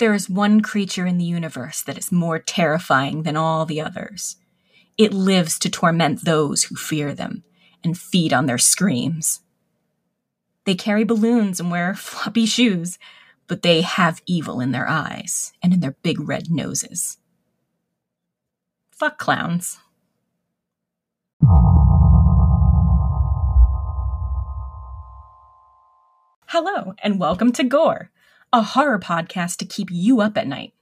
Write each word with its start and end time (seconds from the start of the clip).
There 0.00 0.14
is 0.14 0.30
one 0.30 0.62
creature 0.62 1.04
in 1.04 1.18
the 1.18 1.26
universe 1.26 1.82
that 1.82 1.98
is 1.98 2.10
more 2.10 2.38
terrifying 2.38 3.24
than 3.24 3.36
all 3.36 3.66
the 3.66 3.82
others. 3.82 4.36
It 4.96 5.12
lives 5.12 5.58
to 5.58 5.68
torment 5.68 6.24
those 6.24 6.62
who 6.62 6.74
fear 6.74 7.12
them 7.12 7.44
and 7.84 7.98
feed 7.98 8.32
on 8.32 8.46
their 8.46 8.56
screams. 8.56 9.42
They 10.64 10.74
carry 10.74 11.04
balloons 11.04 11.60
and 11.60 11.70
wear 11.70 11.94
floppy 11.96 12.46
shoes, 12.46 12.98
but 13.46 13.60
they 13.60 13.82
have 13.82 14.22
evil 14.24 14.58
in 14.58 14.72
their 14.72 14.88
eyes 14.88 15.52
and 15.62 15.74
in 15.74 15.80
their 15.80 15.96
big 16.02 16.18
red 16.18 16.50
noses. 16.50 17.18
Fuck 18.90 19.18
clowns. 19.18 19.80
Hello, 26.46 26.94
and 27.02 27.20
welcome 27.20 27.52
to 27.52 27.64
Gore, 27.64 28.10
a 28.52 28.62
horror 28.62 28.98
podcast 28.98 29.56
to 29.58 29.64
keep 29.64 29.88
you 29.90 30.20
up 30.20 30.36
at 30.36 30.46
night. 30.46 30.72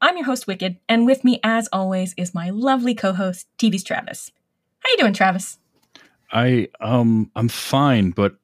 I'm 0.00 0.16
your 0.16 0.26
host, 0.26 0.46
Wicked, 0.46 0.78
and 0.88 1.06
with 1.06 1.24
me, 1.24 1.40
as 1.42 1.68
always, 1.72 2.12
is 2.16 2.34
my 2.34 2.50
lovely 2.50 2.94
co-host, 2.94 3.46
TV's 3.56 3.84
Travis. 3.84 4.32
How 4.80 4.90
you 4.90 4.96
doing, 4.98 5.12
Travis? 5.12 5.58
I 6.32 6.68
um 6.80 7.30
I'm 7.36 7.48
fine, 7.48 8.10
but 8.10 8.36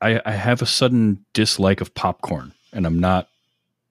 I 0.00 0.20
I 0.24 0.32
have 0.32 0.62
a 0.62 0.66
sudden 0.66 1.24
dislike 1.32 1.80
of 1.80 1.94
popcorn, 1.94 2.52
and 2.72 2.86
I'm 2.86 2.98
not 2.98 3.28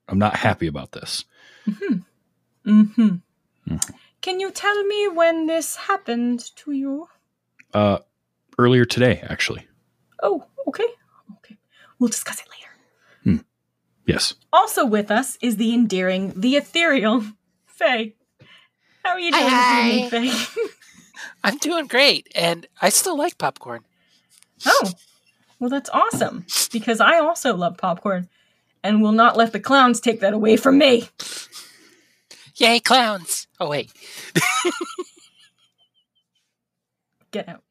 I'm 0.07 0.19
not 0.19 0.35
happy 0.35 0.67
about 0.67 0.93
this. 0.93 1.25
Mm-hmm. 1.67 2.79
Mm-hmm. 2.79 3.75
Can 4.21 4.39
you 4.39 4.51
tell 4.51 4.83
me 4.83 5.07
when 5.09 5.47
this 5.47 5.75
happened 5.75 6.55
to 6.57 6.71
you? 6.71 7.07
Uh, 7.73 7.99
earlier 8.57 8.85
today, 8.85 9.23
actually. 9.27 9.67
Oh, 10.21 10.45
okay. 10.67 10.85
Okay. 11.37 11.57
We'll 11.97 12.09
discuss 12.09 12.39
it 12.39 12.47
later. 12.49 12.70
Yes. 14.11 14.33
Also 14.51 14.85
with 14.85 15.09
us 15.09 15.37
is 15.41 15.55
the 15.57 15.73
endearing, 15.73 16.33
the 16.35 16.55
ethereal 16.57 17.23
Faye. 17.65 18.15
How 19.03 19.11
are 19.11 19.19
you 19.19 19.31
doing, 19.31 19.43
Hi, 19.47 19.91
this 20.09 20.13
evening, 20.13 20.31
Faye? 20.31 20.67
I'm 21.43 21.57
doing 21.57 21.87
great, 21.87 22.27
and 22.35 22.67
I 22.81 22.89
still 22.89 23.17
like 23.17 23.37
popcorn. 23.37 23.83
oh, 24.65 24.91
well, 25.59 25.69
that's 25.69 25.89
awesome 25.91 26.45
because 26.71 26.99
I 26.99 27.19
also 27.19 27.55
love 27.55 27.77
popcorn 27.77 28.27
and 28.83 29.01
will 29.01 29.11
not 29.11 29.37
let 29.37 29.53
the 29.53 29.59
clowns 29.59 29.99
take 30.01 30.19
that 30.19 30.33
away 30.33 30.57
from 30.57 30.77
me. 30.77 31.07
Yay, 32.55 32.79
clowns! 32.79 33.47
Oh 33.59 33.69
wait, 33.69 33.91
Get 37.31 37.47
out. 37.47 37.63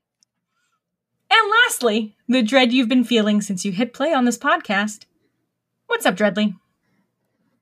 And 1.30 1.50
lastly, 1.64 2.16
the 2.28 2.42
dread 2.42 2.72
you've 2.72 2.88
been 2.88 3.04
feeling 3.04 3.40
since 3.42 3.64
you 3.64 3.72
hit 3.72 3.92
play 3.92 4.12
on 4.12 4.24
this 4.24 4.38
podcast. 4.38 5.04
What's 5.90 6.06
up, 6.06 6.14
Dreadly? 6.14 6.54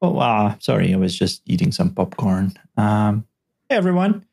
Oh, 0.03 0.19
uh, 0.19 0.55
sorry, 0.59 0.93
I 0.93 0.99
was 0.99 1.19
just 1.19 1.41
eating 1.47 1.73
some 1.73 1.95
popcorn. 1.95 2.53
Um, 2.77 3.27
hey, 3.71 3.77
everyone. 3.77 4.27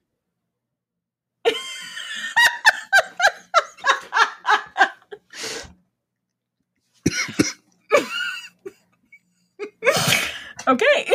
Okay. 10.68 11.06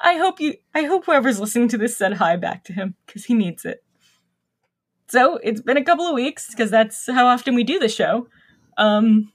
I 0.00 0.16
hope 0.16 0.40
you 0.40 0.54
I 0.74 0.84
hope 0.84 1.04
whoever's 1.04 1.38
listening 1.38 1.68
to 1.68 1.78
this 1.78 1.94
said 1.98 2.14
hi 2.14 2.36
back 2.36 2.64
to 2.64 2.72
him 2.72 2.94
because 3.04 3.26
he 3.26 3.34
needs 3.34 3.66
it. 3.66 3.84
So 5.08 5.38
it's 5.42 5.60
been 5.60 5.76
a 5.76 5.84
couple 5.84 6.06
of 6.06 6.14
weeks 6.14 6.48
because 6.48 6.70
that's 6.70 7.06
how 7.10 7.26
often 7.26 7.54
we 7.54 7.64
do 7.64 7.78
the 7.78 7.88
show. 7.90 8.28
Um 8.78 9.30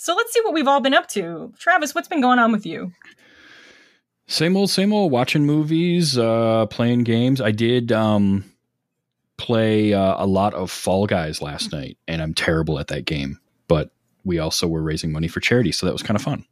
so 0.00 0.14
let's 0.14 0.32
see 0.32 0.40
what 0.40 0.54
we've 0.54 0.66
all 0.66 0.80
been 0.80 0.94
up 0.94 1.08
to. 1.08 1.52
Travis, 1.58 1.94
what's 1.94 2.08
been 2.08 2.22
going 2.22 2.38
on 2.38 2.52
with 2.52 2.64
you? 2.64 2.92
Same 4.28 4.56
old, 4.56 4.70
same 4.70 4.92
old. 4.94 5.12
Watching 5.12 5.44
movies, 5.44 6.16
uh, 6.16 6.64
playing 6.66 7.04
games. 7.04 7.40
I 7.40 7.50
did 7.50 7.92
um 7.92 8.44
play 9.36 9.92
uh, 9.92 10.22
a 10.22 10.26
lot 10.26 10.54
of 10.54 10.70
Fall 10.70 11.06
Guys 11.06 11.42
last 11.42 11.72
night, 11.72 11.98
and 12.08 12.22
I'm 12.22 12.32
terrible 12.32 12.78
at 12.78 12.88
that 12.88 13.04
game. 13.04 13.38
But 13.68 13.90
we 14.24 14.38
also 14.38 14.68
were 14.68 14.82
raising 14.82 15.12
money 15.12 15.28
for 15.28 15.40
charity, 15.40 15.72
so 15.72 15.84
that 15.86 15.92
was 15.92 16.02
kind 16.02 16.16
of 16.16 16.22
fun. 16.22 16.44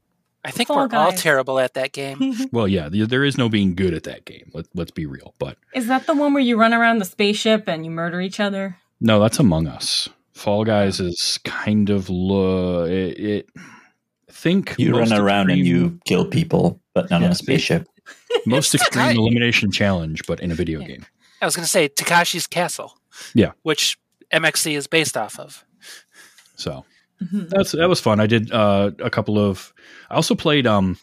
I 0.44 0.50
think 0.50 0.68
Fall 0.68 0.76
we're 0.88 0.96
all 0.96 1.12
terrible 1.12 1.58
at 1.58 1.74
that 1.74 1.92
game. 1.92 2.34
Well, 2.52 2.68
yeah, 2.68 2.88
th- 2.88 3.08
there 3.08 3.24
is 3.24 3.36
no 3.38 3.48
being 3.48 3.74
good 3.74 3.92
at 3.92 4.04
that 4.04 4.24
game. 4.24 4.50
Let, 4.54 4.66
let's 4.74 4.90
be 4.90 5.04
real. 5.04 5.34
But 5.38 5.56
Is 5.74 5.88
that 5.88 6.06
the 6.06 6.14
one 6.14 6.32
where 6.32 6.42
you 6.42 6.58
run 6.58 6.72
around 6.74 6.98
the 6.98 7.04
spaceship 7.04 7.68
and 7.68 7.84
you 7.84 7.90
murder 7.90 8.20
each 8.20 8.40
other? 8.40 8.76
no, 9.00 9.20
that's 9.20 9.38
Among 9.38 9.66
Us. 9.66 10.08
Fall 10.38 10.64
Guys 10.64 11.00
is 11.00 11.38
kind 11.44 11.90
of 11.90 12.08
lo- 12.08 12.84
it, 12.84 13.18
it 13.18 13.48
think 14.30 14.74
You 14.78 14.96
run 14.96 15.12
around 15.12 15.50
and 15.50 15.66
you 15.66 15.98
kill 16.06 16.24
people, 16.26 16.80
but 16.94 17.10
not 17.10 17.22
on 17.24 17.30
a 17.30 17.34
spaceship. 17.34 17.86
most 18.46 18.74
extreme 18.74 19.16
elimination 19.18 19.70
challenge, 19.72 20.22
but 20.26 20.40
in 20.40 20.50
a 20.50 20.54
video 20.54 20.80
Yeah. 20.80 20.86
game. 20.86 21.06
I 21.42 21.44
was 21.44 21.56
going 21.56 21.64
to 21.64 21.70
say 21.70 21.88
Takeshi's 21.88 22.46
Castle. 22.46 22.94
Yeah. 23.34 23.50
which 23.62 23.98
MXC 24.32 24.76
is 24.76 24.86
based 24.86 25.16
off 25.16 25.38
of. 25.40 25.64
So 26.54 26.84
Mhm. 27.22 27.48
that's 27.48 27.72
that 27.72 27.88
was 27.88 28.00
fun. 28.00 28.20
I 28.20 28.26
did 28.26 28.52
uh, 28.52 28.92
a 29.00 29.10
couple 29.10 29.38
of. 29.38 29.72
I 30.08 30.14
also 30.14 30.36
played 30.36 30.66
um, 30.68 30.96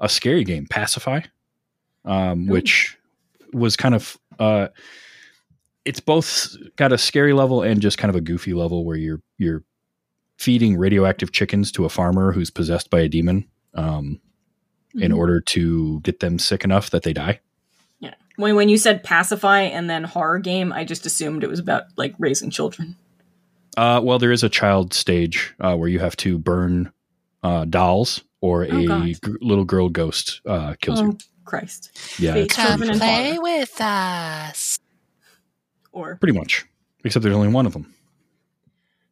a 0.00 0.08
scary 0.08 0.44
game, 0.44 0.66
Pacify, 0.70 1.20
um, 2.06 2.46
which 2.46 2.96
was 3.52 3.76
kind 3.76 3.94
of. 3.94 4.16
Uh, 4.38 4.68
it's 5.84 6.00
both 6.00 6.54
got 6.76 6.92
a 6.92 6.98
scary 6.98 7.32
level 7.32 7.62
and 7.62 7.80
just 7.80 7.98
kind 7.98 8.10
of 8.10 8.16
a 8.16 8.20
goofy 8.20 8.54
level 8.54 8.84
where 8.84 8.96
you're 8.96 9.20
you're 9.38 9.62
feeding 10.36 10.76
radioactive 10.76 11.32
chickens 11.32 11.72
to 11.72 11.84
a 11.84 11.88
farmer 11.88 12.32
who's 12.32 12.50
possessed 12.50 12.90
by 12.90 13.00
a 13.00 13.08
demon 13.08 13.44
um, 13.74 14.20
in 14.94 15.12
Mhm. 15.12 15.16
order 15.18 15.40
to 15.40 16.00
get 16.00 16.20
them 16.20 16.38
sick 16.38 16.62
enough 16.64 16.90
that 16.90 17.02
they 17.02 17.12
die. 17.12 17.40
Yeah. 18.00 18.14
When 18.36 18.54
when 18.54 18.68
you 18.68 18.78
said 18.78 19.02
pacify 19.02 19.62
and 19.62 19.88
then 19.90 20.04
horror 20.04 20.38
game, 20.38 20.72
I 20.72 20.84
just 20.84 21.06
assumed 21.06 21.42
it 21.42 21.50
was 21.50 21.58
about 21.58 21.84
like 21.96 22.14
raising 22.18 22.50
children. 22.50 22.96
Uh, 23.76 24.00
well, 24.02 24.18
there 24.18 24.32
is 24.32 24.42
a 24.42 24.48
child 24.48 24.92
stage 24.92 25.54
uh, 25.60 25.76
where 25.76 25.88
you 25.88 26.00
have 26.00 26.16
to 26.18 26.38
burn 26.38 26.92
uh, 27.44 27.64
dolls 27.64 28.22
or 28.40 28.64
Oh, 28.70 28.76
a 28.76 29.14
little 29.40 29.64
girl 29.64 29.88
ghost 29.88 30.40
uh, 30.46 30.74
kills 30.80 31.00
oh 31.00 31.04
you. 31.06 31.18
Christ. 31.44 31.96
Yeah, 32.18 32.44
Come 32.48 32.82
and 32.82 32.98
play 32.98 33.38
with 33.38 33.80
us. 33.80 34.78
Or 35.98 36.16
pretty 36.16 36.38
much. 36.38 36.64
Except 37.04 37.22
there's 37.22 37.34
only 37.34 37.48
one 37.48 37.66
of 37.66 37.72
them. 37.72 37.92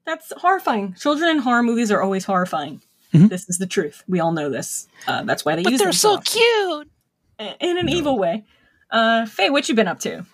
that's 0.05 0.33
horrifying. 0.37 0.95
Children 0.95 1.31
in 1.31 1.39
horror 1.39 1.63
movies 1.65 1.91
are 1.91 2.01
always 2.01 2.25
horrifying. 2.25 2.81
Mhm. 3.13 3.29
This 3.29 3.49
is 3.49 3.59
the 3.59 3.67
truth. 3.67 4.05
We 4.07 4.21
all 4.21 4.31
know 4.33 4.49
this. 4.51 4.87
Uh, 5.07 5.23
that's 5.25 5.45
why 5.45 5.57
they 5.57 5.63
But 5.65 5.73
use 5.73 5.81
But 5.81 5.85
they're 5.85 5.93
them 5.93 5.99
so 5.99 6.13
often. 6.15 6.25
cute. 6.41 6.91
in 7.61 7.77
an 7.79 7.89
evil 7.89 8.17
way. 8.19 8.45
Uh, 8.91 9.27
Faye, 9.27 9.51
what 9.51 9.69
you 9.69 9.75
been 9.75 9.89
up 9.89 9.99
to? 10.01 10.25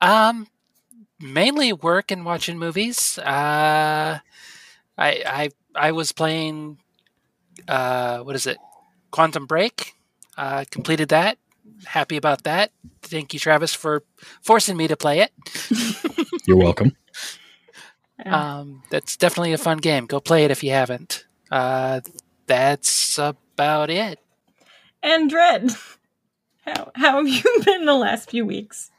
Um, 0.00 0.46
mainly 1.20 1.72
work 1.72 2.10
and 2.10 2.24
watching 2.24 2.58
movies. 2.58 3.18
Uh, 3.18 4.18
I 4.96 5.08
I 5.40 5.50
I 5.74 5.92
was 5.92 6.12
playing. 6.12 6.78
Uh, 7.68 8.18
what 8.20 8.34
is 8.36 8.46
it? 8.46 8.58
Quantum 9.10 9.46
Break. 9.46 9.94
Uh, 10.36 10.64
completed 10.70 11.08
that. 11.10 11.38
Happy 11.86 12.16
about 12.16 12.44
that. 12.44 12.72
Thank 13.02 13.32
you, 13.34 13.40
Travis, 13.40 13.74
for 13.74 14.02
forcing 14.42 14.76
me 14.76 14.88
to 14.88 14.96
play 14.96 15.20
it. 15.20 15.32
You're 16.46 16.56
welcome. 16.56 16.96
Um, 18.24 18.82
that's 18.90 19.16
definitely 19.16 19.52
a 19.52 19.58
fun 19.58 19.78
game. 19.78 20.06
Go 20.06 20.20
play 20.20 20.44
it 20.44 20.50
if 20.50 20.62
you 20.62 20.70
haven't. 20.70 21.26
Uh, 21.50 22.00
that's 22.46 23.18
about 23.18 23.90
it. 23.90 24.18
and 25.02 25.28
Dread, 25.28 25.70
how 26.64 26.90
how 26.94 27.16
have 27.18 27.28
you 27.28 27.42
been 27.64 27.84
the 27.86 27.94
last 27.94 28.30
few 28.30 28.44
weeks? 28.46 28.90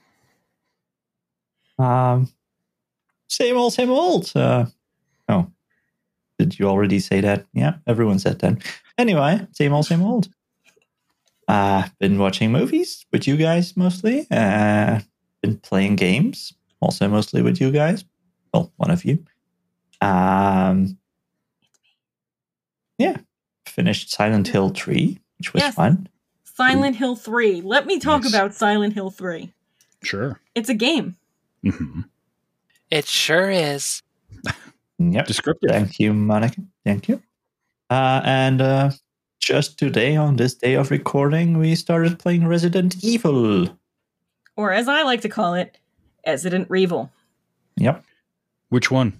Um, 1.79 2.29
same 3.29 3.57
old, 3.57 3.73
same 3.73 3.89
old. 3.89 4.31
Uh, 4.35 4.65
oh, 5.29 5.47
did 6.39 6.57
you 6.59 6.67
already 6.67 6.99
say 6.99 7.21
that? 7.21 7.45
Yeah, 7.53 7.75
everyone 7.87 8.19
said 8.19 8.39
that. 8.39 8.63
Anyway, 8.97 9.45
same 9.51 9.73
old, 9.73 9.85
same 9.85 10.03
old. 10.03 10.29
Uh, 11.47 11.87
been 11.99 12.17
watching 12.17 12.51
movies 12.51 13.05
with 13.11 13.27
you 13.27 13.37
guys 13.37 13.77
mostly. 13.77 14.25
Uh, 14.31 14.99
been 15.41 15.57
playing 15.57 15.95
games 15.95 16.53
also 16.79 17.07
mostly 17.07 17.41
with 17.41 17.61
you 17.61 17.71
guys. 17.71 18.03
Well, 18.53 18.71
one 18.77 18.89
of 18.91 19.05
you. 19.05 19.23
Um, 20.01 20.97
yeah, 22.97 23.17
finished 23.67 24.11
Silent 24.11 24.47
Hill 24.47 24.69
3, 24.69 25.19
which 25.37 25.53
was 25.53 25.61
Yes. 25.61 25.75
fun. 25.75 26.07
Silent 26.43 26.95
Hill 26.95 27.15
3. 27.15 27.61
Let 27.61 27.85
me 27.85 27.99
talk 27.99 28.23
Nice. 28.23 28.31
about 28.33 28.53
Silent 28.53 28.93
Hill 28.93 29.11
3. 29.11 29.51
Sure. 30.03 30.39
It's 30.55 30.69
a 30.69 30.73
game. 30.73 31.15
Mm-hmm. 31.65 32.01
It 32.91 33.05
sure 33.07 33.49
is. 33.51 34.01
Yep. 34.99 35.27
Descriptive. 35.27 35.71
Thank 35.71 35.99
you, 35.99 36.13
Monica. 36.13 36.61
Thank 36.85 37.09
you. 37.09 37.21
Uh, 37.89 38.21
and 38.23 38.61
uh, 38.61 38.91
just 39.45 39.77
today, 39.77 40.15
on 40.15 40.37
this 40.37 40.55
day 40.55 40.73
of 40.73 40.89
recording, 40.89 41.59
we 41.59 41.75
started 41.75 42.17
playing 42.17 42.47
Resident 42.47 42.95
Evil. 43.03 43.77
Or 44.57 44.71
as 44.71 44.87
I 44.87 45.03
like 45.03 45.21
to 45.21 45.29
call 45.29 45.53
it, 45.53 45.77
Resident 46.25 46.67
Evil. 46.75 47.11
Yep, 47.77 48.03
Which 48.69 48.89
one? 48.89 49.13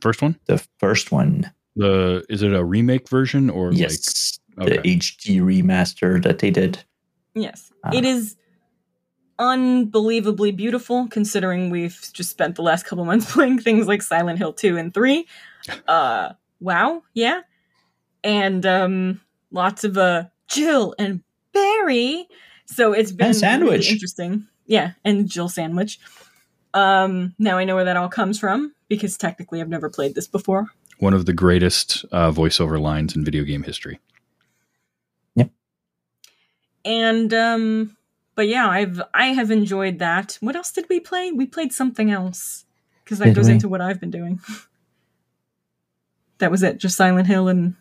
First 0.00 0.22
one? 0.22 0.38
the 0.46 0.64
first 0.78 1.12
one. 1.12 1.50
The 1.76 2.24
is 2.30 2.42
it 2.42 2.54
a 2.54 2.64
remake 2.64 3.08
version 3.10 3.50
or 3.50 3.70
yes, 3.72 4.38
the 4.56 4.78
Okay. 4.78 4.96
HD 4.96 5.40
remaster 5.42 6.22
that 6.22 6.38
they 6.38 6.50
did. 6.50 6.82
Yes. 7.34 7.70
Ah. 7.84 7.90
It 7.92 8.06
is 8.06 8.36
unbelievably 9.38 10.52
beautiful 10.52 11.06
considering 11.08 11.68
we've 11.68 12.00
just 12.14 12.30
spent 12.30 12.54
the 12.56 12.62
last 12.62 12.86
couple 12.86 13.04
months 13.04 13.30
playing 13.34 13.58
things 13.58 13.86
like 13.86 14.00
Silent 14.00 14.38
Hill 14.38 14.54
2 14.54 14.78
and 14.78 14.94
3. 14.94 15.26
Uh 15.88 16.32
wow, 16.60 17.02
yeah. 17.12 17.40
And 18.24 18.64
um 18.64 19.20
lots 19.56 19.82
of 19.82 19.98
uh 19.98 20.24
Jill 20.48 20.94
and 20.98 21.22
Barry. 21.52 22.28
So 22.66 22.92
it's 22.92 23.12
been 23.12 23.28
really 23.28 23.38
Sandwich. 23.38 23.90
interesting. 23.90 24.46
Yeah, 24.66 24.92
and 25.04 25.28
Jill 25.28 25.48
sandwich. 25.48 25.98
Um 26.74 27.34
now 27.38 27.58
I 27.58 27.64
know 27.64 27.74
where 27.74 27.84
that 27.84 27.96
all 27.96 28.08
comes 28.08 28.38
from 28.38 28.74
because 28.88 29.16
technically 29.16 29.60
I've 29.60 29.68
never 29.68 29.90
played 29.90 30.14
this 30.14 30.28
before. 30.28 30.68
One 30.98 31.14
of 31.14 31.26
the 31.26 31.32
greatest 31.32 32.04
uh, 32.12 32.30
voiceover 32.30 32.80
lines 32.80 33.14
in 33.16 33.24
video 33.24 33.44
game 33.44 33.62
history. 33.64 33.98
Yep. 35.34 35.50
And 36.84 37.34
um 37.34 37.96
but 38.36 38.48
yeah, 38.48 38.68
I've 38.68 39.00
I 39.14 39.28
have 39.28 39.50
enjoyed 39.50 39.98
that. 39.98 40.38
What 40.40 40.54
else 40.54 40.70
did 40.70 40.86
we 40.88 41.00
play? 41.00 41.32
We 41.32 41.46
played 41.46 41.72
something 41.72 42.10
else 42.10 42.64
because 43.02 43.18
that 43.18 43.26
Did 43.26 43.36
goes 43.36 43.46
we? 43.46 43.54
into 43.54 43.68
what 43.68 43.80
I've 43.80 43.98
been 43.98 44.10
doing. 44.10 44.40
that 46.38 46.50
was 46.50 46.62
it, 46.62 46.78
just 46.78 46.96
Silent 46.96 47.26
Hill 47.26 47.48
and 47.48 47.74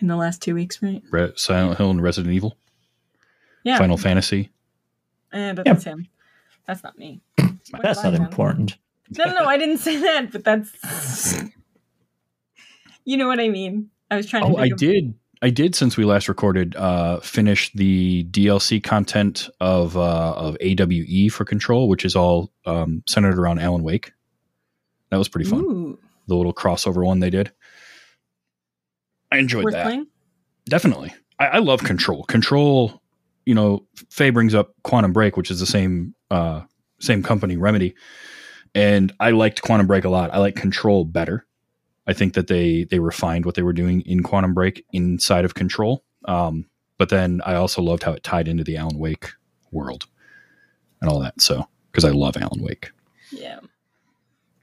in 0.00 0.08
the 0.08 0.16
last 0.16 0.42
2 0.42 0.54
weeks, 0.54 0.82
right? 0.82 1.02
Re- 1.10 1.32
Silent 1.36 1.78
Hill 1.78 1.90
and 1.90 2.02
Resident 2.02 2.34
Evil, 2.34 2.56
Yeah. 3.64 3.78
Final 3.78 3.96
Fantasy. 3.96 4.50
Eh, 5.32 5.52
but 5.52 5.66
Yep. 5.66 5.74
that's 5.76 5.84
him. 5.84 6.08
That's 6.66 6.82
not 6.82 6.98
me. 6.98 7.20
What 7.70 7.82
That's 7.82 8.02
not 8.02 8.12
done? 8.14 8.22
important. 8.22 8.76
No, 9.16 9.24
no, 9.26 9.34
no, 9.34 9.44
I 9.44 9.56
didn't 9.58 9.78
say 9.78 9.96
that, 10.00 10.32
but 10.32 10.42
that's 10.44 11.40
You 13.04 13.16
know 13.16 13.26
what 13.28 13.40
I 13.40 13.48
mean? 13.48 13.90
I 14.10 14.16
was 14.16 14.26
trying 14.26 14.44
to 14.44 14.48
Oh, 14.52 14.56
I 14.56 14.62
think 14.62 14.72
of- 14.74 14.78
did. 14.78 15.14
I 15.42 15.48
did 15.48 15.74
since 15.74 15.96
we 15.96 16.04
last 16.04 16.28
recorded. 16.28 16.76
Uh, 16.76 17.18
finish 17.20 17.72
the 17.72 18.24
DLC 18.24 18.82
content 18.82 19.48
of 19.58 19.96
uh, 19.96 20.32
of 20.36 20.56
AWE 20.60 21.30
for 21.30 21.46
Control, 21.46 21.88
which 21.88 22.04
is 22.04 22.14
all 22.14 22.52
um, 22.66 23.02
centered 23.08 23.38
around 23.38 23.58
Alan 23.58 23.82
Wake. 23.82 24.12
That 25.10 25.16
was 25.16 25.28
pretty 25.30 25.48
fun. 25.48 25.60
Ooh, 25.60 25.98
The 26.26 26.34
little 26.36 26.52
crossover 26.52 27.04
one 27.06 27.20
they 27.20 27.30
did. 27.30 27.52
I 29.30 29.38
enjoyed 29.38 29.64
worth 29.64 29.74
that. 29.74 29.84
playing? 29.84 30.06
Definitely. 30.68 31.14
I, 31.38 31.46
I 31.46 31.58
love 31.58 31.82
Control. 31.82 32.24
Control. 32.24 33.00
You 33.46 33.54
know, 33.54 33.86
Faye 34.10 34.30
brings 34.30 34.54
up 34.54 34.74
Quantum 34.82 35.12
Break, 35.12 35.36
which 35.36 35.50
is 35.50 35.60
the 35.60 35.66
same 35.66 36.14
uh, 36.30 36.62
same 37.00 37.22
company, 37.22 37.56
Remedy, 37.56 37.94
and 38.74 39.12
I 39.18 39.30
liked 39.30 39.62
Quantum 39.62 39.86
Break 39.86 40.04
a 40.04 40.10
lot. 40.10 40.32
I 40.32 40.38
like 40.38 40.54
Control 40.54 41.04
better. 41.04 41.46
I 42.06 42.12
think 42.12 42.34
that 42.34 42.46
they 42.46 42.84
they 42.84 42.98
refined 42.98 43.46
what 43.46 43.54
they 43.54 43.62
were 43.62 43.72
doing 43.72 44.02
in 44.02 44.22
Quantum 44.22 44.54
Break 44.54 44.84
inside 44.92 45.44
of 45.44 45.54
Control. 45.54 46.04
Um, 46.26 46.66
but 46.98 47.08
then 47.08 47.40
I 47.46 47.54
also 47.54 47.82
loved 47.82 48.02
how 48.02 48.12
it 48.12 48.22
tied 48.22 48.46
into 48.46 48.62
the 48.62 48.76
Alan 48.76 48.98
Wake 48.98 49.30
world 49.72 50.06
and 51.00 51.10
all 51.10 51.20
that. 51.20 51.40
So 51.40 51.66
because 51.90 52.04
I 52.04 52.10
love 52.10 52.36
Alan 52.36 52.62
Wake. 52.62 52.90
Yeah. 53.32 53.60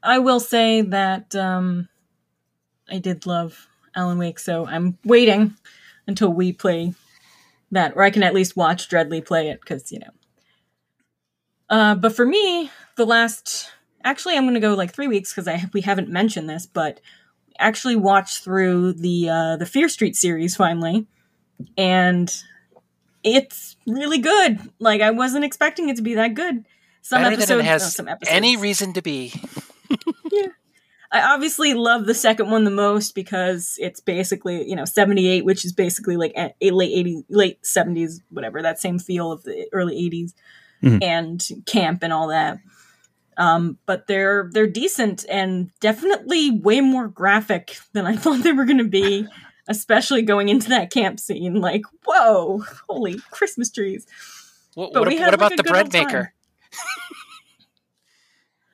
I 0.04 0.19
will 0.19 0.40
say 0.40 0.81
that 0.81 1.36
um 1.36 1.90
I 2.90 3.00
did 3.00 3.25
love 3.25 3.68
Alan 3.97 4.17
Wake, 4.17 4.39
so 4.39 4.65
I'm 4.65 4.97
waiting 5.03 5.55
until 6.07 6.31
we 6.31 6.53
play 6.53 6.94
that, 7.71 7.94
or 7.97 8.03
I 8.03 8.11
can 8.11 8.23
at 8.23 8.33
least 8.33 8.55
watch 8.55 8.88
Dreadly 8.88 9.25
play 9.25 9.49
it, 9.49 9.59
because, 9.59 9.91
you 9.91 9.99
know. 9.99 10.11
Uh, 11.69 11.95
but 11.95 12.15
for 12.15 12.25
me, 12.25 12.71
the 12.95 13.05
last 13.05 13.71
actually 14.03 14.38
I'm 14.38 14.45
gonna 14.45 14.59
go 14.59 14.73
like 14.73 14.94
three 14.94 15.07
weeks 15.07 15.33
because 15.33 15.47
I 15.47 15.65
we 15.73 15.81
haven't 15.81 16.09
mentioned 16.09 16.49
this, 16.49 16.65
but 16.65 17.01
actually 17.59 17.95
watched 17.95 18.44
through 18.44 18.94
the 18.94 19.29
uh 19.29 19.57
the 19.57 19.65
Fear 19.65 19.89
Street 19.89 20.15
series 20.15 20.55
finally. 20.55 21.07
And 21.77 22.33
it's 23.23 23.75
really 23.85 24.19
good. 24.19 24.59
Like 24.79 25.01
I 25.01 25.11
wasn't 25.11 25.44
expecting 25.44 25.89
it 25.89 25.97
to 25.97 26.01
be 26.01 26.15
that 26.15 26.33
good. 26.33 26.65
Some 27.01 27.21
Better 27.21 27.35
episodes, 27.35 27.65
no, 27.65 27.77
some 27.77 28.07
episodes. 28.07 28.35
any 28.35 28.57
reason 28.57 28.94
to 28.94 29.01
be. 29.01 29.33
I 31.12 31.21
obviously 31.33 31.74
love 31.74 32.06
the 32.06 32.13
second 32.13 32.51
one 32.51 32.63
the 32.65 32.71
most 32.71 33.15
because 33.15 33.77
it's 33.80 34.00
basically, 34.01 34.68
you 34.69 34.75
know, 34.75 34.86
78, 34.86 35.45
which 35.45 35.63
is 35.63 35.71
basically 35.71 36.18
like 36.18 36.33
a, 36.36 36.54
a 36.62 36.71
late 36.71 36.92
80s, 37.06 37.24
late 37.30 37.62
70s, 37.63 38.19
whatever, 38.30 38.62
that 38.62 38.80
same 38.80 39.00
feel 39.00 39.31
of 39.31 39.44
the 39.44 39.68
early 39.71 39.95
80s 39.95 40.33
Mhm. 40.83 41.01
and 41.04 41.48
camp 41.65 42.04
and 42.04 42.12
all 42.13 42.27
that. 42.27 42.59
Um, 43.38 43.77
but 43.86 44.07
they're 44.07 44.50
they're 44.51 44.68
decent 44.68 45.25
and 45.30 45.71
definitely 45.80 46.51
way 46.51 46.81
more 46.81 47.07
graphic 47.07 47.77
than 47.94 48.06
I 48.06 48.15
thought 48.18 48.44
they 48.44 48.51
were 48.51 48.65
going 48.65 48.77
to 48.80 48.83
be, 48.83 49.27
especially 49.68 50.21
going 50.24 50.50
into 50.50 50.69
that 50.69 50.92
camp 50.92 51.19
scene. 51.19 51.62
Like, 51.62 51.83
whoa, 52.06 52.63
holy 52.89 53.19
Christmas 53.31 53.71
trees! 53.71 54.06
What, 54.74 54.92
But 54.94 55.01
what, 55.01 55.07
we 55.09 55.15
what 55.15 55.21
had, 55.21 55.27
like, 55.27 55.33
about 55.36 55.54
a 55.54 55.56
the 55.57 55.63
bread 55.63 55.94
maker? 55.94 56.33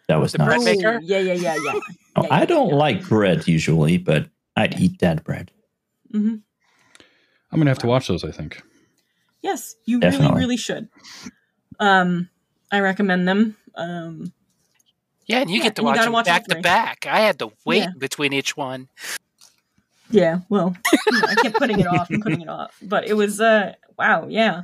That 0.07 0.19
was 0.19 0.31
The 0.33 0.39
bread 0.39 0.61
maker? 0.61 0.95
Oh, 0.95 0.99
yeah, 1.03 1.19
yeah, 1.19 1.33
yeah, 1.33 1.55
yeah. 1.63 1.73
Oh, 2.15 2.23
yeah, 2.23 2.27
I 2.31 2.45
don't 2.45 2.69
yeah. 2.69 2.75
like 2.75 3.07
bread 3.07 3.47
usually, 3.47 3.97
but 3.97 4.29
I'd 4.55 4.79
eat 4.79 4.99
that 4.99 5.23
bread. 5.23 5.51
hmm 6.11 6.35
I'm 7.51 7.59
gonna 7.59 7.69
have 7.71 7.79
to 7.79 7.87
watch 7.87 8.07
those. 8.07 8.23
I 8.23 8.31
think. 8.31 8.61
Yes, 9.41 9.75
you 9.85 9.99
Definitely. 9.99 10.27
really, 10.27 10.39
really 10.39 10.57
should. 10.57 10.89
Um, 11.79 12.29
I 12.71 12.79
recommend 12.79 13.27
them. 13.27 13.55
Um, 13.75 14.33
Yeah, 15.27 15.39
and 15.41 15.49
you 15.49 15.57
Yeah, 15.57 15.63
get 15.63 15.75
to 15.77 15.83
watch 15.83 15.99
them 15.99 16.13
watch 16.13 16.25
back 16.25 16.45
to 16.45 16.61
back. 16.61 17.05
I 17.07 17.19
had 17.21 17.39
to 17.39 17.51
wait 17.65 17.79
Yeah. 17.79 17.91
between 17.97 18.33
each 18.33 18.55
one. 18.57 18.87
yeah, 20.09 20.39
well, 20.49 20.75
you 21.11 21.19
know, 21.19 21.27
I 21.27 21.35
kept 21.35 21.57
putting 21.57 21.79
it 21.79 21.87
off 21.87 22.09
and 22.09 22.21
putting 22.23 22.41
it 22.41 22.49
off, 22.49 22.75
but 22.81 23.07
it 23.07 23.13
was 23.15 23.39
uh, 23.41 23.73
wow, 23.97 24.27
yeah. 24.27 24.63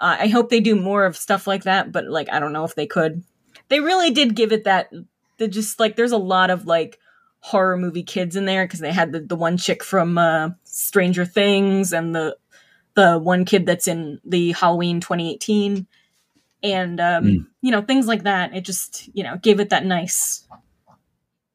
Uh, 0.00 0.16
I 0.20 0.26
hope 0.28 0.50
they 0.50 0.60
do 0.60 0.74
more 0.76 1.04
of 1.06 1.16
stuff 1.16 1.46
like 1.46 1.64
that, 1.64 1.92
but 1.92 2.06
like 2.06 2.28
I 2.30 2.40
don't 2.40 2.52
know 2.52 2.64
if 2.64 2.74
they 2.74 2.86
could. 2.86 3.22
They 3.68 3.80
really 3.80 4.10
did 4.10 4.34
give 4.36 4.52
it 4.52 4.64
that. 4.64 4.90
They 5.38 5.48
just 5.48 5.80
like 5.80 5.96
there's 5.96 6.12
a 6.12 6.16
lot 6.18 6.50
of 6.50 6.66
like 6.66 6.98
horror 7.40 7.76
movie 7.76 8.02
kids 8.02 8.36
in 8.36 8.44
there 8.46 8.64
because 8.64 8.80
they 8.80 8.92
had 8.92 9.12
the 9.12 9.20
the 9.20 9.36
one 9.36 9.56
chick 9.56 9.82
from 9.84 10.16
uh, 10.18 10.50
Stranger 10.64 11.24
Things 11.24 11.92
and 11.92 12.14
the 12.14 12.36
the 12.94 13.18
one 13.18 13.44
kid 13.44 13.66
that's 13.66 13.88
in 13.88 14.20
the 14.24 14.52
Halloween 14.52 15.00
2018 15.00 15.86
and 16.62 17.00
um, 17.00 17.24
Mm. 17.24 17.46
you 17.60 17.70
know 17.70 17.82
things 17.82 18.06
like 18.06 18.22
that. 18.22 18.54
It 18.54 18.62
just 18.64 19.08
you 19.14 19.22
know 19.24 19.36
gave 19.42 19.60
it 19.60 19.70
that 19.70 19.84
nice 19.84 20.46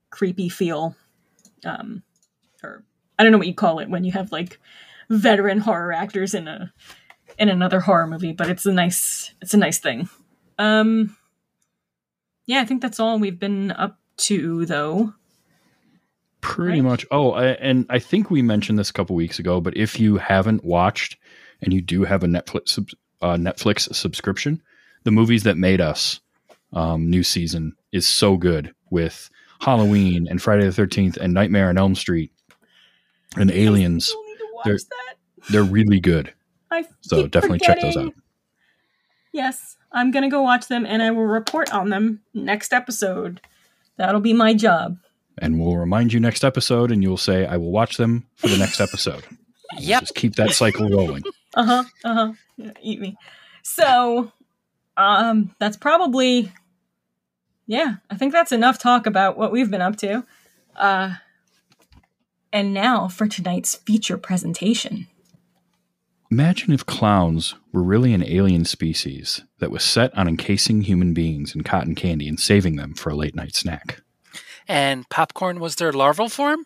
creepy 0.10 0.50
feel, 0.50 0.96
um, 1.66 2.04
or 2.64 2.84
I 3.18 3.24
don't 3.24 3.32
know 3.32 3.38
what 3.38 3.48
you 3.48 3.54
call 3.56 3.80
it 3.80 3.90
when 3.90 4.04
you 4.04 4.12
have 4.12 4.32
like 4.32 4.60
veteran 5.10 5.60
horror 5.60 5.94
actors 5.94 6.34
in 6.34 6.48
a 6.48 6.74
in 7.38 7.50
another 7.50 7.80
horror 7.80 8.08
movie, 8.08 8.34
but 8.34 8.50
it's 8.50 8.66
a 8.66 8.74
nice 8.74 9.34
it's 9.42 9.54
a 9.54 9.58
nice 9.58 9.80
thing. 9.80 10.10
Um, 10.58 11.16
yeah, 12.50 12.62
I 12.62 12.66
think 12.66 12.82
that's 12.82 13.00
all 13.00 13.20
we've 13.20 13.40
been 13.40 13.70
up 13.72 14.00
to 14.18 14.66
though. 14.66 15.14
Pretty 16.42 16.80
Right. 16.82 16.90
much. 16.90 17.06
Oh, 17.12 17.32
I, 17.34 17.48
and 17.50 17.86
I 17.90 18.00
think 18.00 18.32
we 18.32 18.42
mentioned 18.42 18.80
this 18.80 18.90
a 18.90 18.94
couple 18.94 19.16
weeks 19.16 19.38
ago, 19.40 19.62
but 19.62 19.78
if 19.78 20.00
you 20.00 20.18
haven't 20.18 20.64
watched 20.64 21.18
and 21.62 21.72
you 21.74 21.82
do 21.82 22.04
have 22.06 22.24
a 22.24 22.28
Netflix 22.28 22.78
uh, 23.22 23.36
Netflix 23.36 23.94
subscription, 23.94 24.62
the 25.04 25.12
movies 25.12 25.44
that 25.44 25.58
made 25.58 25.80
us 25.82 26.22
um, 26.74 27.10
new 27.10 27.22
season 27.24 27.76
is 27.92 28.08
so 28.08 28.36
good 28.38 28.74
with 28.90 29.30
Halloween 29.62 30.28
and 30.30 30.42
Friday 30.42 30.66
the 30.66 30.72
Thirteenth 30.72 31.18
and 31.18 31.34
Nightmare 31.34 31.70
on 31.70 31.78
Elm 31.78 31.94
Street 31.96 32.32
and 33.36 33.52
Aliens. 33.52 34.06
I 34.06 34.08
still 34.10 34.24
need 34.26 34.38
to 34.38 34.48
watch 34.54 34.66
They're- 34.66 34.78
that. 34.90 35.16
They're 35.52 35.64
really 35.64 36.00
good. 36.00 36.34
I 36.72 36.86
So 37.02 37.28
definitely 37.28 37.60
check 37.60 37.80
those 37.82 37.96
out. 37.98 38.14
Yes, 39.34 39.69
I'm 39.92 40.12
gonna 40.12 40.30
go 40.30 40.42
watch 40.42 40.68
them, 40.68 40.86
and 40.86 41.02
I 41.02 41.12
will 41.12 41.26
report 41.26 41.74
on 41.74 41.90
them 41.90 42.22
next 42.34 42.74
episode. 42.74 43.42
That'll 43.98 44.22
be 44.22 44.34
my 44.34 44.54
job. 44.54 44.98
And 45.38 45.60
we'll 45.60 45.78
remind 45.78 46.14
you 46.14 46.20
next 46.20 46.44
episode, 46.44 46.92
and 46.92 47.02
you'll 47.02 47.18
say, 47.18 47.46
"I 47.46 47.58
will 47.58 47.72
watch 47.72 47.98
them 47.98 48.28
for 48.36 48.48
the 48.48 48.58
next 48.58 48.80
episode." 48.80 49.24
Yep. 49.78 50.00
Just 50.02 50.16
keep 50.16 50.36
that 50.38 50.52
cycle 50.52 50.90
rolling. 50.90 51.24
Uh 51.56 51.64
huh. 51.64 51.84
Uh 52.04 52.14
huh. 52.14 52.34
Yeah, 52.58 52.72
eat 52.82 53.00
me. 53.00 53.18
So, 53.64 54.32
um, 54.98 55.56
that's 55.60 55.78
probably, 55.78 56.52
yeah. 57.66 57.96
I 58.10 58.18
think 58.18 58.34
that's 58.34 58.52
enough 58.52 58.78
talk 58.80 59.08
about 59.08 59.38
what 59.38 59.52
we've 59.52 59.70
been 59.70 59.82
up 59.82 59.96
to. 59.98 60.26
Uh, 60.76 61.16
and 62.54 62.74
now 62.74 63.08
for 63.08 63.28
tonight's 63.28 63.76
feature 63.76 64.18
presentation. 64.18 65.08
Imagine 66.32 66.74
if 66.74 66.86
clowns 66.86 67.56
were 67.74 67.82
really 67.82 68.14
an 68.14 68.24
alien 68.24 68.64
species 68.64 69.42
that 69.58 69.72
was 69.72 69.84
set 69.84 70.16
on 70.16 70.28
encasing 70.28 70.82
human 70.82 71.14
beings 71.14 71.56
in 71.56 71.64
cotton 71.64 71.96
candy 71.96 72.28
and 72.28 72.40
saving 72.40 72.76
them 72.76 72.94
for 72.94 73.10
a 73.10 73.16
late 73.16 73.34
night 73.34 73.56
snack. 73.56 74.02
And 74.68 75.10
popcorn 75.10 75.60
was 75.60 75.78
their 75.78 75.92
larval 75.92 76.30
form? 76.30 76.66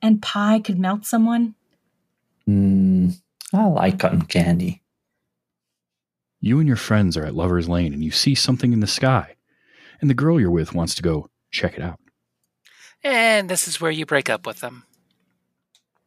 And 0.00 0.22
pie 0.22 0.60
could 0.60 0.78
melt 0.78 1.04
someone. 1.04 1.56
Mm, 2.48 3.20
I 3.52 3.66
like 3.66 3.98
cotton 3.98 4.22
candy. 4.22 4.82
You 6.40 6.60
and 6.60 6.68
your 6.68 6.76
friends 6.76 7.16
are 7.16 7.24
at 7.24 7.34
Lover's 7.34 7.68
Lane 7.68 7.92
and 7.92 8.04
you 8.04 8.12
see 8.12 8.36
something 8.36 8.72
in 8.72 8.80
the 8.80 8.86
sky, 8.86 9.34
and 10.00 10.08
the 10.08 10.14
girl 10.14 10.40
you're 10.40 10.50
with 10.50 10.72
wants 10.72 10.94
to 10.96 11.02
go 11.02 11.28
check 11.50 11.74
it 11.74 11.82
out. 11.82 11.98
And 13.02 13.48
this 13.48 13.66
is 13.66 13.80
where 13.80 13.90
you 13.90 14.06
break 14.06 14.30
up 14.30 14.46
with 14.46 14.60
them. 14.60 14.84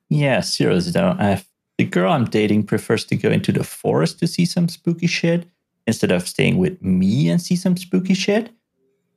Yeah, 0.07 0.39
serious 0.39 0.91
though. 0.93 1.15
I've, 1.17 1.45
the 1.77 1.85
girl 1.85 2.11
I'm 2.11 2.25
dating 2.25 2.63
prefers 2.63 3.05
to 3.05 3.15
go 3.15 3.29
into 3.29 3.51
the 3.51 3.63
forest 3.63 4.19
to 4.19 4.27
see 4.27 4.45
some 4.45 4.69
spooky 4.69 5.07
shit 5.07 5.47
instead 5.87 6.11
of 6.11 6.27
staying 6.27 6.57
with 6.57 6.81
me 6.81 7.29
and 7.29 7.41
see 7.41 7.55
some 7.55 7.77
spooky 7.77 8.13
shit. 8.13 8.49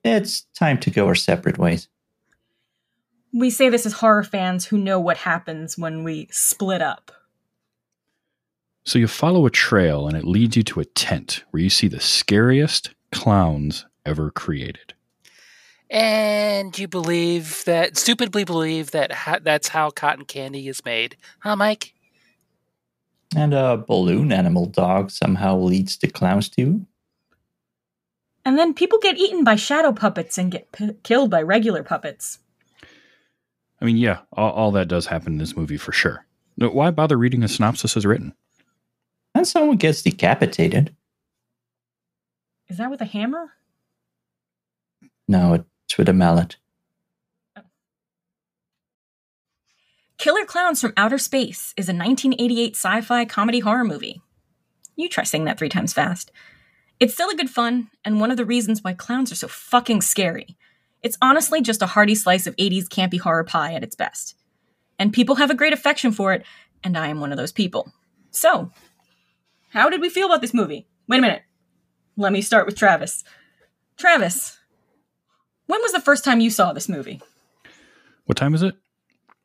It's 0.04 0.42
time 0.54 0.78
to 0.80 0.90
go 0.90 1.06
our 1.06 1.14
separate 1.14 1.58
ways. 1.58 1.88
We 3.32 3.50
say 3.50 3.68
this 3.68 3.86
as 3.86 3.94
horror 3.94 4.24
fans 4.24 4.66
who 4.66 4.78
know 4.78 4.98
what 4.98 5.18
happens 5.18 5.76
when 5.76 6.02
we 6.02 6.28
split 6.30 6.82
up. 6.82 7.12
So 8.84 8.98
you 8.98 9.06
follow 9.06 9.44
a 9.44 9.50
trail 9.50 10.08
and 10.08 10.16
it 10.16 10.24
leads 10.24 10.56
you 10.56 10.62
to 10.64 10.80
a 10.80 10.84
tent 10.84 11.44
where 11.50 11.62
you 11.62 11.68
see 11.68 11.88
the 11.88 12.00
scariest 12.00 12.90
clowns 13.12 13.84
ever 14.06 14.30
created. 14.30 14.94
And 15.90 16.78
you 16.78 16.88
believe 16.88 17.64
that, 17.66 17.96
stupidly 17.96 18.44
believe 18.44 18.90
that 18.92 19.12
ha- 19.12 19.40
that's 19.42 19.68
how 19.68 19.90
cotton 19.90 20.24
candy 20.24 20.68
is 20.68 20.84
made. 20.84 21.16
Huh, 21.40 21.56
Mike? 21.56 21.94
And 23.36 23.52
a 23.52 23.76
balloon 23.76 24.32
animal 24.32 24.66
dog 24.66 25.10
somehow 25.10 25.56
leads 25.58 25.96
the 25.98 26.08
clowns 26.08 26.48
to 26.50 26.62
you. 26.62 26.86
And 28.44 28.58
then 28.58 28.72
people 28.72 28.98
get 28.98 29.18
eaten 29.18 29.44
by 29.44 29.56
shadow 29.56 29.92
puppets 29.92 30.38
and 30.38 30.50
get 30.50 30.72
p- 30.72 30.94
killed 31.02 31.30
by 31.30 31.42
regular 31.42 31.82
puppets. 31.82 32.38
I 33.80 33.84
mean, 33.84 33.98
yeah, 33.98 34.20
all, 34.32 34.52
all 34.52 34.70
that 34.72 34.88
does 34.88 35.06
happen 35.06 35.34
in 35.34 35.38
this 35.38 35.56
movie 35.56 35.76
for 35.76 35.92
sure. 35.92 36.24
No, 36.56 36.70
Why 36.70 36.90
bother 36.90 37.18
reading 37.18 37.42
a 37.42 37.48
synopsis 37.48 37.96
as 37.96 38.06
written? 38.06 38.32
And 39.34 39.46
someone 39.46 39.76
gets 39.76 40.02
decapitated. 40.02 40.96
Is 42.68 42.78
that 42.78 42.90
with 42.90 43.00
a 43.00 43.06
hammer? 43.06 43.52
No, 45.28 45.64
it's 45.84 45.98
with 45.98 46.08
a 46.08 46.14
mallet. 46.14 46.56
Killer 50.18 50.44
Klowns 50.44 50.80
from 50.80 50.92
Outer 50.96 51.16
Space 51.16 51.72
is 51.76 51.88
a 51.88 51.94
1988 51.94 52.74
sci 52.74 53.00
fi 53.02 53.24
comedy 53.24 53.60
horror 53.60 53.84
movie. 53.84 54.20
You 54.96 55.08
try 55.08 55.22
saying 55.22 55.44
that 55.44 55.58
three 55.58 55.68
times 55.68 55.92
fast. 55.92 56.32
It's 56.98 57.14
still 57.14 57.30
a 57.30 57.36
good 57.36 57.48
fun, 57.48 57.88
and 58.04 58.20
one 58.20 58.32
of 58.32 58.36
the 58.36 58.44
reasons 58.44 58.82
why 58.82 58.94
clowns 58.94 59.30
are 59.30 59.36
so 59.36 59.46
fucking 59.46 60.00
scary. 60.00 60.56
It's 61.04 61.16
honestly 61.22 61.62
just 61.62 61.82
a 61.82 61.86
hearty 61.86 62.16
slice 62.16 62.48
of 62.48 62.56
80s 62.56 62.86
campy 62.88 63.20
horror 63.20 63.44
pie 63.44 63.74
at 63.74 63.84
its 63.84 63.94
best. 63.94 64.34
And 64.98 65.12
people 65.12 65.36
have 65.36 65.50
a 65.50 65.54
great 65.54 65.72
affection 65.72 66.10
for 66.10 66.32
it, 66.32 66.44
and 66.82 66.98
I 66.98 67.06
am 67.06 67.20
one 67.20 67.30
of 67.30 67.38
those 67.38 67.52
people. 67.52 67.92
So, 68.32 68.72
how 69.70 69.88
did 69.88 70.00
we 70.00 70.10
feel 70.10 70.26
about 70.26 70.40
this 70.40 70.52
movie? 70.52 70.88
Wait 71.06 71.18
a 71.18 71.22
minute. 71.22 71.42
Let 72.16 72.32
me 72.32 72.42
start 72.42 72.66
with 72.66 72.76
Travis. 72.76 73.22
Travis, 73.96 74.58
when 75.66 75.80
was 75.80 75.92
the 75.92 76.00
first 76.00 76.24
time 76.24 76.40
you 76.40 76.50
saw 76.50 76.72
this 76.72 76.88
movie? 76.88 77.20
What 78.24 78.36
time 78.36 78.56
is 78.56 78.64
it? 78.64 78.74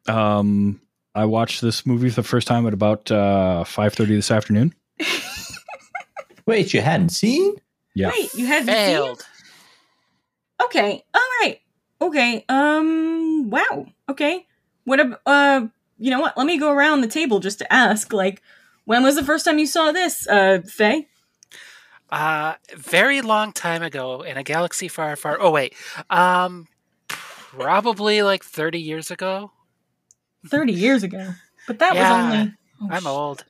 Um, 0.07 0.81
I 1.15 1.25
watched 1.25 1.61
this 1.61 1.85
movie 1.85 2.09
for 2.09 2.21
the 2.21 2.27
first 2.27 2.47
time 2.47 2.65
at 2.67 2.73
about 2.73 3.09
uh, 3.11 3.63
five 3.63 3.93
thirty 3.93 4.15
this 4.15 4.31
afternoon. 4.31 4.73
Wait, 6.45 6.73
you 6.73 6.81
hadn't 6.81 7.09
seen? 7.09 7.55
Yeah, 7.95 8.09
Wait, 8.09 8.33
you 8.33 8.45
had 8.45 8.65
Failed. 8.65 9.21
Okay. 10.63 11.03
All 11.13 11.21
right. 11.41 11.59
Okay. 12.01 12.45
Um. 12.49 13.49
Wow. 13.49 13.85
Okay. 14.09 14.45
What? 14.85 14.99
ab- 14.99 15.19
Uh. 15.25 15.67
You 15.99 16.09
know 16.09 16.19
what? 16.19 16.37
Let 16.37 16.47
me 16.47 16.57
go 16.57 16.71
around 16.71 17.01
the 17.01 17.07
table 17.07 17.39
just 17.39 17.59
to 17.59 17.71
ask. 17.73 18.11
Like, 18.11 18.41
when 18.85 19.03
was 19.03 19.15
the 19.15 19.23
first 19.23 19.45
time 19.45 19.57
you 19.59 19.67
saw 19.67 19.91
this, 19.91 20.27
uh, 20.27 20.59
Faye? 20.65 21.07
Uh, 22.11 22.55
very 22.75 23.21
long 23.21 23.53
time 23.53 23.81
ago 23.83 24.21
in 24.21 24.35
a 24.37 24.43
galaxy 24.43 24.87
far, 24.87 25.15
far. 25.15 25.37
Oh 25.39 25.51
wait, 25.51 25.73
um, 26.09 26.67
probably 27.07 28.21
like 28.21 28.43
thirty 28.43 28.79
years 28.81 29.11
ago. 29.11 29.51
Thirty 30.47 30.73
years 30.73 31.03
ago. 31.03 31.33
But 31.67 31.79
that 31.79 31.95
Yeah, 31.95 32.29
was 32.29 32.33
only. 32.33 32.53
Oh, 32.81 32.87
I'm 32.91 33.07
old. 33.07 33.45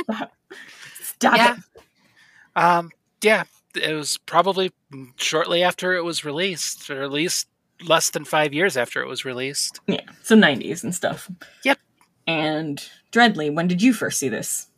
Stop. 0.00 0.32
Stop 1.02 1.36
Yeah. 1.36 1.56
it. 1.56 1.82
Um, 2.56 2.90
yeah, 3.22 3.44
it 3.74 3.92
was 3.94 4.16
probably 4.18 4.72
shortly 5.16 5.62
after 5.62 5.94
it 5.94 6.02
was 6.04 6.24
released, 6.24 6.88
or 6.90 7.02
at 7.02 7.12
least 7.12 7.48
less 7.86 8.10
than 8.10 8.24
five 8.24 8.52
years 8.54 8.76
after 8.76 9.02
it 9.02 9.08
was 9.08 9.24
released. 9.24 9.80
Yeah. 9.86 10.00
So 10.22 10.34
nineties 10.34 10.82
and 10.82 10.94
stuff. 10.94 11.30
Yep. 11.64 11.78
And 12.26 12.82
Dreadly, 13.12 13.52
when 13.52 13.68
did 13.68 13.82
you 13.82 13.92
first 13.92 14.18
see 14.18 14.28
this? 14.28 14.68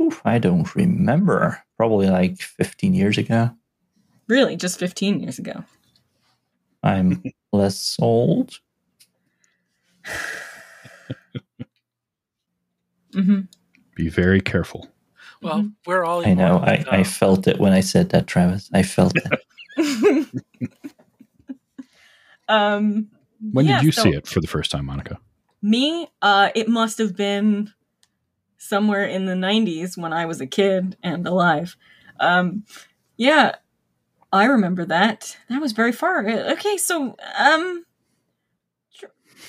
Oof, 0.00 0.20
I 0.24 0.38
don't 0.38 0.74
remember. 0.74 1.62
Probably 1.76 2.08
like 2.08 2.40
15 2.40 2.94
years 2.94 3.18
ago. 3.18 3.50
Really, 4.28 4.56
just 4.56 4.78
fifteen 4.78 5.20
years 5.20 5.38
ago. 5.38 5.64
I'm 6.82 7.22
less 7.52 7.96
old. 8.00 8.58
Mm-hmm. 13.14 13.40
be 13.96 14.08
very 14.08 14.40
careful. 14.40 14.88
Well, 15.42 15.68
we're 15.84 16.04
all. 16.04 16.24
I 16.24 16.32
know. 16.34 16.58
I, 16.58 16.84
I 16.90 17.02
felt 17.02 17.48
it 17.48 17.58
when 17.58 17.72
I 17.72 17.80
said 17.80 18.10
that, 18.10 18.26
Travis. 18.28 18.70
I 18.72 18.82
felt 18.84 19.14
it. 19.16 20.28
um. 22.48 23.08
When 23.52 23.66
Yeah, 23.66 23.78
did 23.78 23.86
you 23.86 23.92
so- 23.92 24.02
see 24.04 24.10
it 24.10 24.26
for 24.28 24.40
the 24.40 24.46
first 24.46 24.70
time, 24.70 24.86
Monica? 24.86 25.18
Me, 25.62 26.08
uh, 26.22 26.50
it 26.54 26.68
must 26.68 26.98
have 26.98 27.16
been 27.16 27.72
somewhere 28.58 29.04
in 29.04 29.26
the 29.26 29.34
90s 29.34 29.96
when 29.98 30.12
I 30.12 30.24
was 30.26 30.40
a 30.40 30.46
kid 30.46 30.96
and 31.02 31.26
alive. 31.26 31.76
Um, 32.20 32.64
yeah, 33.16 33.56
I 34.32 34.44
remember 34.44 34.84
that. 34.86 35.36
That 35.48 35.60
was 35.60 35.72
very 35.72 35.92
far. 35.92 36.26
Uh, 36.26 36.52
Okay, 36.52 36.76
so, 36.76 37.16
um, 37.38 37.84
Tra- 37.88 37.89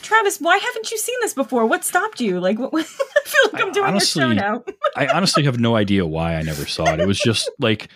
Travis, 0.02 0.40
why 0.40 0.58
haven't 0.58 0.92
you 0.92 0.98
seen 0.98 1.16
this 1.22 1.34
before? 1.34 1.66
What 1.66 1.84
stopped 1.84 2.20
you? 2.20 2.40
Like, 2.40 2.60
what, 2.60 2.74
I 2.76 2.84
feel 2.84 3.50
like 3.54 3.62
I'm 3.62 3.72
doing 3.72 3.88
honestly- 3.88 4.22
your 4.22 4.32
show 4.32 4.36
now. 4.36 4.64
I 4.96 5.08
honestly 5.08 5.44
have 5.44 5.60
no 5.60 5.76
idea 5.76 6.06
why 6.06 6.36
I 6.36 6.42
never 6.42 6.66
saw 6.66 6.94
it. 6.94 7.00
It 7.00 7.08
was 7.08 7.20
just 7.20 7.50
like 7.60 7.90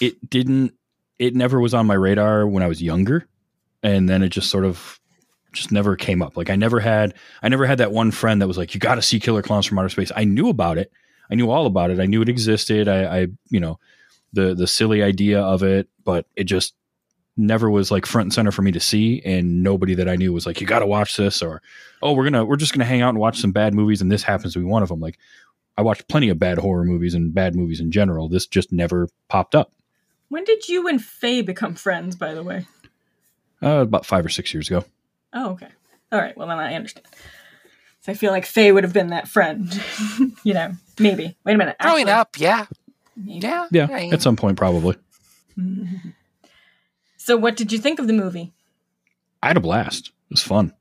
it 0.00 0.28
didn't. 0.28 0.74
It 1.18 1.34
never 1.34 1.60
was 1.60 1.74
on 1.74 1.86
my 1.86 1.94
radar 1.94 2.46
when 2.46 2.62
I 2.62 2.66
was 2.66 2.82
younger, 2.82 3.26
and 3.82 4.08
then 4.08 4.22
it 4.22 4.28
just 4.30 4.50
sort 4.50 4.64
of 4.64 4.98
just 5.52 5.72
never 5.72 5.96
came 5.96 6.22
up. 6.22 6.36
Like 6.36 6.50
I 6.50 6.56
never 6.56 6.80
had. 6.80 7.14
I 7.42 7.48
never 7.48 7.66
had 7.66 7.78
that 7.78 7.92
one 7.92 8.10
friend 8.10 8.40
that 8.42 8.46
was 8.48 8.58
like, 8.58 8.74
"You 8.74 8.80
got 8.80 8.96
to 8.96 9.02
see 9.02 9.20
Killer 9.20 9.42
Klowns 9.42 9.66
from 9.66 9.78
Outer 9.78 9.88
Space." 9.88 10.12
I 10.14 10.24
knew 10.24 10.48
about 10.48 10.78
it. 10.78 10.92
I 11.30 11.34
knew 11.34 11.50
all 11.50 11.66
about 11.66 11.90
it. 11.90 12.00
I 12.00 12.06
knew 12.06 12.22
it 12.22 12.28
existed. 12.28 12.88
I, 12.88 13.20
I 13.20 13.26
you 13.50 13.60
know, 13.60 13.78
the 14.32 14.54
the 14.54 14.66
silly 14.66 15.02
idea 15.02 15.40
of 15.40 15.62
it, 15.62 15.88
but 16.04 16.26
it 16.36 16.44
just 16.44 16.74
never 17.36 17.70
was 17.70 17.90
like 17.90 18.04
front 18.06 18.26
and 18.26 18.32
center 18.34 18.50
for 18.50 18.62
me 18.62 18.72
to 18.72 18.80
see 18.80 19.22
and 19.24 19.62
nobody 19.62 19.94
that 19.94 20.08
i 20.08 20.16
knew 20.16 20.32
was 20.32 20.44
like 20.46 20.60
you 20.60 20.66
got 20.66 20.80
to 20.80 20.86
watch 20.86 21.16
this 21.16 21.40
or 21.42 21.62
oh 22.02 22.12
we're 22.12 22.24
gonna 22.24 22.44
we're 22.44 22.56
just 22.56 22.72
gonna 22.72 22.84
hang 22.84 23.00
out 23.00 23.08
and 23.10 23.18
watch 23.18 23.38
some 23.40 23.52
bad 23.52 23.72
movies 23.72 24.02
and 24.02 24.10
this 24.12 24.22
happens 24.22 24.52
to 24.52 24.58
be 24.58 24.64
one 24.64 24.82
of 24.82 24.88
them 24.88 25.00
like 25.00 25.16
I 25.78 25.82
watched 25.82 26.08
plenty 26.08 26.28
of 26.28 26.38
bad 26.38 26.58
horror 26.58 26.84
movies 26.84 27.14
and 27.14 27.32
bad 27.32 27.54
movies 27.54 27.80
in 27.80 27.90
general. 27.90 28.28
This 28.28 28.44
just 28.46 28.70
never 28.70 29.08
popped 29.28 29.54
up. 29.54 29.72
When 30.28 30.44
did 30.44 30.68
you 30.68 30.86
and 30.88 31.02
Faye 31.02 31.40
become 31.40 31.74
friends, 31.74 32.16
by 32.16 32.34
the 32.34 32.42
way? 32.42 32.66
Uh, 33.62 33.78
about 33.82 34.04
five 34.04 34.26
or 34.26 34.28
six 34.28 34.52
years 34.52 34.66
ago. 34.68 34.84
Oh, 35.32 35.52
okay. 35.52 35.68
All 36.12 36.20
right. 36.20 36.36
Well, 36.36 36.48
then 36.48 36.58
I 36.58 36.74
understand. 36.74 37.06
So 38.02 38.12
I 38.12 38.14
feel 38.14 38.30
like 38.30 38.44
Faye 38.44 38.72
would 38.72 38.84
have 38.84 38.92
been 38.92 39.06
that 39.08 39.26
friend. 39.26 39.72
you 40.44 40.52
know, 40.52 40.72
maybe. 40.98 41.34
Wait 41.44 41.54
a 41.54 41.56
minute. 41.58 41.76
Growing 41.80 42.10
Actually, 42.10 42.12
up, 42.12 42.38
yeah, 42.38 42.66
maybe. 43.16 43.46
yeah, 43.46 43.66
Yeah, 43.70 43.86
I- 43.90 44.10
at 44.12 44.20
some 44.20 44.36
point 44.36 44.58
probably. 44.58 44.96
So, 47.30 47.36
what 47.36 47.56
did 47.56 47.70
you 47.70 47.78
think 47.78 48.00
of 48.00 48.08
the 48.08 48.12
movie? 48.12 48.52
I 49.40 49.46
had 49.46 49.56
a 49.56 49.60
blast. 49.60 50.08
It 50.08 50.30
was 50.30 50.42
fun. 50.42 50.74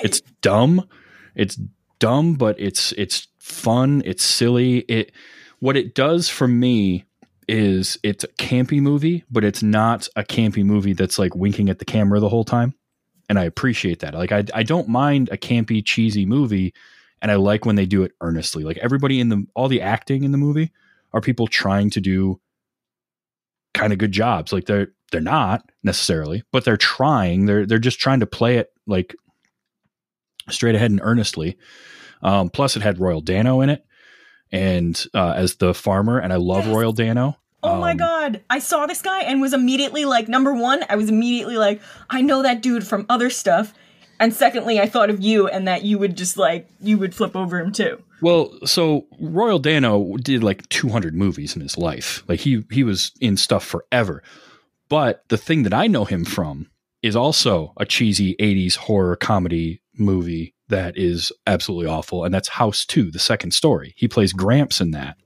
It's 0.00 0.20
dumb. 0.42 0.88
It's 1.34 1.58
dumb, 1.98 2.34
but 2.34 2.54
it's 2.60 2.92
it's 2.92 3.26
fun. 3.40 4.02
It's 4.04 4.22
silly. 4.22 4.82
It 4.82 5.10
what 5.58 5.76
it 5.76 5.96
does 5.96 6.28
for 6.28 6.46
me 6.46 7.04
is 7.48 7.98
it's 8.04 8.22
a 8.22 8.28
campy 8.28 8.80
movie, 8.80 9.24
but 9.28 9.42
it's 9.42 9.60
not 9.60 10.06
a 10.14 10.22
campy 10.22 10.64
movie 10.64 10.92
that's 10.92 11.18
like 11.18 11.34
winking 11.34 11.68
at 11.68 11.80
the 11.80 11.84
camera 11.84 12.20
the 12.20 12.28
whole 12.28 12.44
time. 12.44 12.74
And 13.28 13.36
I 13.36 13.42
appreciate 13.42 13.98
that. 13.98 14.14
Like 14.14 14.30
I 14.30 14.44
I 14.54 14.62
don't 14.62 14.86
mind 14.86 15.30
a 15.32 15.36
campy, 15.36 15.84
cheesy 15.84 16.26
movie, 16.26 16.74
and 17.20 17.32
I 17.32 17.34
like 17.34 17.64
when 17.64 17.74
they 17.74 17.86
do 17.86 18.04
it 18.04 18.12
earnestly. 18.20 18.62
Like 18.62 18.78
everybody 18.78 19.18
in 19.18 19.30
the 19.30 19.44
all 19.56 19.66
the 19.66 19.82
acting 19.82 20.22
in 20.22 20.30
the 20.30 20.38
movie 20.38 20.70
are 21.12 21.20
people 21.20 21.48
trying 21.48 21.90
to 21.90 22.00
do 22.00 22.40
kind 23.74 23.92
of 23.92 23.98
good 23.98 24.12
jobs. 24.12 24.52
Like 24.52 24.66
they're 24.66 24.92
they're 25.10 25.20
not 25.20 25.68
necessarily, 25.88 26.42
but 26.52 26.64
they're 26.64 26.76
trying. 26.76 27.46
They're 27.46 27.66
they're 27.66 27.78
just 27.78 27.98
trying 27.98 28.20
to 28.20 28.26
play 28.26 28.56
it 28.58 28.70
like 28.86 29.14
straight 30.50 30.74
ahead 30.74 30.90
and 30.90 31.00
earnestly. 31.02 31.56
Um, 32.22 32.48
plus, 32.50 32.76
it 32.76 32.82
had 32.82 32.98
Royal 33.00 33.20
Dano 33.20 33.60
in 33.60 33.70
it, 33.70 33.84
and 34.52 35.04
uh, 35.14 35.32
as 35.36 35.56
the 35.56 35.74
farmer, 35.74 36.18
and 36.18 36.32
I 36.32 36.36
love 36.36 36.66
Yes. 36.66 36.74
Royal 36.74 36.92
Dano. 36.92 37.36
Oh 37.62 37.80
my 37.80 37.90
Um, 37.92 37.96
god. 37.96 38.40
I 38.48 38.60
saw 38.60 38.86
this 38.86 39.02
guy 39.02 39.22
and 39.22 39.40
was 39.40 39.52
immediately 39.52 40.04
like, 40.04 40.28
number 40.28 40.54
one, 40.54 40.84
I 40.88 40.94
was 40.94 41.08
immediately 41.08 41.56
like, 41.56 41.80
I 42.08 42.20
know 42.22 42.42
that 42.44 42.62
dude 42.62 42.86
from 42.86 43.04
other 43.08 43.30
stuff. 43.30 43.74
And 44.20 44.32
secondly, 44.32 44.78
I 44.80 44.86
thought 44.86 45.10
of 45.10 45.20
you 45.20 45.48
and 45.48 45.66
that 45.66 45.82
you 45.82 45.98
would 45.98 46.16
just 46.16 46.36
like, 46.36 46.68
you 46.80 46.98
would 46.98 47.16
flip 47.16 47.34
over 47.34 47.58
him 47.58 47.72
too. 47.72 48.00
Well, 48.22 48.52
so 48.64 49.06
Royal 49.20 49.58
Dano 49.58 50.16
did 50.18 50.44
like 50.44 50.68
200 50.68 51.14
movies 51.16 51.56
in 51.56 51.62
his 51.62 51.76
life. 51.76 52.22
Like 52.28 52.38
he 52.40 52.64
he 52.70 52.84
was 52.84 53.10
in 53.20 53.36
stuff 53.36 53.64
forever. 53.64 54.22
But 54.88 55.24
the 55.28 55.36
thing 55.36 55.62
that 55.64 55.74
I 55.74 55.86
know 55.86 56.04
him 56.04 56.24
from 56.24 56.70
is 57.02 57.14
also 57.14 57.72
a 57.76 57.84
cheesy 57.84 58.34
80s 58.40 58.76
horror 58.76 59.16
comedy 59.16 59.82
movie 59.96 60.54
that 60.68 60.96
is 60.96 61.32
absolutely 61.46 61.86
awful, 61.86 62.24
and 62.24 62.32
that's 62.34 62.48
House 62.48 62.84
Two, 62.84 63.10
the 63.10 63.18
second 63.18 63.52
story. 63.52 63.94
He 63.96 64.08
plays 64.08 64.32
Gramps 64.32 64.80
in 64.80 64.90
that. 64.92 65.16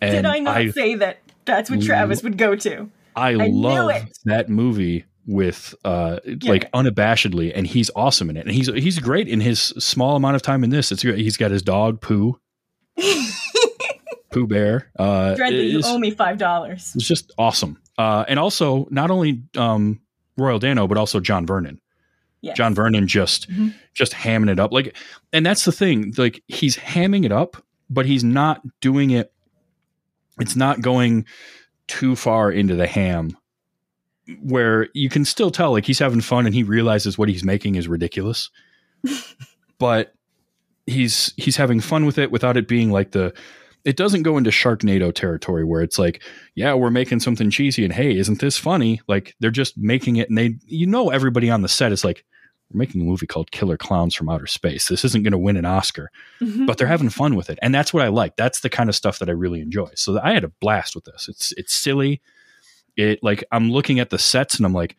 And 0.00 0.12
Did 0.12 0.26
I 0.26 0.38
not 0.38 0.74
say 0.74 0.94
that 0.96 1.18
that's 1.44 1.70
what 1.70 1.82
Travis 1.82 2.22
would 2.22 2.38
go 2.38 2.54
to? 2.56 2.90
I, 3.14 3.30
I 3.30 3.46
love 3.48 3.92
that 4.26 4.48
movie 4.48 5.04
with 5.26 5.74
uh 5.84 6.20
Yeah. 6.24 6.50
like 6.52 6.70
unabashedly 6.72 7.50
and 7.54 7.66
he's 7.66 7.90
awesome 7.96 8.30
in 8.30 8.36
it 8.36 8.46
and 8.46 8.52
he's 8.54 8.68
he's 8.68 9.00
great 9.00 9.26
in 9.26 9.40
his 9.40 9.60
small 9.60 10.14
amount 10.14 10.36
of 10.36 10.42
time 10.42 10.62
in 10.62 10.70
this 10.70 10.92
it's 10.92 11.02
he's 11.02 11.36
got 11.36 11.50
his 11.50 11.62
dog 11.62 12.00
pooh 12.00 12.38
pooh 14.30 14.46
bear 14.46 14.90
uh 15.00 15.34
that 15.34 15.52
you 15.52 15.80
owe 15.84 15.98
me 15.98 16.12
five 16.12 16.38
dollars. 16.38 16.92
it's 16.94 17.08
just 17.08 17.32
awesome 17.38 17.76
uh 17.98 18.24
and 18.28 18.38
also 18.38 18.86
not 18.90 19.10
only 19.10 19.42
um 19.56 20.00
royal 20.36 20.58
dano 20.58 20.86
but 20.86 20.98
also 20.98 21.20
john 21.20 21.46
vernon 21.46 21.80
Yeah. 22.42 22.54
john 22.54 22.74
vernon 22.74 23.06
just 23.08 23.50
Mhm. 23.50 23.74
just 23.94 24.12
hamming 24.12 24.50
it 24.50 24.58
up 24.60 24.72
like 24.72 24.96
and 25.32 25.44
that's 25.46 25.64
the 25.64 25.72
thing 25.72 26.12
like 26.16 26.42
he's 26.48 26.76
hamming 26.76 27.24
it 27.24 27.32
up 27.32 27.56
but 27.88 28.06
he's 28.06 28.24
not 28.24 28.60
doing 28.80 29.10
it 29.10 29.32
it's 30.40 30.56
not 30.56 30.80
going 30.82 31.24
too 31.88 32.14
far 32.16 32.50
into 32.50 32.74
the 32.74 32.86
ham 32.86 33.36
where 34.42 34.88
you 34.92 35.08
can 35.08 35.24
still 35.24 35.50
tell 35.50 35.70
like 35.72 35.86
he's 35.86 36.00
having 36.00 36.20
fun 36.20 36.46
and 36.46 36.54
he 36.54 36.62
realizes 36.64 37.16
what 37.16 37.28
he's 37.28 37.44
making 37.44 37.76
is 37.76 37.86
ridiculous 37.88 38.50
but 39.78 40.12
he's 40.86 41.32
he's 41.36 41.56
having 41.56 41.80
fun 41.80 42.04
with 42.06 42.18
it 42.18 42.30
without 42.30 42.56
it 42.56 42.68
being 42.68 42.90
like 42.90 43.12
the 43.12 43.32
it 43.86 43.96
doesn't 43.96 44.24
go 44.24 44.36
into 44.36 44.50
sharknado 44.50 45.14
territory 45.14 45.64
where 45.64 45.80
it's 45.80 45.98
like 45.98 46.22
yeah 46.56 46.74
we're 46.74 46.90
making 46.90 47.20
something 47.20 47.50
cheesy 47.50 47.84
and 47.84 47.94
hey 47.94 48.16
isn't 48.18 48.40
this 48.40 48.58
funny? 48.58 49.00
Like 49.08 49.34
they're 49.40 49.50
just 49.50 49.78
making 49.78 50.16
it 50.16 50.28
and 50.28 50.36
they 50.36 50.56
you 50.66 50.86
know 50.86 51.10
everybody 51.10 51.48
on 51.48 51.62
the 51.62 51.68
set 51.68 51.92
is 51.92 52.04
like 52.04 52.24
we're 52.70 52.78
making 52.78 53.00
a 53.00 53.04
movie 53.04 53.28
called 53.28 53.52
killer 53.52 53.76
clowns 53.76 54.12
from 54.14 54.28
outer 54.28 54.48
space. 54.48 54.88
This 54.88 55.04
isn't 55.04 55.22
going 55.22 55.32
to 55.32 55.38
win 55.38 55.56
an 55.56 55.64
oscar 55.64 56.10
mm-hmm. 56.40 56.66
but 56.66 56.76
they're 56.76 56.88
having 56.88 57.10
fun 57.10 57.36
with 57.36 57.48
it. 57.48 57.60
And 57.62 57.72
that's 57.72 57.94
what 57.94 58.02
i 58.02 58.08
like. 58.08 58.36
That's 58.36 58.60
the 58.60 58.68
kind 58.68 58.90
of 58.90 58.96
stuff 58.96 59.20
that 59.20 59.28
i 59.28 59.32
really 59.32 59.60
enjoy. 59.60 59.90
So 59.94 60.20
i 60.20 60.32
had 60.32 60.44
a 60.44 60.52
blast 60.60 60.94
with 60.94 61.04
this. 61.04 61.28
It's 61.28 61.52
it's 61.52 61.72
silly. 61.72 62.20
It 62.96 63.20
like 63.22 63.44
i'm 63.52 63.70
looking 63.70 64.00
at 64.00 64.10
the 64.10 64.18
sets 64.18 64.56
and 64.56 64.66
i'm 64.66 64.74
like 64.74 64.96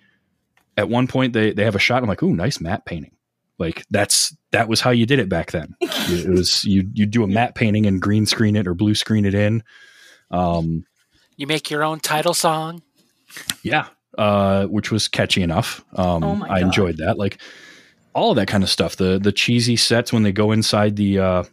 at 0.78 0.88
one 0.88 1.08
point 1.08 1.34
they 1.34 1.52
they 1.52 1.66
have 1.66 1.76
a 1.76 1.80
shot. 1.80 2.02
I'm 2.02 2.10
like 2.10 2.24
ooh 2.24 2.34
nice 2.34 2.62
matte 2.62 2.86
painting 2.86 3.17
like 3.60 3.86
that's 3.90 4.36
that 4.52 4.68
was 4.68 4.82
how 4.82 4.92
you 4.92 5.06
did 5.06 5.20
it 5.20 5.30
back 5.30 5.52
then 5.52 5.76
it 5.82 6.30
was 6.30 6.64
you 6.74 6.88
you 6.94 7.06
do 7.06 7.24
a 7.24 7.28
matte 7.28 7.56
painting 7.56 7.86
and 7.86 8.02
green 8.02 8.26
screen 8.26 8.56
it 8.56 8.68
or 8.68 8.74
blue 8.74 8.94
screen 8.96 9.26
it 9.26 9.34
in 9.34 9.64
um 10.32 10.86
You 11.38 11.48
make 11.48 11.70
your 11.72 11.84
own 11.84 12.00
title 12.00 12.34
song. 12.34 12.82
yeah 13.64 13.88
uh 14.18 14.66
which 14.68 14.92
was 14.92 15.08
catchy 15.08 15.42
enough 15.44 15.84
um 15.94 16.24
Oh 16.24 16.36
my 16.36 16.48
i 16.48 16.60
God. 16.60 16.66
enjoyed 16.68 16.98
that 16.98 17.18
like 17.18 17.40
all 18.14 18.32
of 18.32 18.36
that 18.38 18.48
kind 18.48 18.64
of 18.64 18.70
stuff 18.70 18.96
the 18.96 19.20
the 19.20 19.32
cheesy 19.32 19.76
sets 19.76 20.12
when 20.12 20.24
they 20.24 20.32
go 20.32 20.52
inside 20.52 20.96
the 20.96 21.20
uh 21.20 21.44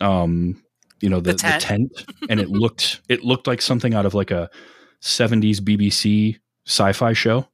um 0.00 0.62
you 1.00 1.08
know 1.08 1.20
the, 1.20 1.32
The 1.32 1.36
the 1.36 1.38
tent. 1.42 1.62
tent, 1.62 1.92
and 2.28 2.40
it 2.40 2.48
looked 2.62 3.00
it 3.08 3.24
looked 3.24 3.46
like 3.46 3.60
something 3.62 3.94
out 3.94 4.06
of 4.06 4.14
like 4.14 4.30
a 4.30 4.50
70s 5.02 5.60
bbc 5.60 6.38
sci-fi 6.66 7.12
show 7.14 7.46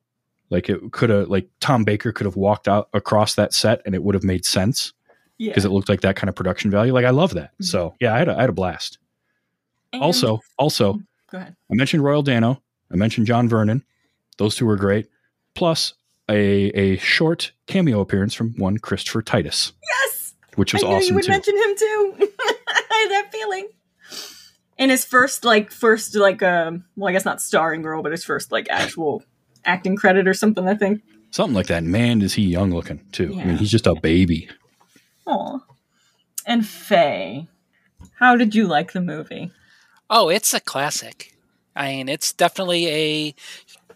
like 0.51 0.69
it 0.69 0.81
could 0.93 1.11
have 1.11 1.29
like 1.29 1.49
tom 1.61 1.85
baker 1.85 2.13
could 2.13 2.25
have 2.25 2.37
walked 2.37 2.69
out 2.69 2.89
across 2.93 3.35
that 3.35 3.53
set 3.53 3.81
and 3.87 3.95
it 3.95 4.03
would 4.03 4.15
have 4.15 4.25
made 4.25 4.45
sense 4.45 4.93
yeah. 5.39 5.51
because 5.51 5.65
it 5.65 5.71
looked 5.71 5.89
like 5.89 6.01
that 6.03 6.17
kind 6.17 6.29
of 6.29 6.35
production 6.35 6.71
value 6.71 6.93
like 6.93 7.05
i 7.05 7.11
love 7.11 7.35
that 7.35 7.51
Mhm. 7.61 7.65
so 7.65 7.95
yeah 8.01 8.15
i 8.15 8.19
had 8.19 8.29
a, 8.29 8.37
I 8.37 8.41
had 8.43 8.51
a 8.51 8.55
blast 8.55 8.99
And- 9.93 10.03
also 10.03 10.41
also 10.59 10.95
go 11.31 11.39
ahead. 11.39 11.57
I 11.71 11.75
mentioned 11.75 12.03
Royal 12.05 12.23
Dano. 12.23 12.63
I 12.93 12.97
mentioned 12.97 13.27
John 13.27 13.49
Vernon. 13.49 13.83
Those 14.39 14.55
two 14.55 14.65
were 14.67 14.77
great. 14.77 15.09
Plus 15.55 15.95
a 16.29 16.67
a 16.71 16.97
short 16.99 17.53
cameo 17.67 18.01
appearance 18.01 18.33
from 18.35 18.55
one 18.59 18.79
Christopher 18.79 19.23
Titus, 19.23 19.73
Yes, 19.83 20.35
which 20.55 20.73
was 20.73 20.85
I 20.85 20.89
knew 20.89 21.05
you 21.07 21.15
would 21.15 21.25
too. 21.25 21.31
mention 21.33 21.57
him 21.57 21.75
too. 21.77 22.15
I 22.21 23.01
had 23.03 23.11
that 23.11 23.29
feeling. 23.33 23.69
In 24.79 24.91
his 24.91 25.05
first, 25.07 25.45
like, 25.45 25.71
first, 25.71 26.15
like, 26.17 26.43
um, 26.43 26.85
well, 26.97 27.09
I 27.09 27.13
guess 27.13 27.25
not 27.25 27.41
starring 27.41 27.83
role, 27.83 28.03
but 28.03 28.13
his 28.13 28.25
first, 28.25 28.53
like, 28.53 28.67
actual 28.69 29.25
acting 29.67 29.97
credit 29.97 30.27
or 30.27 30.35
something. 30.35 30.67
I 30.67 30.75
think. 30.75 31.03
Something 31.31 31.55
like 31.55 31.67
that. 31.67 31.85
Man, 31.85 32.23
is 32.23 32.35
he 32.35 32.43
young 32.43 32.73
looking 32.73 33.05
too. 33.13 33.39
I 33.39 33.45
mean, 33.45 33.57
he's 33.59 33.71
just 33.71 33.87
a 33.87 33.95
baby. 33.95 34.49
Aw. 35.27 35.59
And 36.47 36.67
Faye, 36.67 37.49
how 38.19 38.37
did 38.37 38.55
you 38.55 38.67
like 38.67 38.93
the 38.93 39.01
movie? 39.01 39.51
Oh, 40.09 40.29
it's 40.29 40.55
a 40.55 40.61
classic. 40.61 41.37
I 41.75 41.89
mean, 41.89 42.09
it's 42.09 42.33
definitely 42.33 42.87
a 42.89 43.35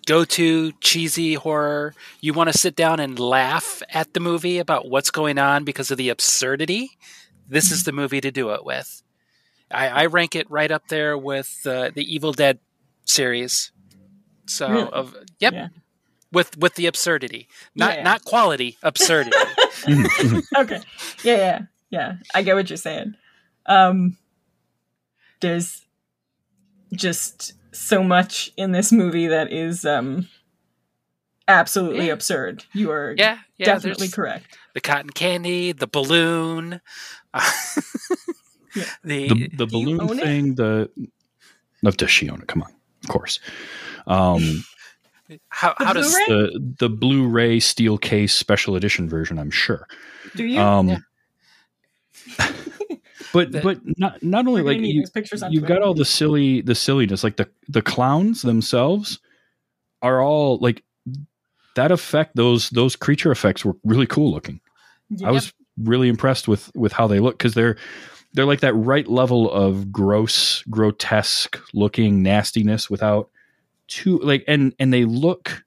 go-to 0.06 0.72
cheesy 0.80 1.34
horror. 1.34 1.94
You 2.20 2.32
want 2.32 2.50
to 2.50 2.58
sit 2.58 2.74
down 2.74 3.00
and 3.00 3.18
laugh 3.18 3.82
at 3.90 4.12
the 4.12 4.20
movie 4.20 4.58
about 4.58 4.88
what's 4.88 5.10
going 5.10 5.38
on 5.38 5.64
because 5.64 5.90
of 5.90 5.98
the 5.98 6.08
absurdity. 6.08 6.90
This 7.48 7.70
is 7.70 7.84
the 7.84 7.92
movie 7.92 8.20
to 8.20 8.30
do 8.30 8.50
it 8.50 8.64
with. 8.64 9.02
I, 9.70 9.88
I 9.88 10.06
rank 10.06 10.34
it 10.34 10.50
right 10.50 10.70
up 10.70 10.88
there 10.88 11.16
with 11.16 11.60
uh, 11.64 11.90
the 11.94 12.02
Evil 12.12 12.32
Dead 12.32 12.58
series. 13.04 13.70
So, 14.50 14.68
Really? 14.70 14.90
of 14.90 15.14
yep, 15.38 15.52
Yeah. 15.52 15.68
with 16.32 16.56
with 16.58 16.74
the 16.74 16.86
absurdity, 16.86 17.48
not 17.74 17.96
Yeah. 17.98 18.02
not 18.02 18.24
quality, 18.24 18.76
absurdity. 18.82 19.36
Okay. 20.56 20.80
Yeah, 21.24 21.36
yeah, 21.36 21.58
yeah. 21.90 22.12
I 22.34 22.42
get 22.42 22.54
what 22.56 22.68
you're 22.68 22.76
saying. 22.76 23.14
Um, 23.66 24.16
there's 25.40 25.86
just 26.92 27.54
so 27.72 28.02
much 28.02 28.50
in 28.56 28.72
this 28.72 28.90
movie 28.92 29.28
that 29.28 29.52
is 29.52 29.84
um 29.84 30.28
absolutely 31.48 32.06
Yeah. 32.08 32.12
absurd. 32.14 32.64
You 32.74 32.90
are 32.90 33.14
yeah, 33.16 33.38
yeah. 33.58 33.66
definitely 33.66 34.08
correct. 34.08 34.58
the 34.74 34.80
cotton 34.80 35.10
candy, 35.10 35.72
the 35.72 35.86
balloon, 35.86 36.80
Yeah. 38.76 38.84
the, 39.02 39.28
the 39.28 39.48
the 39.56 39.66
balloon 39.66 40.00
own 40.00 40.18
it? 40.18 40.22
thing. 40.22 40.54
The 40.54 40.90
no, 41.82 41.90
does 41.90 42.10
she 42.10 42.28
own 42.30 42.40
it? 42.42 42.46
Come 42.48 42.62
on, 42.62 42.72
of 43.02 43.08
course. 43.08 43.40
Um, 44.06 44.64
how, 45.48 45.74
The 45.78 45.84
how 45.84 45.92
does 45.92 46.12
the 46.12 46.74
the 46.78 46.88
Blu-ray 46.88 47.60
steel 47.60 47.98
case 47.98 48.34
special 48.34 48.74
edition 48.76 49.08
version. 49.08 49.38
I'm 49.38 49.50
sure. 49.50 49.86
Do 50.34 50.44
you? 50.44 50.60
Um, 50.60 50.88
Yeah. 50.88 50.98
but 53.32 53.52
The- 53.52 53.60
but 53.60 53.80
not 53.98 54.22
not 54.22 54.46
only 54.46 54.62
like 54.62 54.78
you, 54.80 55.04
pictures 55.12 55.42
on 55.42 55.52
you've 55.52 55.66
got 55.66 55.82
all 55.82 55.94
the 55.94 56.04
silly 56.04 56.60
the 56.62 56.74
silliness 56.74 57.22
like 57.24 57.36
the 57.36 57.48
the 57.68 57.82
clowns 57.82 58.42
themselves 58.42 59.20
are 60.02 60.20
all 60.20 60.58
like 60.58 60.82
that 61.76 61.92
effect 61.92 62.34
those 62.36 62.70
those 62.70 62.96
creature 62.96 63.30
effects 63.30 63.64
were 63.64 63.76
really 63.84 64.06
cool 64.06 64.32
looking 64.32 64.60
i 65.24 65.30
was 65.30 65.52
really 65.78 66.08
impressed 66.08 66.48
with 66.48 66.70
with 66.74 66.92
how 66.92 67.06
they 67.06 67.20
look 67.20 67.38
because 67.38 67.54
they're 67.54 67.76
they're 68.32 68.46
like 68.46 68.60
that 68.60 68.74
right 68.74 69.08
level 69.08 69.50
of 69.50 69.90
gross 69.92 70.62
grotesque 70.70 71.58
looking 71.74 72.22
nastiness 72.22 72.88
without 72.90 73.28
too 73.88 74.18
like 74.18 74.44
and 74.46 74.74
and 74.78 74.92
they 74.92 75.04
look 75.04 75.64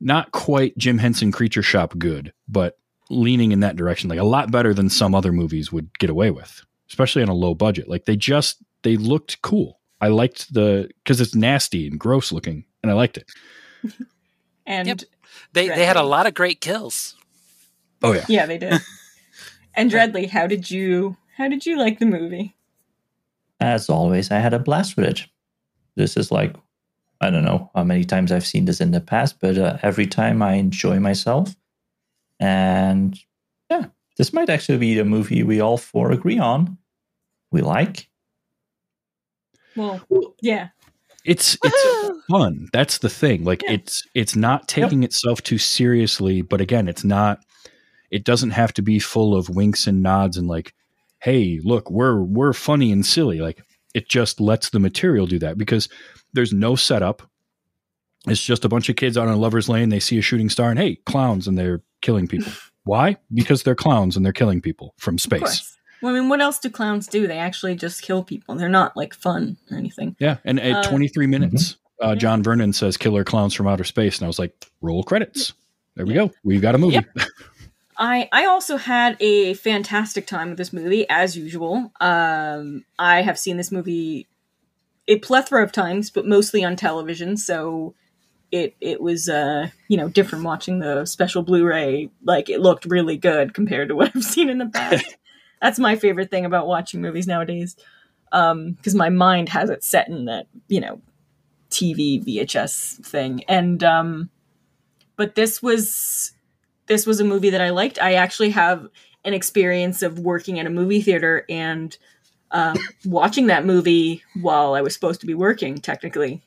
not 0.00 0.32
quite 0.32 0.76
jim 0.78 0.98
henson 0.98 1.30
creature 1.32 1.62
shop 1.62 1.94
good 1.98 2.32
but 2.48 2.78
leaning 3.10 3.52
in 3.52 3.60
that 3.60 3.76
direction 3.76 4.08
like 4.08 4.18
a 4.18 4.24
lot 4.24 4.50
better 4.50 4.72
than 4.72 4.88
some 4.88 5.14
other 5.14 5.32
movies 5.32 5.70
would 5.72 5.96
get 5.98 6.10
away 6.10 6.30
with 6.30 6.62
especially 6.88 7.22
on 7.22 7.28
a 7.28 7.34
low 7.34 7.54
budget 7.54 7.88
like 7.88 8.04
they 8.04 8.16
just 8.16 8.58
they 8.82 8.96
looked 8.96 9.40
cool 9.42 9.78
i 10.00 10.08
liked 10.08 10.52
the 10.54 10.88
because 11.04 11.20
it's 11.20 11.34
nasty 11.34 11.86
and 11.86 11.98
gross 12.00 12.32
looking 12.32 12.64
and 12.82 12.90
i 12.90 12.94
liked 12.94 13.16
it 13.18 13.30
and 14.66 14.88
Yep. 14.88 15.00
they 15.52 15.68
they 15.68 15.84
had 15.84 15.96
a 15.96 16.02
lot 16.02 16.26
of 16.26 16.34
great 16.34 16.60
kills. 16.60 17.14
oh 18.02 18.12
yeah 18.12 18.24
yeah, 18.28 18.46
they 18.46 18.58
did. 18.58 18.80
And 19.74 19.90
Dreadly, 19.90 20.28
how 20.28 20.46
did 20.46 20.70
you 20.70 21.16
how 21.36 21.48
did 21.48 21.64
you 21.66 21.78
like 21.78 21.98
the 21.98 22.06
movie? 22.06 22.56
As 23.60 23.88
always, 23.90 24.30
I 24.30 24.38
had 24.38 24.54
a 24.54 24.58
blast 24.58 24.96
with 24.96 25.06
it. 25.06 25.26
This 25.96 26.16
is 26.16 26.30
like, 26.30 26.54
I 27.20 27.30
don't 27.30 27.44
know 27.44 27.70
how 27.74 27.84
many 27.84 28.04
times 28.04 28.32
I've 28.32 28.46
seen 28.46 28.64
this 28.64 28.80
in 28.80 28.90
the 28.90 29.00
past, 29.00 29.38
but 29.40 29.58
uh, 29.58 29.76
every 29.82 30.06
time 30.06 30.42
I 30.42 30.54
enjoy 30.54 30.98
myself. 31.00 31.54
And 32.38 33.18
yeah, 33.70 33.86
this 34.16 34.32
might 34.32 34.48
actually 34.48 34.78
be 34.78 34.94
the 34.94 35.04
movie 35.04 35.42
we 35.42 35.60
all 35.60 35.76
four 35.76 36.10
agree 36.12 36.38
on. 36.38 36.78
We 37.52 37.60
like. 37.60 38.08
Well, 39.76 40.00
yeah. 40.40 40.68
it's 41.24 41.56
it's 41.62 42.10
fun 42.30 42.68
that's 42.72 42.98
the 42.98 43.08
thing 43.08 43.44
like 43.44 43.62
Yeah. 43.62 43.72
it's 43.72 44.06
it's 44.14 44.34
not 44.36 44.68
taking 44.68 45.02
itself 45.04 45.42
too 45.42 45.58
seriously 45.58 46.40
but 46.42 46.60
again 46.60 46.88
it's 46.88 47.04
not 47.04 47.40
it 48.10 48.24
doesn't 48.24 48.50
have 48.50 48.72
to 48.74 48.82
be 48.82 48.98
full 48.98 49.34
of 49.36 49.48
winks 49.48 49.86
and 49.86 50.02
nods 50.02 50.36
and 50.36 50.48
like 50.48 50.74
hey 51.20 51.60
look 51.62 51.90
we're 51.90 52.22
we're 52.22 52.52
funny 52.52 52.90
and 52.92 53.04
silly 53.06 53.40
like 53.40 53.62
it 53.94 54.08
just 54.08 54.40
lets 54.40 54.70
the 54.70 54.78
material 54.80 55.26
do 55.26 55.38
that 55.38 55.58
because 55.58 55.88
there's 56.32 56.52
no 56.52 56.74
setup 56.76 57.22
it's 58.26 58.44
just 58.44 58.64
a 58.64 58.68
bunch 58.68 58.88
of 58.88 58.96
kids 58.96 59.16
out 59.16 59.28
on 59.28 59.34
a 59.34 59.36
lover's 59.38 59.68
lane 59.68 59.88
they 59.88 60.00
see 60.00 60.18
a 60.18 60.22
shooting 60.22 60.48
star 60.48 60.70
and 60.70 60.78
hey 60.78 60.96
clowns 61.06 61.46
and 61.48 61.56
they're 61.58 61.82
killing 62.00 62.26
people 62.26 62.52
why 62.84 63.16
because 63.32 63.62
they're 63.62 63.74
clowns 63.74 64.16
and 64.16 64.24
they're 64.24 64.32
killing 64.32 64.60
people 64.60 64.94
from 64.98 65.18
space. 65.18 65.76
Well, 66.02 66.14
I 66.14 66.18
mean, 66.18 66.30
what 66.30 66.40
else 66.40 66.58
do 66.58 66.70
clowns 66.70 67.06
do? 67.06 67.26
They 67.26 67.36
actually 67.36 67.74
just 67.74 68.00
kill 68.00 68.24
people. 68.24 68.54
They're 68.54 68.70
not 68.70 68.96
like 68.96 69.12
fun 69.12 69.58
or 69.70 69.76
anything. 69.76 70.16
Yeah, 70.18 70.38
and 70.44 70.58
at 70.58 70.86
Uh, 70.86 70.88
23 70.88 71.26
minutes, 71.26 71.76
uh, 72.00 72.14
John 72.14 72.42
Vernon 72.42 72.72
says 72.72 72.96
"Killer 72.96 73.22
Klowns 73.22 73.54
from 73.54 73.66
Outer 73.68 73.84
Space," 73.84 74.16
and 74.16 74.24
I 74.24 74.26
was 74.26 74.38
like, 74.38 74.54
"Roll 74.80 75.02
credits." 75.02 75.52
there 75.96 76.06
we 76.06 76.14
go. 76.14 76.32
We've 76.42 76.62
got 76.62 76.74
a 76.74 76.78
movie. 76.78 76.94
Yep. 76.94 77.04
I 78.00 78.28
I 78.32 78.46
also 78.46 78.78
had 78.78 79.16
a 79.20 79.54
fantastic 79.54 80.26
time 80.26 80.48
with 80.48 80.58
this 80.58 80.72
movie 80.72 81.06
as 81.10 81.36
usual. 81.36 81.92
Um, 82.00 82.84
I 82.98 83.20
have 83.20 83.38
seen 83.38 83.58
this 83.58 83.70
movie 83.70 84.26
a 85.06 85.18
plethora 85.18 85.62
of 85.62 85.70
times, 85.70 86.10
but 86.10 86.26
mostly 86.26 86.64
on 86.64 86.76
television. 86.76 87.36
So 87.36 87.94
it 88.50 88.74
it 88.80 89.00
was 89.00 89.28
uh 89.28 89.68
you 89.88 89.98
know 89.98 90.08
different 90.08 90.44
watching 90.44 90.78
the 90.78 91.04
special 91.04 91.42
Blu-ray. 91.42 92.10
Like 92.24 92.48
it 92.48 92.60
looked 92.60 92.86
really 92.86 93.18
good 93.18 93.52
compared 93.52 93.88
to 93.88 93.96
what 93.96 94.10
I've 94.16 94.24
seen 94.24 94.48
in 94.48 94.58
the 94.58 94.66
past. 94.66 95.16
That's 95.60 95.78
my 95.78 95.94
favorite 95.94 96.30
thing 96.30 96.46
about 96.46 96.66
watching 96.66 97.02
movies 97.02 97.26
nowadays, 97.26 97.76
because 98.30 98.94
my 98.94 99.10
mind 99.10 99.50
has 99.50 99.68
it 99.68 99.84
set 99.84 100.08
in 100.08 100.24
that 100.24 100.46
you 100.68 100.80
know 100.80 101.02
TV 101.70 102.24
VHS 102.24 103.04
thing. 103.04 103.44
And 103.44 103.84
um, 103.84 104.30
but 105.16 105.34
this 105.34 105.62
was 105.62 106.32
this 106.90 107.06
was 107.06 107.20
a 107.20 107.24
movie 107.24 107.50
that 107.50 107.60
I 107.60 107.70
liked. 107.70 108.02
I 108.02 108.14
actually 108.14 108.50
have 108.50 108.88
an 109.24 109.32
experience 109.32 110.02
of 110.02 110.18
working 110.18 110.58
at 110.58 110.66
a 110.66 110.70
movie 110.70 111.00
theater 111.00 111.46
and 111.48 111.96
um, 112.50 112.76
watching 113.04 113.46
that 113.46 113.64
movie 113.64 114.24
while 114.40 114.74
I 114.74 114.80
was 114.80 114.92
supposed 114.92 115.20
to 115.20 115.26
be 115.26 115.34
working, 115.34 115.78
technically. 115.78 116.42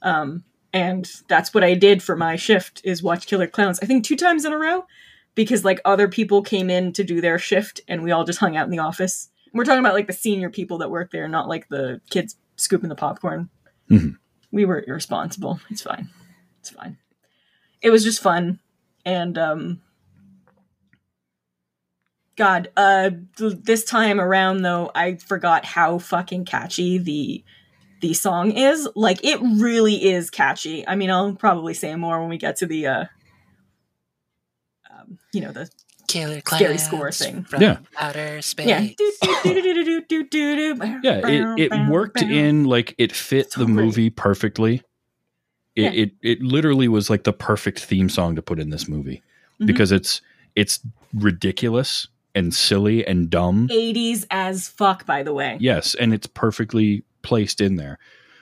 Um, 0.00 0.44
and 0.72 1.06
that's 1.28 1.52
what 1.52 1.62
I 1.62 1.74
did 1.74 2.02
for 2.02 2.16
my 2.16 2.36
shift 2.36 2.80
is 2.84 3.02
watch 3.02 3.26
Killer 3.26 3.46
Klowns. 3.46 3.78
I 3.82 3.86
think 3.86 4.02
two 4.02 4.16
times 4.16 4.46
in 4.46 4.54
a 4.54 4.58
row 4.58 4.86
because 5.34 5.62
like 5.62 5.82
other 5.84 6.08
people 6.08 6.40
came 6.40 6.70
in 6.70 6.94
to 6.94 7.04
do 7.04 7.20
their 7.20 7.38
shift 7.38 7.82
and 7.86 8.02
we 8.02 8.12
all 8.12 8.24
just 8.24 8.38
hung 8.38 8.56
out 8.56 8.64
in 8.64 8.70
the 8.70 8.78
office. 8.78 9.28
We're 9.52 9.64
talking 9.64 9.80
about 9.80 9.92
like 9.92 10.06
the 10.06 10.14
senior 10.14 10.48
people 10.48 10.78
that 10.78 10.90
work 10.90 11.10
there, 11.10 11.28
not 11.28 11.48
like 11.48 11.68
the 11.68 12.00
kids 12.08 12.36
scooping 12.56 12.88
the 12.88 12.94
popcorn. 12.94 13.50
Mhm. 13.90 14.16
We 14.50 14.64
were 14.64 14.82
irresponsible. 14.88 15.60
It's 15.68 15.82
fine. 15.82 16.08
It's 16.60 16.70
fine. 16.70 16.96
It 17.82 17.90
was 17.90 18.04
just 18.04 18.22
fun 18.22 18.58
and 19.06 19.38
um 19.38 19.80
God, 22.36 22.70
uh 22.76 23.10
th- 23.38 23.58
this 23.64 23.84
time 23.84 24.20
around 24.20 24.62
though, 24.62 24.90
I 24.94 25.16
forgot 25.16 25.64
how 25.64 25.98
fucking 25.98 26.44
catchy 26.46 26.98
the 26.98 27.44
the 28.02 28.14
song 28.14 28.52
is. 28.52 28.88
Like 28.94 29.24
it 29.24 29.40
really 29.40 30.04
is 30.04 30.30
catchy. 30.30 30.86
I 30.86 30.96
mean, 30.96 31.10
I'll 31.10 31.34
probably 31.34 31.74
say 31.74 31.94
more 31.96 32.20
when 32.20 32.28
we 32.28 32.38
get 32.38 32.56
to 32.58 32.66
the 32.66 32.86
uh 32.88 33.04
um, 34.90 35.18
you 35.32 35.40
know, 35.40 35.52
the 35.52 35.70
Killer 36.08 36.40
Scary 36.46 36.78
score 36.78 37.12
thing. 37.12 37.44
from 37.44 37.62
Yeah. 37.62 37.78
outer 37.98 38.42
space. 38.42 38.66
yeah. 38.68 38.80
Yeah, 40.82 41.00
Yeah, 41.02 41.18
it, 41.28 41.42
it 41.56 41.72
worked 41.90 42.22
in 42.22 42.64
like 42.64 42.94
it 42.98 43.12
fit 43.12 43.52
So 43.52 43.60
the 43.60 43.66
great. 43.66 43.74
movie 43.86 44.10
perfectly. 44.10 44.82
It, 45.76 45.82
Yeah. 45.82 45.90
it 46.02 46.10
it 46.22 46.42
literally 46.42 46.88
was 46.88 47.08
like 47.10 47.24
the 47.24 47.32
perfect 47.32 47.80
theme 47.80 48.08
song 48.08 48.34
to 48.36 48.42
put 48.42 48.58
in 48.58 48.70
this 48.70 48.88
movie 48.88 49.22
Mhm. 49.60 49.66
because 49.66 49.92
it's 49.92 50.20
it's 50.56 50.80
ridiculous 51.14 52.08
and 52.34 52.52
silly 52.54 53.06
and 53.06 53.28
dumb. 53.30 53.68
80s 53.70 54.26
as 54.30 54.68
fuck, 54.68 55.04
by 55.06 55.22
the 55.22 55.32
way. 55.34 55.56
Yes, 55.60 55.94
and 55.94 56.12
it's 56.14 56.26
perfectly 56.26 57.04
placed 57.22 57.60
in 57.60 57.76
there. 57.76 57.98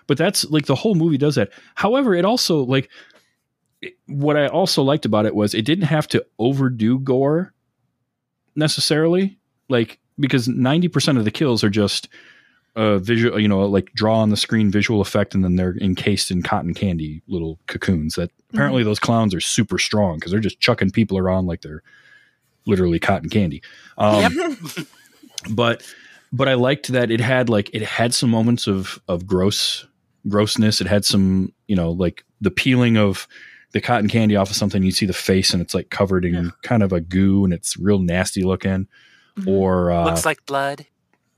But 0.07 0.17
that's 0.19 0.45
like 0.51 0.67
the 0.67 0.75
whole 0.75 0.95
movie 0.95 1.19
does 1.19 1.35
that. 1.37 1.51
However, 1.75 2.15
it 2.15 2.25
also 2.25 2.63
like 2.65 2.89
it- 3.83 3.97
what 4.07 4.37
I 4.37 4.47
also 4.47 4.83
liked 4.83 5.05
about 5.05 5.27
it 5.27 5.35
was 5.35 5.55
it 5.55 5.65
didn't 5.65 5.85
have 5.87 6.07
to 6.09 6.25
overdo 6.39 6.99
gore 6.99 7.53
necessarily, 8.57 9.39
like 9.69 9.99
because 10.19 10.47
90% 10.49 11.19
of 11.19 11.25
the 11.25 11.31
kills 11.31 11.65
are 11.65 11.71
just 11.71 12.09
uh 12.77 12.99
visual, 12.99 13.39
you 13.39 13.49
know, 13.49 13.65
like 13.67 13.93
draw 13.95 14.19
on 14.19 14.31
the 14.31 14.37
screen 14.37 14.71
visual 14.71 15.01
effect 15.01 15.35
and 15.35 15.45
then 15.45 15.57
they're 15.57 15.77
encased 15.81 16.31
in 16.31 16.43
cotton 16.43 16.75
candy 16.75 17.23
little 17.29 17.59
cocoons 17.69 18.15
that 18.17 18.31
apparently 18.53 18.83
those 18.83 18.99
clowns 18.99 19.35
are 19.35 19.41
super 19.41 19.79
strong 19.79 20.17
because 20.17 20.31
they're 20.33 20.41
just 20.41 20.59
chucking 20.61 20.91
people 20.91 21.17
around 21.19 21.47
like 21.47 21.61
they're 21.63 21.83
literally 22.67 22.99
cotton 22.99 23.29
candy. 23.29 23.63
Um 23.99 24.33
Yep. 24.37 24.87
but 25.51 25.83
but 26.33 26.49
I 26.49 26.55
liked 26.55 26.89
that 26.89 27.11
it 27.11 27.21
had 27.21 27.49
like 27.49 27.71
it 27.73 27.83
had 27.83 28.13
some 28.15 28.31
moments 28.31 28.67
of 28.67 28.99
of 29.09 29.27
gross 29.27 29.87
grossness. 30.29 30.81
It 30.81 30.87
had 30.87 31.05
some 31.05 31.53
you 31.69 31.77
know 31.77 31.93
like 31.93 32.25
the 32.41 32.51
peeling 32.51 32.97
of 32.97 33.29
the 33.73 33.81
cotton 33.81 34.09
candy 34.09 34.35
off 34.37 34.51
of 34.51 34.57
something. 34.57 34.83
You 34.83 34.91
see 34.93 35.07
the 35.07 35.13
face 35.13 35.53
and 35.53 35.61
it's 35.63 35.75
like 35.75 35.91
covered 35.91 36.25
in 36.25 36.35
Yeah. 36.35 36.51
kind 36.63 36.83
of 36.83 36.93
a 36.93 37.01
goo 37.01 37.45
and 37.45 37.53
it's 37.53 37.77
real 37.77 37.99
nasty 38.01 38.43
looking. 38.43 38.89
Mhm. 39.39 39.47
Or 39.49 39.91
uh, 39.91 40.05
Looks 40.07 40.25
like 40.25 40.45
blood. 40.47 40.87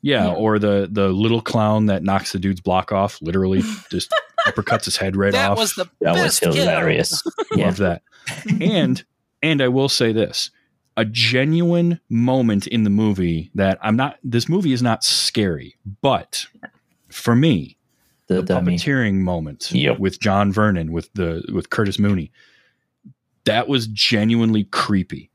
Yeah, 0.02 0.26
Yeah. 0.26 0.32
or 0.34 0.58
the 0.58 0.88
the 0.90 1.08
little 1.08 1.40
clown 1.40 1.86
that 1.86 2.02
knocks 2.02 2.32
the 2.32 2.38
dude's 2.38 2.60
block 2.60 2.92
off. 2.92 3.20
Literally 3.22 3.62
just 3.90 4.12
uppercuts 4.46 4.84
his 4.84 4.96
head 4.96 5.16
right 5.16 5.32
that 5.32 5.52
off. 5.52 5.58
was 5.58 5.74
the 5.74 5.86
That 6.00 6.12
was 6.12 6.22
best 6.22 6.40
kill. 6.42 6.52
hilarious. 6.52 7.22
yeah. 7.56 7.66
Love 7.66 7.76
that. 7.78 8.02
and 8.60 9.02
and 9.42 9.60
I 9.62 9.68
will 9.68 9.88
say 9.88 10.12
this. 10.12 10.50
A 10.98 11.04
genuine 11.04 12.00
moment 12.08 12.66
in 12.66 12.84
the 12.84 12.90
movie 12.90 13.50
that 13.54 13.78
I'm 13.82 13.96
not 13.96 14.16
this 14.24 14.48
movie 14.48 14.72
is 14.72 14.80
not 14.82 15.04
scary, 15.04 15.76
but 16.00 16.46
for 17.10 17.36
me, 17.36 17.76
The, 18.28 18.40
the 18.42 18.54
puppeteering 18.54 19.16
moment 19.16 19.70
Yep. 19.72 19.98
with 19.98 20.20
John 20.20 20.52
Vernon 20.52 20.92
with 20.92 21.12
the 21.12 21.44
with 21.52 21.68
Curtis 21.70 21.98
Mooney. 21.98 22.32
That 23.44 23.68
was 23.68 23.86
genuinely 23.88 24.64
creepy. 24.64 25.30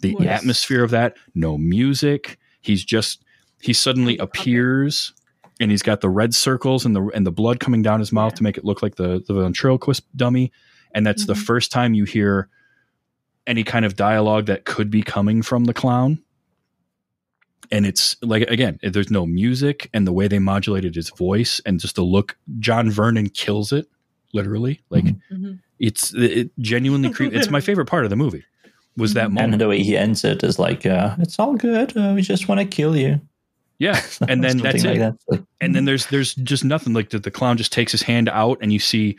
The 0.00 0.16
Yes. 0.18 0.40
atmosphere 0.40 0.82
of 0.84 0.90
that, 0.92 1.16
no 1.34 1.58
music. 1.58 2.38
He's 2.60 2.84
just 2.84 3.22
he 3.60 3.72
suddenly 3.72 4.12
Like 4.14 4.20
a 4.22 4.26
puppet. 4.26 4.40
appears 4.40 5.12
and 5.60 5.70
he's 5.70 5.82
got 5.82 6.00
the 6.00 6.08
red 6.08 6.34
circles 6.34 6.84
and 6.86 6.96
the 6.96 7.02
and 7.14 7.26
the 7.26 7.30
blood 7.32 7.60
coming 7.60 7.82
down 7.82 8.00
his 8.00 8.12
mouth 8.12 8.32
Yeah. 8.32 8.36
to 8.36 8.42
make 8.42 8.56
it 8.58 8.64
look 8.64 8.82
like 8.82 8.96
the 8.96 9.22
the 9.26 9.34
ventriloquist 9.34 10.02
dummy. 10.16 10.50
And 10.94 11.06
that's 11.06 11.26
the 11.26 11.34
Mhm. 11.34 11.44
first 11.44 11.70
time 11.70 11.94
you 11.94 12.04
hear 12.04 12.48
any 13.46 13.62
kind 13.64 13.84
of 13.84 13.94
dialogue 13.96 14.46
that 14.46 14.64
could 14.64 14.90
be 14.90 15.02
coming 15.02 15.42
from 15.42 15.64
the 15.64 15.74
clown. 15.74 16.18
And 17.70 17.86
it's 17.86 18.16
like 18.22 18.42
again, 18.50 18.78
there's 18.82 19.10
no 19.10 19.26
music, 19.26 19.88
and 19.94 20.06
the 20.06 20.12
way 20.12 20.26
they 20.26 20.38
modulated 20.40 20.94
his 20.96 21.10
voice 21.10 21.60
and 21.64 21.78
just 21.78 21.94
the 21.96 22.02
look. 22.02 22.36
John 22.58 22.90
Vernon 22.90 23.28
kills 23.28 23.72
it, 23.72 23.86
literally. 24.32 24.80
Like 24.90 25.04
Mhm. 25.04 25.20
Mhm. 25.32 25.58
it's 25.78 26.12
it 26.14 26.50
genuinely 26.58 27.10
creepy. 27.10 27.36
it's 27.36 27.50
my 27.50 27.60
favorite 27.60 27.86
part 27.86 28.04
of 28.04 28.10
the 28.10 28.16
movie. 28.16 28.44
Was 28.96 29.14
that 29.14 29.30
moment? 29.30 29.52
And 29.52 29.60
the 29.60 29.68
way 29.68 29.82
he 29.82 29.96
ends 29.96 30.24
it 30.24 30.42
is 30.42 30.58
like, 30.58 30.84
uh, 30.84 31.14
it's 31.20 31.38
all 31.38 31.54
good. 31.54 31.96
Uh, 31.96 32.12
we 32.14 32.22
just 32.22 32.48
want 32.48 32.58
to 32.60 32.64
kill 32.66 32.96
you. 32.96 33.20
Yeah, 33.80 34.00
and 34.28 34.44
then 34.44 34.58
Something 34.60 34.62
that's 34.62 34.84
like 34.84 34.96
it. 34.98 35.14
that. 35.30 35.44
And 35.60 35.74
then 35.74 35.84
there's 35.86 36.06
there's 36.06 36.34
just 36.36 36.64
nothing. 36.64 36.92
Like 36.92 37.10
the, 37.10 37.18
the 37.18 37.32
clown 37.32 37.56
just 37.56 37.72
takes 37.72 37.90
his 37.90 38.02
hand 38.02 38.28
out 38.28 38.58
and 38.62 38.72
you 38.72 38.78
see 38.78 39.18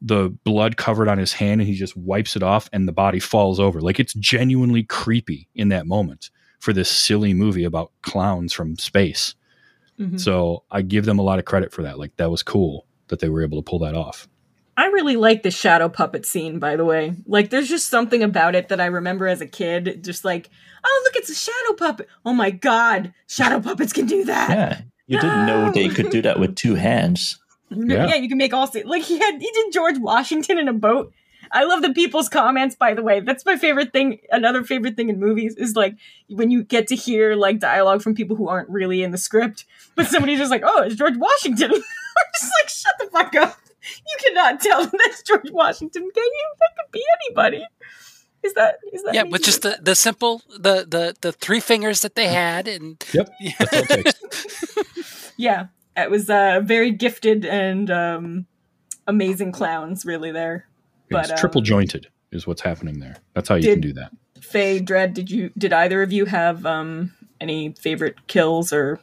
the 0.00 0.28
blood 0.44 0.76
covered 0.78 1.08
on 1.08 1.18
his 1.18 1.32
hand 1.34 1.60
and 1.60 1.68
he 1.68 1.74
just 1.74 1.96
wipes 1.96 2.36
it 2.36 2.42
off 2.42 2.68
and 2.72 2.86
the 2.88 2.92
body 2.92 3.18
falls 3.20 3.60
over. 3.60 3.80
Like 3.82 3.98
it's 4.00 4.14
genuinely 4.14 4.82
creepy 4.84 5.48
in 5.54 5.68
that 5.70 5.86
moment 5.86 6.30
for 6.60 6.72
this 6.72 6.88
silly 6.88 7.34
movie 7.34 7.64
about 7.64 7.92
clowns 8.02 8.52
from 8.54 8.76
space. 8.78 9.34
Mhm. 9.98 10.20
so 10.20 10.62
i 10.70 10.82
give 10.82 11.06
them 11.06 11.18
a 11.18 11.22
lot 11.22 11.38
of 11.38 11.46
credit 11.46 11.72
for 11.72 11.82
that. 11.82 11.98
Like 11.98 12.14
that 12.16 12.30
was 12.30 12.42
cool 12.42 12.86
that 13.08 13.20
they 13.20 13.28
were 13.30 13.42
able 13.42 13.62
to 13.62 13.68
pull 13.68 13.78
that 13.80 13.94
off 13.94 14.28
I 14.76 14.86
really 14.86 15.16
like 15.16 15.42
the 15.42 15.50
shadow 15.50 15.88
puppet 15.88 16.26
scene, 16.26 16.58
by 16.58 16.76
the 16.76 16.84
way. 16.84 17.14
Like, 17.26 17.48
there's 17.50 17.68
just 17.68 17.88
something 17.88 18.22
about 18.22 18.54
it 18.54 18.68
that 18.68 18.80
I 18.80 18.86
remember 18.86 19.26
as 19.26 19.40
a 19.40 19.46
kid. 19.46 20.04
Just 20.04 20.24
like, 20.24 20.50
oh, 20.84 21.02
look, 21.04 21.16
it's 21.16 21.30
a 21.30 21.34
shadow 21.34 21.74
puppet. 21.78 22.08
Oh 22.24 22.34
my 22.34 22.50
god, 22.50 23.14
shadow 23.26 23.60
puppets 23.60 23.92
can 23.92 24.06
do 24.06 24.24
that. 24.24 24.50
yeah. 24.50 24.80
You 25.06 25.20
didn't 25.20 25.46
know 25.46 25.70
they 25.70 25.88
could 25.88 26.10
do 26.10 26.20
that 26.22 26.38
with 26.40 26.56
two 26.56 26.74
hands. 26.74 27.38
Yeah. 27.70 28.06
Yeah. 28.06 28.14
you 28.16 28.28
can 28.28 28.38
make 28.38 28.52
all 28.52 28.66
se- 28.66 28.84
like 28.84 29.02
he 29.02 29.18
had 29.18 29.40
he 29.40 29.50
did 29.52 29.72
George 29.72 29.98
Washington 29.98 30.58
in 30.58 30.68
a 30.68 30.72
boat. 30.72 31.12
I 31.52 31.62
love 31.64 31.80
the 31.82 31.92
people's 31.94 32.28
comments, 32.28 32.74
by 32.74 32.92
the 32.94 33.02
way. 33.02 33.20
That's 33.20 33.46
my 33.46 33.56
favorite 33.56 33.92
thing. 33.92 34.18
Another 34.30 34.64
favorite 34.64 34.96
thing 34.96 35.08
in 35.08 35.20
movies 35.20 35.54
is 35.56 35.76
like 35.76 35.94
when 36.28 36.50
you 36.50 36.64
get 36.64 36.88
to 36.88 36.96
hear 36.96 37.34
like 37.36 37.60
dialogue 37.60 38.02
from 38.02 38.14
people 38.16 38.36
who 38.36 38.48
aren't 38.48 38.68
really 38.68 39.02
in 39.02 39.12
the 39.12 39.18
script, 39.18 39.64
but 39.94 40.06
somebody's 40.06 40.38
just 40.40 40.50
like, 40.50 40.62
"Oh, 40.64 40.82
it's 40.82 40.96
George 40.96 41.16
Washington." 41.16 41.70
I'm 41.74 41.80
just 42.40 42.52
like, 42.60 42.68
"Shut 42.68 42.94
the 42.98 43.06
fuck 43.12 43.34
up! 43.36 43.56
You 44.06 44.16
cannot 44.24 44.60
tell 44.60 44.84
that 44.86 45.00
that's 45.04 45.22
George 45.22 45.50
Washington, 45.50 46.02
can 46.14 46.24
you? 46.24 46.54
That 46.60 46.70
could 46.76 46.92
be 46.92 47.02
anybody." 47.26 47.64
Is 48.42 48.54
that 48.54 48.78
is 48.92 49.02
that? 49.02 49.14
Yeah, 49.14 49.22
how 49.22 49.28
with 49.30 49.42
just 49.42 49.62
the, 49.62 49.78
the 49.82 49.94
simple 49.94 50.42
the, 50.48 50.86
the 50.88 51.14
the 51.20 51.32
three 51.32 51.58
fingers 51.60 52.00
that 52.02 52.14
they 52.14 52.28
had 52.28 52.68
and 52.68 53.02
Yep, 53.12 53.28
that's 53.58 53.72
all 53.72 53.78
it 53.80 53.88
takes. 53.88 55.32
yeah, 55.36 55.66
it 55.96 56.10
was 56.10 56.30
uh, 56.30 56.60
very 56.62 56.90
gifted 56.92 57.44
and 57.44 57.90
um, 57.90 58.46
amazing 59.06 59.50
clowns, 59.52 60.04
really 60.04 60.30
there. 60.30 60.68
It's 61.10 61.28
But, 61.30 61.36
triple 61.38 61.60
um, 61.60 61.64
jointed 61.64 62.08
is 62.32 62.46
what's 62.46 62.60
happening 62.62 62.98
there 62.98 63.16
that's 63.34 63.48
how 63.48 63.54
you 63.54 63.62
did- 63.62 63.72
can 63.74 63.80
do 63.80 63.92
that 63.94 64.10
Faye, 64.42 64.80
Dread, 64.80 65.14
did 65.14 65.30
you 65.30 65.50
did 65.56 65.72
either 65.72 66.02
of 66.02 66.12
you 66.12 66.24
have 66.26 66.66
um 66.66 67.12
any 67.40 67.72
favorite 67.80 68.26
kills 68.26 68.72
or 68.72 69.00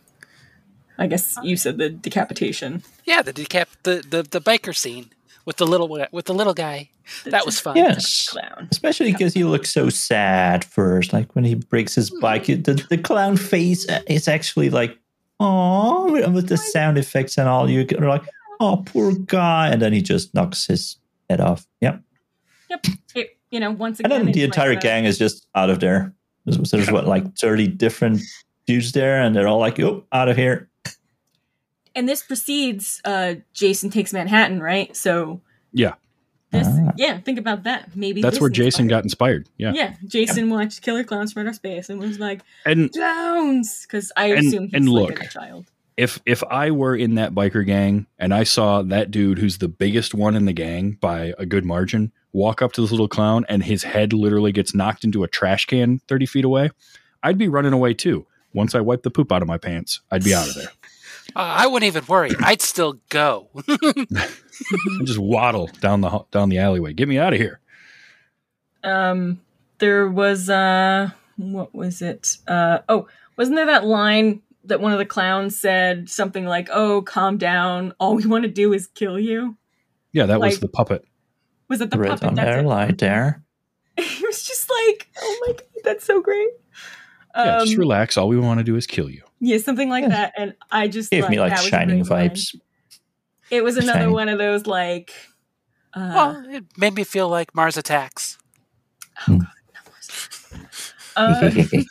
I 0.97 1.07
guess 1.07 1.37
you 1.43 1.57
said 1.57 1.77
the 1.77 1.89
decapitation. 1.89 2.83
yeah, 3.05 3.21
the 3.21 3.33
decap 3.33 3.67
the, 3.83 4.03
the 4.07 4.23
the 4.23 4.41
biker 4.41 4.75
scene 4.75 5.11
with 5.45 5.57
the 5.57 5.65
little 5.65 5.87
with 6.11 6.25
the 6.25 6.33
little 6.33 6.53
guy. 6.53 6.89
That 7.25 7.45
was 7.45 7.59
fun. 7.59 7.75
Yes. 7.75 8.29
Clown. 8.29 8.67
Especially 8.71 9.11
because 9.11 9.33
he 9.33 9.43
looks 9.43 9.71
so 9.71 9.89
sad 9.89 10.63
first. 10.63 11.11
Like 11.11 11.35
when 11.35 11.43
he 11.43 11.55
breaks 11.55 11.95
his 11.95 12.09
mm-hmm. 12.09 12.19
bike, 12.21 12.49
it- 12.49 12.63
the, 12.63 12.75
the 12.89 12.97
clown 12.97 13.35
face 13.37 13.87
uh, 13.89 14.01
is 14.07 14.27
actually 14.27 14.69
like, 14.69 14.97
oh, 15.39 16.11
with 16.31 16.47
the 16.47 16.57
sound 16.57 16.97
effects 16.97 17.37
and 17.37 17.49
all. 17.49 17.69
You're 17.69 17.85
like, 17.85 18.23
oh, 18.59 18.83
poor 18.85 19.13
guy. 19.13 19.69
And 19.69 19.81
then 19.81 19.91
he 19.91 20.01
just 20.01 20.33
knocks 20.33 20.65
his 20.65 20.97
head 21.29 21.41
off. 21.41 21.67
Yep. 21.81 22.01
Yep. 22.69 22.85
It 23.15 23.37
you 23.51 23.59
know, 23.59 23.71
once 23.71 23.99
again, 23.99 24.11
And 24.11 24.27
then 24.27 24.33
the 24.33 24.43
entire 24.43 24.69
like 24.69 24.81
the- 24.81 24.87
gang 24.87 25.05
is 25.05 25.17
just 25.17 25.45
out 25.55 25.69
of 25.69 25.79
there. 25.79 26.13
There's, 26.45 26.71
there's 26.71 26.91
what, 26.91 27.05
like 27.05 27.37
30 27.37 27.67
different 27.67 28.21
dudes 28.65 28.91
there, 28.91 29.21
and 29.21 29.33
they're 29.35 29.47
all 29.47 29.59
like, 29.59 29.79
oh, 29.79 30.03
out 30.11 30.27
of 30.27 30.35
here. 30.35 30.69
And 31.95 32.07
this 32.09 32.23
precedes 32.23 33.01
uh, 33.05 33.35
Jason 33.53 33.89
takes 33.89 34.13
Manhattan, 34.13 34.61
right? 34.61 34.95
So 34.95 35.41
Yeah. 35.73 35.93
this, 36.51 36.67
Ah. 36.67 36.91
yeah, 36.97 37.19
think 37.19 37.37
about 37.39 37.63
that. 37.63 37.95
Maybe 37.95 38.21
That's 38.21 38.39
where 38.41 38.49
Jason 38.49 38.85
inspired- 38.85 38.89
got 38.89 39.03
inspired. 39.03 39.49
Yeah. 39.57 39.73
Yeah, 39.73 39.93
Jason 40.07 40.49
watched 40.49 40.81
Killer 40.81 41.03
Klowns 41.03 41.33
from 41.33 41.41
Outer 41.47 41.53
Space 41.53 41.89
and 41.89 41.99
was 41.99 42.19
like, 42.19 42.41
And 42.65 42.91
Downs, 42.91 43.85
because 43.87 44.11
I 44.17 44.27
And- 44.33 44.47
assume 44.47 44.63
he's 44.65 44.73
and 44.73 44.89
like 44.89 45.09
look, 45.19 45.23
a 45.23 45.27
child. 45.29 45.65
if 45.97 46.19
if 46.25 46.43
I 46.49 46.71
were 46.71 46.95
in 46.95 47.15
that 47.15 47.33
biker 47.33 47.65
gang 47.65 48.07
and 48.17 48.33
I 48.33 48.43
saw 48.43 48.81
that 48.81 49.11
dude 49.11 49.37
who's 49.39 49.59
the 49.59 49.67
biggest 49.67 50.13
one 50.15 50.35
in 50.35 50.45
the 50.45 50.53
gang 50.53 50.97
by 50.99 51.33
a 51.37 51.45
good 51.45 51.65
margin 51.65 52.11
walk 52.31 52.63
up 52.63 52.71
to 52.73 52.81
this 52.81 52.89
little 52.89 53.07
clown 53.07 53.45
and 53.47 53.63
his 53.63 53.83
head 53.83 54.11
literally 54.13 54.51
gets 54.51 54.73
knocked 54.73 55.03
into 55.03 55.23
a 55.23 55.27
trash 55.27 55.65
can 55.67 55.99
30 56.07 56.25
feet 56.25 56.43
away, 56.45 56.71
I'd 57.21 57.37
be 57.37 57.47
running 57.47 57.73
away 57.73 57.93
too. 57.93 58.25
Once 58.55 58.73
I 58.75 58.81
wipe 58.81 59.03
the 59.03 59.11
poop 59.11 59.31
out 59.31 59.41
of 59.43 59.47
my 59.47 59.57
pants, 59.59 60.01
I'd 60.11 60.23
be 60.23 60.33
out 60.33 60.47
of 60.47 60.55
there. 60.55 60.69
Uh, 61.35 61.39
I 61.39 61.67
wouldn't 61.67 61.87
even 61.87 62.05
worry. 62.07 62.31
I'd 62.39 62.61
still 62.61 62.99
go. 63.09 63.49
I'd 63.67 65.05
just 65.05 65.19
waddle 65.19 65.67
down 65.81 66.01
the 66.01 66.23
down 66.31 66.49
the 66.49 66.59
alleyway. 66.59 66.93
Get 66.93 67.07
me 67.07 67.17
out 67.17 67.33
of 67.33 67.39
here. 67.39 67.59
Um, 68.83 69.41
there 69.79 70.07
was 70.09 70.49
uh, 70.49 71.09
what 71.37 71.73
was 71.73 72.01
it? 72.01 72.37
Uh, 72.47 72.79
oh, 72.89 73.07
wasn't 73.37 73.55
there 73.57 73.65
that 73.67 73.85
line 73.85 74.41
that 74.65 74.79
one 74.79 74.91
of 74.93 74.99
the 74.99 75.05
clowns 75.05 75.59
said 75.59 76.09
something 76.09 76.45
like, 76.45 76.69
"Oh, 76.71 77.01
calm 77.01 77.37
down. 77.37 77.93
All 77.99 78.15
we 78.15 78.25
want 78.25 78.43
to 78.43 78.49
do 78.49 78.73
is 78.73 78.87
kill 78.87 79.19
you." 79.19 79.57
Yeah, 80.11 80.25
that 80.27 80.39
was 80.39 80.59
the 80.59 80.67
puppet. 80.67 81.05
Was 81.69 81.81
it 81.81 81.89
the 81.89 81.97
Red 81.97 82.09
puppet? 82.11 82.27
on 82.27 82.35
That's 82.35 82.47
air, 82.49 82.59
it. 82.59 82.65
light 82.67 82.97
there. 82.99 83.41
it 83.97 84.21
was 84.27 84.43
just 84.43 84.69
like, 84.69 85.07
oh 85.19 85.43
my 85.47 85.53
god, 85.53 85.63
that's 85.83 86.05
so 86.05 86.21
great. 86.21 86.49
Yeah, 87.35 87.59
just 87.61 87.73
Um, 87.73 87.79
relax. 87.79 88.15
All 88.17 88.27
we 88.27 88.37
want 88.37 88.59
to 88.59 88.63
do 88.63 88.75
is 88.75 88.85
kill 88.85 89.09
you. 89.09 89.23
Yeah, 89.43 89.57
something 89.57 89.89
like 89.89 90.03
Yeah. 90.03 90.09
that. 90.09 90.33
And 90.37 90.53
I 90.71 90.87
just 90.87 91.11
Gave 91.11 91.29
me 91.29 91.39
like 91.39 91.51
that 91.51 91.59
was 91.59 91.67
a 91.67 91.69
shining 91.69 92.03
great 92.03 92.09
line. 92.11 92.29
vibes. 92.31 92.55
It 93.51 93.63
was 93.63 93.77
another 93.77 93.99
Shining. 93.99 94.13
one 94.13 94.29
of 94.29 94.37
those 94.39 94.65
like. 94.65 95.11
Uh, 95.93 96.11
well, 96.15 96.45
it 96.49 96.65
made 96.77 96.95
me 96.95 97.03
feel 97.03 97.29
like 97.29 97.53
Mars 97.53 97.77
Attacks. 97.77 98.37
Oh 99.27 99.37
God, 99.37 99.47
no 99.75 99.91
Mars. 99.91 100.93
uh, 101.15 101.51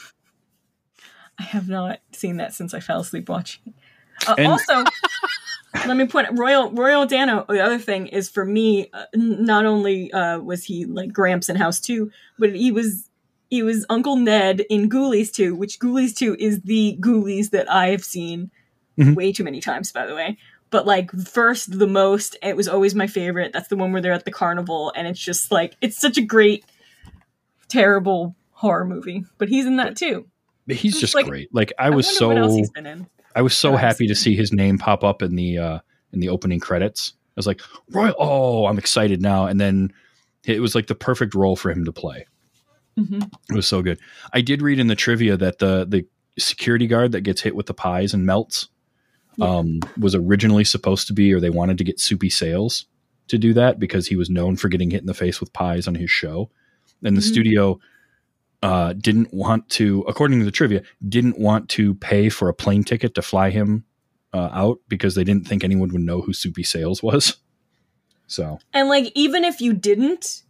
I 1.38 1.42
have 1.42 1.68
not 1.68 2.00
seen 2.12 2.36
that 2.38 2.52
since 2.54 2.74
I 2.74 2.80
fell 2.80 3.00
asleep 3.00 3.28
watching. 3.28 3.74
Uh, 4.26 4.34
And- 4.38 4.46
also, 4.48 4.84
let 5.86 5.96
me 5.96 6.06
point 6.06 6.28
Royal 6.38 6.70
Royal 6.72 7.06
Dano. 7.06 7.44
The 7.48 7.60
other 7.60 7.78
thing 7.78 8.06
is 8.08 8.28
for 8.28 8.44
me, 8.44 8.88
uh, 8.92 9.04
n- 9.14 9.44
not 9.44 9.64
only 9.64 10.12
uh, 10.12 10.38
was 10.40 10.64
he 10.64 10.84
like 10.84 11.12
Gramps 11.12 11.48
in 11.48 11.56
House 11.56 11.80
Two, 11.80 12.10
but 12.38 12.54
he 12.54 12.72
was 12.72 13.08
he 13.52 13.62
was 13.62 13.84
Uncle 13.90 14.16
Ned 14.16 14.60
in 14.70 14.88
Ghoulies 14.88 15.30
Two, 15.30 15.54
which 15.54 15.78
Ghoulies 15.78 16.16
Two 16.16 16.34
is 16.38 16.62
the 16.62 16.96
Ghoulies 17.00 17.50
that 17.50 17.70
I 17.70 17.88
have 17.88 18.02
seen 18.02 18.50
Mhm. 18.98 19.14
way 19.14 19.30
too 19.30 19.44
many 19.44 19.60
times, 19.60 19.92
by 19.92 20.06
the 20.06 20.14
way. 20.14 20.38
But 20.70 20.86
like 20.86 21.10
first, 21.12 21.78
the 21.78 21.86
most, 21.86 22.34
it 22.42 22.56
was 22.56 22.66
always 22.66 22.94
my 22.94 23.06
favorite. 23.06 23.52
That's 23.52 23.68
the 23.68 23.76
one 23.76 23.92
where 23.92 24.00
they're 24.00 24.14
at 24.14 24.24
the 24.24 24.30
carnival, 24.30 24.90
and 24.96 25.06
it's 25.06 25.20
just 25.20 25.52
like 25.52 25.76
it's 25.82 26.00
such 26.00 26.16
a 26.16 26.22
great, 26.22 26.64
terrible 27.68 28.34
horror 28.52 28.84
movie. 28.86 29.24
But 29.38 29.48
he's 29.48 29.66
in 29.66 29.76
that 29.76 29.96
too. 29.96 30.26
He's 30.66 30.98
just 30.98 31.14
like- 31.14 31.26
great. 31.26 31.48
Like 31.54 31.72
I 31.78 31.90
was 31.90 32.06
wonder 32.06 32.28
what 32.28 32.38
else 32.38 32.52
so 32.52 32.56
he's 32.56 32.70
been 32.70 32.86
in. 32.86 33.06
I 33.34 33.42
was 33.42 33.54
so 33.56 33.76
happy 33.76 34.06
to 34.06 34.14
see 34.14 34.34
his 34.34 34.52
name 34.52 34.78
pop 34.78 35.04
up 35.04 35.20
in 35.22 35.36
the 35.36 35.58
uh 35.58 35.78
in 36.12 36.20
the 36.20 36.28
opening 36.28 36.60
credits. 36.60 37.12
I 37.28 37.32
was 37.36 37.46
like, 37.46 37.60
Roy, 37.90 38.12
oh, 38.18 38.66
I'm 38.66 38.78
excited 38.78 39.20
now. 39.22 39.46
And 39.46 39.60
then 39.60 39.92
it 40.44 40.60
was 40.60 40.74
like 40.74 40.86
the 40.86 40.94
perfect 40.94 41.34
role 41.34 41.56
for 41.56 41.70
him 41.70 41.84
to 41.86 41.92
play. 41.92 42.26
Hmm 42.96 43.20
It 43.50 43.54
was 43.54 43.66
so 43.66 43.82
good. 43.82 43.98
I 44.32 44.40
did 44.40 44.62
read 44.62 44.78
in 44.78 44.86
the 44.88 44.94
trivia 44.96 45.36
that 45.36 45.58
the 45.58 45.84
the 45.88 46.06
security 46.38 46.86
guard 46.86 47.12
that 47.12 47.20
gets 47.22 47.40
hit 47.42 47.54
with 47.54 47.66
the 47.66 47.74
pies 47.74 48.14
and 48.14 48.24
melts 48.26 48.68
Yeah. 49.36 49.46
um, 49.58 49.80
was 49.98 50.14
originally 50.14 50.64
supposed 50.64 51.06
to 51.08 51.12
be, 51.12 51.32
or 51.32 51.40
they 51.40 51.50
wanted 51.50 51.78
to 51.78 51.84
get 51.84 52.00
Soupy 52.00 52.30
Sales 52.30 52.86
to 53.28 53.38
do 53.38 53.52
that 53.54 53.78
because 53.78 54.06
he 54.08 54.16
was 54.16 54.28
known 54.30 54.56
for 54.56 54.68
getting 54.68 54.90
hit 54.90 55.00
in 55.00 55.06
the 55.06 55.14
face 55.14 55.40
with 55.40 55.52
pies 55.52 55.86
on 55.88 55.94
his 55.94 56.10
show, 56.10 56.50
and 57.02 57.16
the 57.16 57.20
Mhm. 57.20 57.32
studio 57.32 57.80
uh, 58.62 58.92
didn't 58.92 59.34
want 59.34 59.68
to, 59.70 60.02
according 60.06 60.38
to 60.38 60.44
the 60.44 60.50
trivia, 60.52 60.82
didn't 61.08 61.36
want 61.36 61.68
to 61.68 61.94
pay 61.96 62.28
for 62.28 62.48
a 62.48 62.54
plane 62.54 62.84
ticket 62.84 63.12
to 63.14 63.20
fly 63.22 63.50
him 63.50 63.84
uh, 64.32 64.50
out 64.52 64.78
because 64.88 65.14
they 65.16 65.24
didn't 65.24 65.48
think 65.48 65.64
anyone 65.64 65.88
would 65.92 66.00
know 66.00 66.20
who 66.22 66.32
Soupy 66.32 66.62
Sales 66.62 67.02
was. 67.02 67.36
So 68.28 68.60
And 68.72 68.88
like, 68.88 69.10
even 69.16 69.42
if 69.44 69.60
you 69.60 69.72
didn't, 69.74 70.42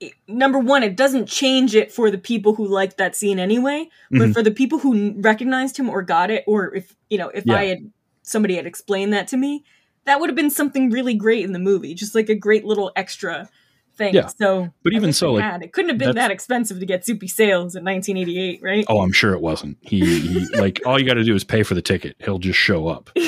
it- 0.00 0.12
number 0.28 0.58
one, 0.58 0.82
it 0.82 0.96
doesn't 0.96 1.26
change 1.26 1.74
it 1.74 1.90
for 1.92 2.10
the 2.10 2.18
people 2.18 2.54
who 2.54 2.66
liked 2.66 2.96
that 2.98 3.16
scene 3.16 3.38
anyway. 3.38 3.88
But 4.10 4.28
Mhm. 4.28 4.32
for 4.34 4.42
the 4.42 4.50
people 4.50 4.78
who 4.78 5.12
recognized 5.20 5.76
him 5.78 5.88
or 5.88 6.02
got 6.02 6.30
it, 6.30 6.44
or 6.46 6.74
if 6.74 6.94
you 7.10 7.18
know, 7.18 7.28
if 7.28 7.44
Yeah. 7.46 7.54
I 7.56 7.64
had 7.66 7.90
somebody 8.22 8.56
had 8.56 8.66
explained 8.66 9.12
that 9.12 9.28
to 9.28 9.36
me, 9.36 9.64
that 10.04 10.20
would 10.20 10.28
have 10.28 10.36
been 10.36 10.50
something 10.50 10.90
really 10.90 11.14
great 11.14 11.44
in 11.44 11.52
the 11.52 11.58
movie, 11.58 11.94
just 11.94 12.14
like 12.14 12.28
a 12.28 12.34
great 12.34 12.64
little 12.64 12.92
extra 12.96 13.48
thing. 13.96 14.14
Yeah. 14.14 14.26
So, 14.26 14.68
But 14.82 14.92
even 14.92 15.12
so, 15.12 15.32
like, 15.32 15.42
had. 15.42 15.62
it 15.62 15.72
couldn't 15.72 15.88
have 15.88 15.98
been 15.98 16.14
that 16.16 16.30
expensive 16.30 16.78
to 16.80 16.86
get 16.86 17.04
Soupy 17.06 17.28
Sales 17.28 17.74
in 17.74 17.82
1988, 17.84 18.60
right? 18.62 18.84
Oh, 18.88 19.00
I'm 19.00 19.12
sure 19.12 19.32
it 19.32 19.40
wasn't. 19.40 19.78
He, 19.80 20.18
he 20.20 20.46
like 20.56 20.80
all 20.84 20.98
you 21.00 21.06
got 21.06 21.14
to 21.14 21.24
do 21.24 21.34
is 21.34 21.44
pay 21.44 21.62
for 21.62 21.74
the 21.74 21.80
ticket. 21.82 22.14
He'll 22.22 22.38
just 22.38 22.58
show 22.58 22.88
up. 22.88 23.08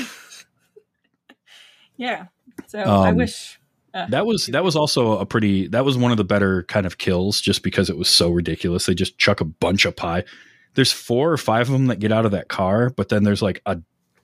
Yeah. 1.96 2.26
So 2.68 2.78
I 2.78 3.08
Um, 3.10 3.16
wish 3.16 3.56
uh, 3.56 3.57
Uh, 3.94 4.06
that 4.08 4.26
was 4.26 4.46
that 4.46 4.62
was 4.64 4.76
also 4.76 5.18
a 5.18 5.24
pretty 5.26 5.66
that 5.68 5.84
was 5.84 5.96
one 5.96 6.10
of 6.10 6.16
the 6.18 6.24
better 6.24 6.62
kind 6.64 6.86
of 6.86 6.98
kills 6.98 7.40
just 7.40 7.62
because 7.62 7.88
it 7.88 7.96
was 7.96 8.08
so 8.08 8.30
ridiculous. 8.30 8.86
They 8.86 8.94
just 8.94 9.18
chuck 9.18 9.40
a 9.40 9.44
bunch 9.44 9.84
of 9.84 9.96
pie. 9.96 10.24
There's 10.74 10.92
four 10.92 11.32
or 11.32 11.38
five 11.38 11.68
of 11.68 11.72
them 11.72 11.86
that 11.86 11.98
get 11.98 12.12
out 12.12 12.24
of 12.26 12.32
that 12.32 12.48
car, 12.48 12.90
but 12.90 13.08
then 13.08 13.24
there's 13.24 13.42
like 13.42 13.62
a 13.66 13.78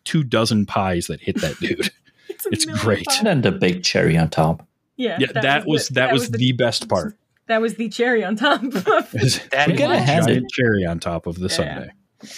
two 0.05 0.22
dozen 0.22 0.66
pies 0.66 1.07
that 1.07 1.20
hit 1.20 1.40
that 1.40 1.59
dude. 1.59 1.90
it's, 2.29 2.46
it's 2.46 2.64
great. 2.66 3.05
bucks. 3.07 3.18
And 3.18 3.27
then 3.27 3.40
the 3.40 3.53
big 3.53 3.83
cherry 3.83 4.16
on 4.16 4.29
top. 4.29 4.66
Yeah, 4.96 5.16
yeah, 5.18 5.33
that, 5.33 5.66
was, 5.66 5.88
that, 5.88 6.12
was, 6.12 6.31
the, 6.31 6.53
best 6.53 6.88
part. 6.88 7.16
That 7.48 7.61
was 7.61 7.74
the 7.74 7.88
cherry 7.88 8.22
on 8.22 8.37
top. 8.37 8.62
Is 9.14 9.40
That 9.50 9.66
We 9.66 9.72
gotta 9.74 9.98
hand 9.98 10.27
giant 10.27 10.44
it- 10.44 10.50
cherry 10.50 10.85
on 10.87 11.00
top 11.00 11.27
of 11.27 11.37
the 11.40 11.48
Yeah. 11.48 11.48
sundae. 11.48 11.90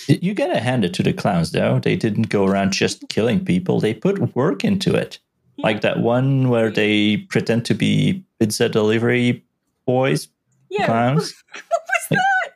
You 0.09 0.33
gotta 0.33 0.59
hand 0.59 0.85
it 0.85 0.95
to 0.95 1.03
the 1.03 1.13
clowns, 1.13 1.51
though. 1.53 1.79
They 1.81 1.97
didn't 1.97 2.29
go 2.31 2.47
around 2.47 2.73
just 2.73 3.09
killing 3.11 3.45
people. 3.45 3.79
They 3.79 3.93
put 3.93 4.35
work 4.35 4.65
into 4.65 4.95
it. 4.95 5.19
Like 5.59 5.81
that 5.81 6.01
one 6.01 6.49
where 6.51 6.71
they 6.71 7.17
pretend 7.17 7.65
to 7.67 7.75
be 7.75 8.25
pizza 8.39 8.69
delivery 8.69 9.45
boys, 9.87 10.29
yeah. 10.71 10.87
clowns. 10.87 11.33
what 11.53 11.81
was 11.87 12.07
that? 12.11 12.53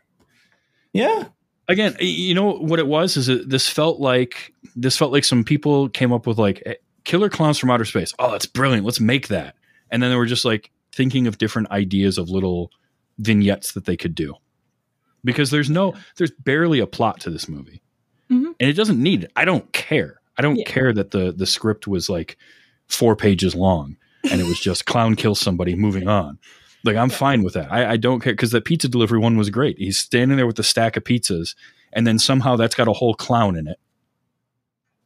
Yeah. 0.92 1.24
Again, 1.68 1.96
you 2.00 2.34
know 2.34 2.52
what 2.58 2.78
it 2.78 2.86
was 2.86 3.16
is 3.16 3.26
that 3.26 3.48
this 3.48 3.68
felt 3.68 4.00
like 4.00 4.52
this 4.76 4.96
felt 4.98 5.12
like 5.12 5.24
some 5.24 5.44
people 5.44 5.88
came 5.88 6.12
up 6.12 6.26
with 6.26 6.36
like 6.38 6.62
eh, 6.66 6.74
killer 7.04 7.28
clowns 7.30 7.58
from 7.58 7.70
outer 7.70 7.84
space. 7.84 8.12
Oh, 8.18 8.30
that's 8.32 8.46
brilliant. 8.46 8.84
Let's 8.84 9.00
make 9.00 9.28
that. 9.28 9.54
And 9.90 10.02
then 10.02 10.10
they 10.10 10.16
were 10.16 10.26
just 10.26 10.44
like 10.44 10.70
thinking 10.92 11.26
of 11.26 11.38
different 11.38 11.70
ideas 11.70 12.18
of 12.18 12.28
little 12.28 12.70
vignettes 13.18 13.72
that 13.72 13.84
they 13.86 13.96
could 13.96 14.14
do. 14.14 14.34
Because 15.24 15.50
there's 15.50 15.70
no 15.70 15.94
there's 16.16 16.32
barely 16.32 16.80
a 16.80 16.86
plot 16.86 17.20
to 17.20 17.30
this 17.30 17.48
movie. 17.48 17.80
Mhm. 18.30 18.54
And 18.58 18.68
it 18.68 18.74
doesn't 18.74 19.00
need 19.00 19.24
it. 19.24 19.32
I 19.36 19.44
don't 19.44 19.72
care. 19.72 20.20
I 20.36 20.42
don't 20.42 20.56
Yeah. 20.56 20.64
care 20.64 20.92
that 20.92 21.12
the 21.12 21.32
the 21.32 21.46
script 21.46 21.86
was 21.86 22.08
like 22.10 22.36
4 22.90 23.16
pages 23.16 23.54
long 23.54 23.96
and 24.30 24.40
it 24.40 24.44
was 24.44 24.60
just 24.68 24.84
clown 24.86 25.16
kills 25.16 25.40
somebody 25.40 25.74
moving 25.74 26.08
on. 26.08 26.38
Like 26.84 26.96
I'm 26.96 27.10
fine 27.10 27.42
with 27.42 27.54
that. 27.54 27.70
I, 27.72 27.92
I 27.92 27.96
don't 27.96 28.20
care 28.20 28.32
because 28.32 28.50
the 28.52 28.60
pizza 28.60 28.88
delivery 28.88 29.18
one 29.18 29.36
was 29.36 29.50
great. 29.50 29.78
He's 29.78 29.98
standing 29.98 30.36
there 30.36 30.46
with 30.46 30.58
a 30.58 30.62
stack 30.62 30.96
of 30.96 31.04
pizzas, 31.04 31.54
and 31.92 32.06
then 32.06 32.18
somehow 32.18 32.56
that's 32.56 32.74
got 32.74 32.88
a 32.88 32.92
whole 32.94 33.12
clown 33.14 33.54
in 33.56 33.66
it, 33.66 33.78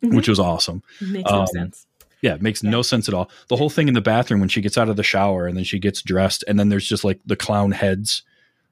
Mhm. 0.03 0.15
which 0.17 0.29
was 0.29 0.39
awesome. 0.39 0.83
Makes 1.01 1.31
no 1.31 1.41
um, 1.41 1.47
sense. 1.49 1.87
Yeah, 2.21 2.35
it 2.35 2.43
makes 2.43 2.63
Yeah. 2.63 2.71
no 2.71 2.83
sense 2.83 3.09
at 3.09 3.15
all. 3.15 3.29
The 3.49 3.57
whole 3.57 3.71
thing 3.71 3.89
in 3.89 3.95
the 3.95 4.01
bathroom 4.01 4.39
when 4.41 4.49
she 4.49 4.61
gets 4.61 4.79
out 4.79 4.89
of 4.89 4.97
the 4.97 5.03
shower 5.03 5.47
and 5.47 5.57
then 5.57 5.65
she 5.65 5.79
gets 5.79 6.01
dressed, 6.03 6.45
and 6.47 6.59
then 6.59 6.69
there's 6.69 6.89
just 6.89 7.03
like 7.05 7.21
the 7.27 7.37
clown 7.37 7.73
heads 7.73 8.23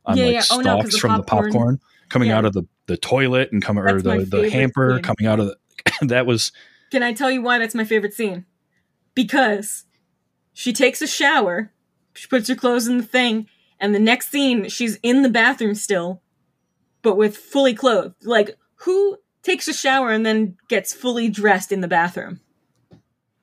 on 0.06 0.16
Yeah, 0.16 0.24
like 0.26 0.34
yeah. 0.34 0.42
Oh, 0.52 0.56
no, 0.58 0.62
stalks 0.62 0.92
the 0.92 0.98
from 0.98 1.16
the 1.16 1.22
popcorn- 1.24 1.52
popcorn 1.52 1.80
coming 2.08 2.28
Yeah. 2.28 2.38
out 2.38 2.44
of 2.44 2.52
the, 2.52 2.62
the 2.86 2.96
toilet 2.96 3.50
and 3.52 3.62
coming 3.62 3.82
or 3.84 4.00
the, 4.00 4.24
the 4.24 4.48
hamper 4.50 4.94
scene. 4.94 5.02
coming 5.02 5.26
out 5.26 5.40
of 5.40 5.46
the 5.46 5.56
that 6.06 6.24
was 6.26 6.52
Can 6.92 7.02
I 7.02 7.12
tell 7.12 7.30
you 7.32 7.42
why 7.42 7.58
that's 7.58 7.74
my 7.74 7.84
favorite 7.84 8.14
scene? 8.14 8.44
Because 9.14 9.84
she 10.52 10.72
takes 10.72 11.02
a 11.02 11.06
shower, 11.06 11.72
she 12.14 12.26
puts 12.26 12.48
her 12.48 12.54
clothes 12.54 12.86
in 12.86 12.98
the 12.98 13.04
thing, 13.04 13.46
and 13.80 13.94
the 13.94 13.98
next 13.98 14.30
scene 14.30 14.68
she's 14.68 14.96
in 15.02 15.22
the 15.22 15.28
bathroom 15.28 15.74
still, 15.74 16.22
but 17.02 17.16
with 17.16 17.36
fully 17.36 17.74
clothed. 17.74 18.24
Like 18.24 18.56
who 18.76 19.18
takes 19.42 19.68
a 19.68 19.72
shower 19.72 20.10
and 20.10 20.24
then 20.24 20.56
gets 20.68 20.92
fully 20.92 21.28
dressed 21.28 21.72
in 21.72 21.80
the 21.80 21.88
bathroom? 21.88 22.40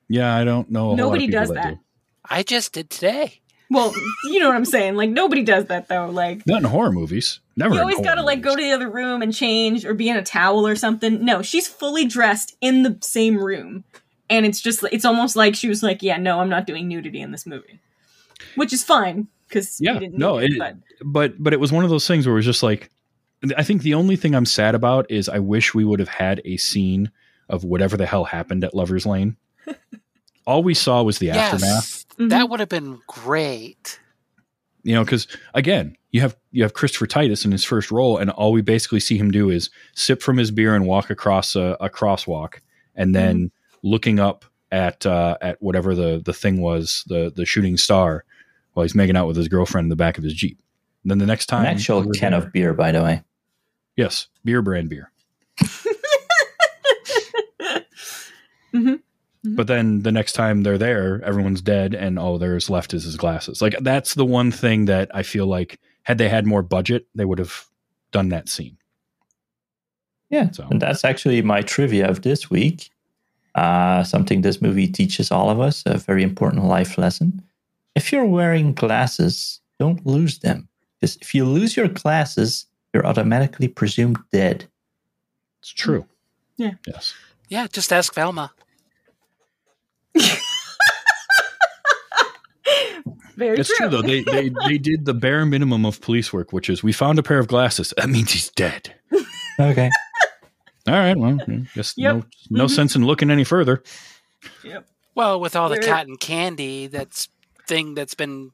yeah, 0.08 0.34
I 0.34 0.44
don't 0.44 0.70
know. 0.70 0.80
a 0.80 0.82
whole 0.82 0.88
lot 0.90 0.92
of 0.94 0.98
Nobody 0.98 1.26
does 1.28 1.48
that 1.50 1.54
that. 1.54 1.74
do. 1.74 1.80
I 2.28 2.42
just 2.42 2.72
did 2.72 2.90
today. 2.90 3.40
Well, 3.72 3.92
you 4.24 4.40
know 4.40 4.48
what 4.48 4.56
I'm 4.56 4.64
saying. 4.64 4.96
Like 4.96 5.10
nobody 5.10 5.44
does 5.44 5.66
that 5.66 5.86
though. 5.88 6.06
Like 6.10 6.44
Not 6.46 6.62
in 6.62 6.68
horror 6.68 6.90
movies. 6.90 7.38
Never. 7.56 7.74
you 7.76 7.80
always 7.80 8.00
gotta 8.00 8.22
like 8.22 8.38
movies. 8.38 8.50
go 8.50 8.56
to 8.56 8.62
the 8.62 8.72
other 8.72 8.90
room 8.90 9.22
and 9.22 9.32
change 9.32 9.84
or 9.84 9.94
be 9.94 10.08
in 10.08 10.16
a 10.16 10.22
towel 10.22 10.66
or 10.66 10.74
something. 10.74 11.24
No, 11.24 11.42
she's 11.42 11.68
fully 11.68 12.04
dressed 12.06 12.56
in 12.60 12.82
the 12.82 12.98
same 13.02 13.36
room. 13.36 13.84
And 14.30 14.46
it's 14.46 14.60
just 14.60 14.82
it's 14.92 15.04
almost 15.04 15.36
like 15.36 15.54
she 15.54 15.68
was 15.68 15.82
like, 15.82 16.02
Yeah, 16.02 16.16
no, 16.16 16.40
I'm 16.40 16.48
not 16.48 16.66
doing 16.66 16.88
nudity 16.88 17.20
in 17.20 17.32
this 17.32 17.44
movie. 17.46 17.80
Which 18.54 18.72
is 18.72 18.82
fine. 18.82 19.28
because 19.48 19.78
Yeah, 19.80 19.98
didn't 19.98 20.16
no, 20.18 20.38
it, 20.38 20.52
it- 20.52 20.58
but 20.58 20.76
but 21.04 21.42
but 21.42 21.52
it 21.52 21.60
was 21.60 21.72
one 21.72 21.84
of 21.84 21.90
those 21.90 22.06
things 22.06 22.26
where 22.26 22.34
it 22.34 22.38
was 22.38 22.46
just 22.46 22.62
like 22.62 22.90
I 23.56 23.62
think 23.62 23.82
the 23.82 23.94
only 23.94 24.16
thing 24.16 24.34
I'm 24.34 24.46
sad 24.46 24.74
about 24.74 25.10
is 25.10 25.28
I 25.28 25.38
wish 25.40 25.74
we 25.74 25.84
would 25.84 25.98
have 26.00 26.08
had 26.08 26.40
a 26.44 26.56
scene 26.58 27.10
of 27.48 27.64
whatever 27.64 27.96
the 27.96 28.06
hell 28.06 28.24
happened 28.24 28.62
at 28.64 28.74
Lover's 28.74 29.04
Lane. 29.06 29.36
All 30.46 30.62
we 30.62 30.74
saw 30.74 31.02
was 31.02 31.18
the 31.18 31.30
aftermath. 31.30 31.62
Yes, 31.62 32.06
Mhm. 32.18 32.30
that 32.30 32.48
would 32.50 32.60
have 32.60 32.68
been 32.68 33.00
great. 33.06 33.98
You 34.82 34.94
know, 34.94 35.04
because 35.04 35.26
again, 35.54 35.96
you 36.12 36.20
have 36.22 36.36
you 36.50 36.62
have 36.62 36.72
Christopher 36.74 37.06
Titus 37.06 37.44
in 37.44 37.52
his 37.52 37.64
first 37.64 37.90
role, 37.90 38.16
and 38.18 38.30
all 38.30 38.52
we 38.52 38.62
basically 38.62 39.00
see 39.00 39.18
him 39.18 39.30
do 39.30 39.50
is 39.50 39.68
sip 39.94 40.22
from 40.22 40.36
his 40.38 40.50
beer 40.50 40.74
and 40.74 40.86
walk 40.86 41.10
across 41.10 41.54
a, 41.56 41.76
a 41.80 41.90
crosswalk, 41.90 42.60
and 42.94 43.14
then 43.14 43.50
looking 43.82 44.18
up 44.20 44.44
at 44.72 45.04
uh, 45.06 45.36
at 45.40 45.60
whatever 45.62 45.94
the 45.94 46.22
the 46.24 46.32
thing 46.32 46.60
was, 46.60 47.04
the 47.08 47.32
the 47.34 47.44
shooting 47.44 47.76
star, 47.76 48.24
while 48.74 48.82
he's 48.84 48.94
making 48.94 49.16
out 49.16 49.26
with 49.26 49.36
his 49.36 49.48
girlfriend 49.48 49.86
in 49.86 49.90
the 49.90 49.96
back 49.96 50.16
of 50.18 50.24
his 50.24 50.34
jeep. 50.34 50.60
And 51.02 51.10
then 51.10 51.18
the 51.18 51.26
next 51.26 51.46
time, 51.46 51.62
An 51.62 51.74
actual 51.74 52.02
can 52.12 52.32
there- 52.32 52.40
of 52.42 52.52
beer, 52.52 52.74
by 52.74 52.92
the 52.92 53.02
way. 53.02 53.22
yes, 53.96 54.28
beer 54.44 54.62
brand 54.62 54.88
beer. 54.90 55.10
Mhm. 58.74 59.00
But 59.42 59.66
then 59.66 60.02
the 60.02 60.12
next 60.12 60.32
time 60.34 60.62
they're 60.62 60.78
there, 60.78 61.20
everyone's 61.24 61.62
dead, 61.62 61.94
and 61.94 62.18
all 62.18 62.38
there's 62.38 62.68
left 62.70 62.92
is 62.94 63.04
his 63.04 63.16
glasses. 63.16 63.60
Like 63.62 63.74
that's 63.80 64.14
the 64.14 64.24
one 64.24 64.52
thing 64.52 64.84
that 64.84 65.10
I 65.14 65.22
feel 65.22 65.46
like 65.46 65.80
had 66.02 66.18
they 66.18 66.28
had 66.28 66.46
more 66.46 66.62
budget, 66.62 67.06
they 67.14 67.24
would 67.24 67.38
have 67.38 67.64
done 68.12 68.28
that 68.28 68.48
scene. 68.48 68.76
Yeah, 70.28 70.50
So- 70.52 70.68
and 70.70 70.80
that's 70.80 71.04
actually 71.04 71.42
my 71.42 71.62
trivia 71.62 72.06
of 72.08 72.22
this 72.22 72.50
week. 72.50 72.90
Uh, 73.54 74.04
something 74.04 74.42
this 74.42 74.62
movie 74.62 74.86
teaches 74.86 75.30
all 75.30 75.50
of 75.50 75.60
us, 75.60 75.82
a 75.86 75.98
very 75.98 76.22
important 76.22 76.64
life 76.64 76.96
lesson. 76.98 77.42
If 77.94 78.12
you're 78.12 78.24
wearing 78.24 78.74
glasses, 78.74 79.60
don't 79.78 80.04
lose 80.06 80.38
them. 80.38 80.68
Because 81.00 81.16
if 81.20 81.34
you 81.34 81.44
lose 81.44 81.76
your 81.76 81.88
glasses, 81.88 82.66
you're 82.92 83.06
automatically 83.06 83.68
presumed 83.68 84.18
dead. 84.32 84.66
It's 85.60 85.70
true. 85.70 86.06
Yeah. 86.56 86.74
Yes. 86.86 87.14
Yeah, 87.48 87.66
just 87.72 87.92
ask 87.92 88.14
Velma. 88.14 88.52
Very 93.36 93.58
It's 93.58 93.74
true 93.74 93.88
though. 93.88 94.02
They, 94.02 94.22
they 94.22 94.52
they 94.68 94.76
did 94.76 95.06
the 95.06 95.14
bare 95.14 95.46
minimum 95.46 95.86
of 95.86 96.02
police 96.02 96.30
work, 96.30 96.52
which 96.52 96.68
is 96.68 96.82
we 96.82 96.92
found 96.92 97.18
a 97.18 97.22
pair 97.22 97.38
of 97.38 97.48
glasses. 97.48 97.94
That 97.96 98.10
means 98.10 98.32
he's 98.32 98.50
dead. 98.50 98.94
Okay. 99.58 99.90
All 100.90 100.98
right. 100.98 101.16
Well, 101.16 101.38
I 101.48 101.66
guess 101.74 101.94
Yep. 101.96 102.14
no 102.14 102.24
no 102.50 102.64
Mhm. 102.66 102.70
sense 102.70 102.96
in 102.96 103.04
looking 103.06 103.30
any 103.30 103.44
further. 103.44 103.82
Yep. 104.64 104.88
Well, 105.14 105.40
with 105.40 105.54
all 105.56 105.68
the 105.68 105.76
There- 105.76 105.88
cotton 105.92 106.16
candy 106.16 106.86
that's 106.86 107.28
thing 107.68 107.94
that's 107.94 108.14
been 108.14 108.50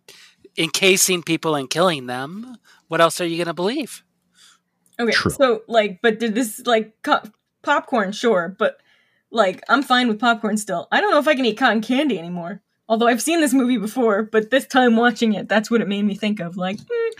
encasing 0.58 1.22
people 1.22 1.54
and 1.54 1.70
killing 1.70 2.06
them, 2.06 2.56
what 2.88 3.00
else 3.00 3.20
are 3.20 3.26
you 3.26 3.36
going 3.36 3.46
to 3.46 3.54
believe? 3.54 4.02
Okay, 4.98 5.12
True. 5.12 5.30
so 5.30 5.62
like, 5.68 6.00
but 6.02 6.18
did 6.18 6.34
this 6.34 6.60
like 6.66 6.94
co- 7.02 7.22
popcorn? 7.62 8.12
Sure, 8.12 8.54
but 8.58 8.78
like, 9.30 9.62
I'm 9.68 9.82
fine 9.82 10.08
with 10.08 10.18
popcorn 10.20 10.56
still. 10.56 10.88
I 10.92 11.00
don't 11.00 11.10
know 11.10 11.18
if 11.18 11.28
I 11.28 11.34
can 11.34 11.44
eat 11.44 11.56
cotton 11.58 11.82
candy 11.82 12.18
anymore. 12.18 12.62
Although 12.88 13.08
I've 13.08 13.20
seen 13.22 13.40
this 13.40 13.52
movie 13.52 13.78
before, 13.78 14.22
but 14.22 14.50
this 14.50 14.66
time 14.66 14.94
watching 14.96 15.32
it, 15.34 15.48
that's 15.48 15.70
what 15.70 15.80
it 15.80 15.88
made 15.88 16.04
me 16.04 16.14
think 16.14 16.38
of. 16.40 16.56
Like, 16.56 16.76
mm, 16.78 17.10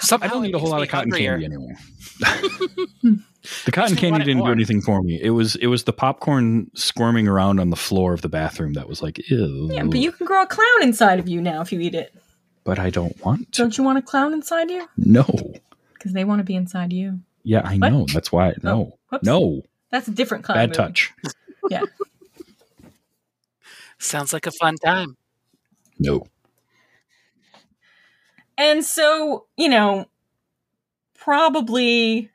Somehow 0.00 0.26
I 0.26 0.30
don't 0.30 0.42
need 0.42 0.54
a 0.54 0.58
whole 0.58 0.70
lot 0.70 0.82
of 0.82 0.88
cotton 0.88 1.10
hungrier. 1.10 1.32
candy 1.38 1.46
anymore. 1.46 1.76
the 3.64 3.72
cotton 3.72 3.96
candy 3.96 4.24
didn't 4.24 4.44
do 4.44 4.50
anything 4.50 4.80
for 4.80 5.02
me. 5.02 5.20
It 5.22 5.30
was 5.30 5.54
it 5.56 5.66
was 5.68 5.84
the 5.84 5.92
popcorn 5.92 6.70
squirming 6.74 7.28
around 7.28 7.60
on 7.60 7.70
the 7.70 7.76
floor 7.76 8.12
of 8.12 8.22
the 8.22 8.28
bathroom 8.28 8.72
that 8.74 8.88
was 8.88 9.02
like, 9.02 9.18
ew. 9.30 9.68
yeah, 9.72 9.84
but 9.84 9.98
you 10.00 10.12
can 10.12 10.26
grow 10.26 10.42
a 10.42 10.46
clown 10.46 10.82
inside 10.82 11.18
of 11.18 11.28
you 11.28 11.40
now 11.40 11.60
if 11.60 11.72
you 11.72 11.80
eat 11.80 11.94
it. 11.94 12.14
But 12.64 12.78
I 12.78 12.90
don't 12.90 13.18
want 13.24 13.52
to. 13.52 13.62
Don't 13.62 13.76
you 13.78 13.84
want 13.84 13.98
a 13.98 14.02
clown 14.02 14.32
inside 14.32 14.70
you? 14.70 14.88
No. 14.96 15.24
Because 15.92 16.12
they 16.12 16.24
want 16.24 16.40
to 16.40 16.44
be 16.44 16.54
inside 16.56 16.92
you. 16.92 17.20
Yeah, 17.42 17.60
I 17.64 17.76
What? 17.76 17.92
know. 17.92 18.06
That's 18.12 18.32
why. 18.32 18.50
Oh, 18.50 18.54
no. 18.62 18.98
Whoops. 19.10 19.24
No. 19.24 19.62
That's 19.90 20.08
a 20.08 20.12
different 20.12 20.44
clown. 20.44 20.56
Bad 20.56 20.70
movie. 20.70 20.76
touch. 20.76 21.12
Yeah. 21.70 21.82
Sounds 23.98 24.32
like 24.32 24.46
a 24.46 24.50
fun 24.52 24.76
time. 24.76 25.16
No. 25.98 26.26
And 28.56 28.84
so, 28.84 29.46
you 29.56 29.68
know, 29.68 30.06
probably 31.14 32.30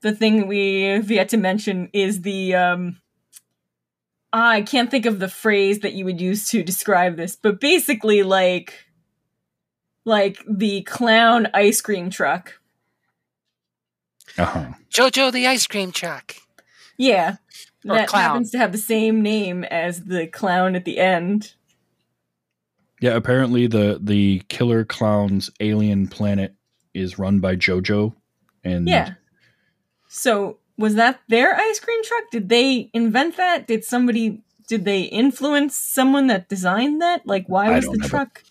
the 0.00 0.12
thing 0.12 0.46
we 0.46 0.82
have 0.82 1.10
yet 1.10 1.28
to 1.30 1.36
mention 1.36 1.90
is 1.92 2.22
the 2.22 2.54
um 2.54 3.00
I 4.32 4.62
can't 4.62 4.90
think 4.90 5.06
of 5.06 5.18
the 5.18 5.28
phrase 5.28 5.80
that 5.80 5.94
you 5.94 6.04
would 6.04 6.20
use 6.20 6.48
to 6.50 6.62
describe 6.62 7.16
this, 7.16 7.36
but 7.36 7.60
basically 7.60 8.22
like 8.22 8.86
like 10.04 10.42
the 10.48 10.82
clown 10.82 11.48
ice 11.54 11.80
cream 11.80 12.10
truck. 12.10 12.60
Uh-huh. 14.38 14.72
Jojo 14.90 15.32
the 15.32 15.46
ice 15.46 15.66
cream 15.66 15.90
truck. 15.90 16.36
Yeah. 16.98 17.36
Or 17.88 17.96
that 17.96 18.08
clown. 18.08 18.22
happens 18.22 18.50
to 18.50 18.58
have 18.58 18.72
the 18.72 18.78
same 18.78 19.22
name 19.22 19.64
as 19.64 20.04
the 20.04 20.26
clown 20.26 20.74
at 20.74 20.84
the 20.84 20.98
end. 20.98 21.54
Yeah, 23.00 23.14
apparently 23.14 23.66
the 23.66 23.98
the 24.02 24.42
killer 24.48 24.84
clown's 24.84 25.50
alien 25.60 26.08
planet 26.08 26.54
is 26.94 27.18
run 27.18 27.40
by 27.40 27.56
Jojo 27.56 28.14
and 28.64 28.88
Yeah. 28.88 29.14
So 30.08 30.58
was 30.78 30.94
that 30.94 31.20
their 31.28 31.54
ice 31.54 31.80
cream 31.80 32.02
truck? 32.04 32.24
Did 32.30 32.48
they 32.48 32.90
invent 32.92 33.36
that? 33.36 33.66
Did 33.66 33.84
somebody 33.84 34.42
did 34.66 34.84
they 34.84 35.02
influence 35.02 35.76
someone 35.76 36.26
that 36.28 36.48
designed 36.48 37.02
that? 37.02 37.26
Like 37.26 37.46
why 37.48 37.70
was 37.70 37.86
the 37.86 37.98
truck 37.98 38.42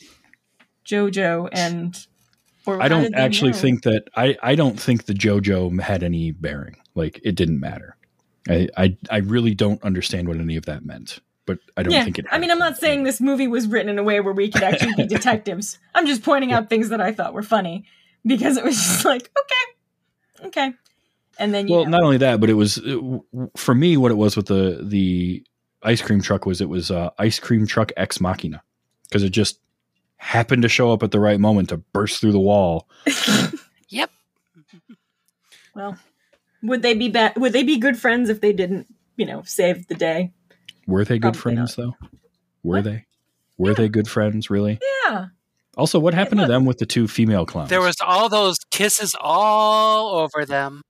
Jojo 0.86 1.50
and 1.52 1.98
or 2.66 2.82
I 2.82 2.88
don't 2.88 3.14
actually 3.16 3.52
know? 3.52 3.58
think 3.58 3.84
that 3.84 4.10
I, 4.16 4.38
I 4.42 4.56
don't 4.56 4.80
think 4.80 5.06
the 5.06 5.14
JoJo 5.14 5.80
had 5.82 6.04
any 6.04 6.32
bearing. 6.32 6.78
Like 6.96 7.20
it 7.24 7.36
didn't 7.36 7.60
matter. 7.60 7.98
I, 8.50 8.70
I 8.78 8.98
I 9.10 9.18
really 9.18 9.56
don't 9.56 9.84
understand 9.84 10.28
what 10.28 10.38
any 10.38 10.56
of 10.56 10.66
that 10.66 10.86
meant. 10.86 11.20
But 11.46 11.60
I 11.78 11.84
don't 11.84 11.92
yeah, 11.94 12.04
think 12.04 12.20
it 12.20 12.26
I 12.32 12.40
mean, 12.40 12.50
I'm 12.52 12.60
not 12.60 12.78
saying 12.78 13.04
this 13.04 13.22
movie 13.22 13.48
was 13.48 13.68
written 13.68 13.90
in 13.90 14.00
a 14.00 14.04
way 14.04 14.20
where 14.20 14.34
we 14.34 14.50
could 14.50 14.64
actually 14.64 14.96
be 14.96 15.06
detectives. 15.16 15.78
I'm 15.94 16.08
just 16.08 16.24
pointing 16.24 16.52
out 16.52 16.70
things 16.70 16.90
that 16.90 17.02
I 17.02 17.12
thought 17.12 17.34
were 17.34 17.44
funny 17.44 17.86
because 18.26 18.58
it 18.58 18.64
was 18.64 18.76
just 18.76 19.06
like, 19.06 19.30
okay, 19.40 20.48
okay, 20.48 20.74
and 21.38 21.54
then 21.54 21.68
you 21.68 21.76
Well, 21.76 21.84
know, 21.86 21.92
not 21.92 22.04
only 22.04 22.18
that, 22.18 22.40
but 22.40 22.50
it 22.50 22.54
was 22.56 22.78
it, 22.84 23.00
for 23.56 23.76
me 23.76 23.98
what 23.98 24.12
it 24.12 24.16
was 24.16 24.36
with 24.36 24.48
the 24.48 24.80
the 24.84 25.44
ice 25.84 26.02
cream 26.02 26.22
truck 26.22 26.46
was 26.48 26.62
it 26.62 26.70
was 26.70 26.90
uh, 26.90 27.12
ice 27.20 27.40
cream 27.40 27.68
truck 27.68 27.92
ex 27.96 28.20
machina 28.20 28.64
because 29.04 29.22
it 29.24 29.30
just 29.30 29.60
happened 30.18 30.64
to 30.64 30.70
show 30.70 30.92
up 30.92 31.04
at 31.04 31.12
the 31.12 31.20
right 31.20 31.40
moment 31.40 31.70
to 31.70 31.78
burst 31.78 32.22
through 32.22 32.32
the 32.32 32.40
wall. 32.40 32.90
Yep. 33.90 34.10
well, 35.76 35.98
would 36.64 36.82
they 36.82 36.94
be 36.96 37.10
bad? 37.10 37.36
Would 37.38 37.54
they 37.54 37.64
be 37.64 37.78
good 37.78 37.98
friends 37.98 38.30
if 38.30 38.42
they 38.42 38.54
didn't, 38.54 38.88
you 39.18 39.26
know, 39.26 39.44
save 39.44 39.88
the 39.88 39.96
day? 39.96 40.32
Were 40.88 41.04
they 41.06 41.16
good 41.20 41.34
Probably 41.34 41.56
friends 41.56 41.76
though? 41.76 41.96
Were 42.64 42.76
What? 42.78 42.84
they? 42.84 43.06
Were 43.58 43.74
they 43.74 43.90
good 43.90 44.08
friends 44.08 44.50
really? 44.50 44.80
Yeah. 45.08 45.28
Also, 45.78 46.00
what 46.00 46.14
happened 46.14 46.40
to 46.40 46.44
look. 46.44 46.50
them 46.50 46.66
with 46.66 46.78
the 46.78 46.86
two 46.86 47.08
female 47.08 47.46
clowns? 47.46 47.70
There 47.70 47.82
was 47.82 47.96
all 48.02 48.30
those 48.30 48.58
kisses 48.72 49.16
all 49.20 50.16
over 50.20 50.46
them. 50.46 50.82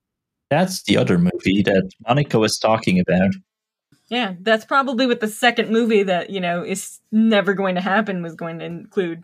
That's 0.50 0.84
the 0.84 0.98
other 0.98 1.18
movie 1.18 1.64
that 1.64 1.90
Monica 2.08 2.38
was 2.38 2.58
talking 2.60 3.00
about. 3.00 3.32
Yeah, 4.10 4.34
that's 4.42 4.64
probably 4.66 5.08
what 5.08 5.20
the 5.22 5.28
second 5.28 5.72
movie 5.72 6.04
that, 6.04 6.30
you 6.30 6.40
know, 6.40 6.64
is 6.64 7.00
never 7.12 7.56
going 7.56 7.74
to 7.76 7.82
happen 7.82 8.22
was 8.22 8.36
going 8.36 8.60
to 8.60 8.66
include 8.66 9.24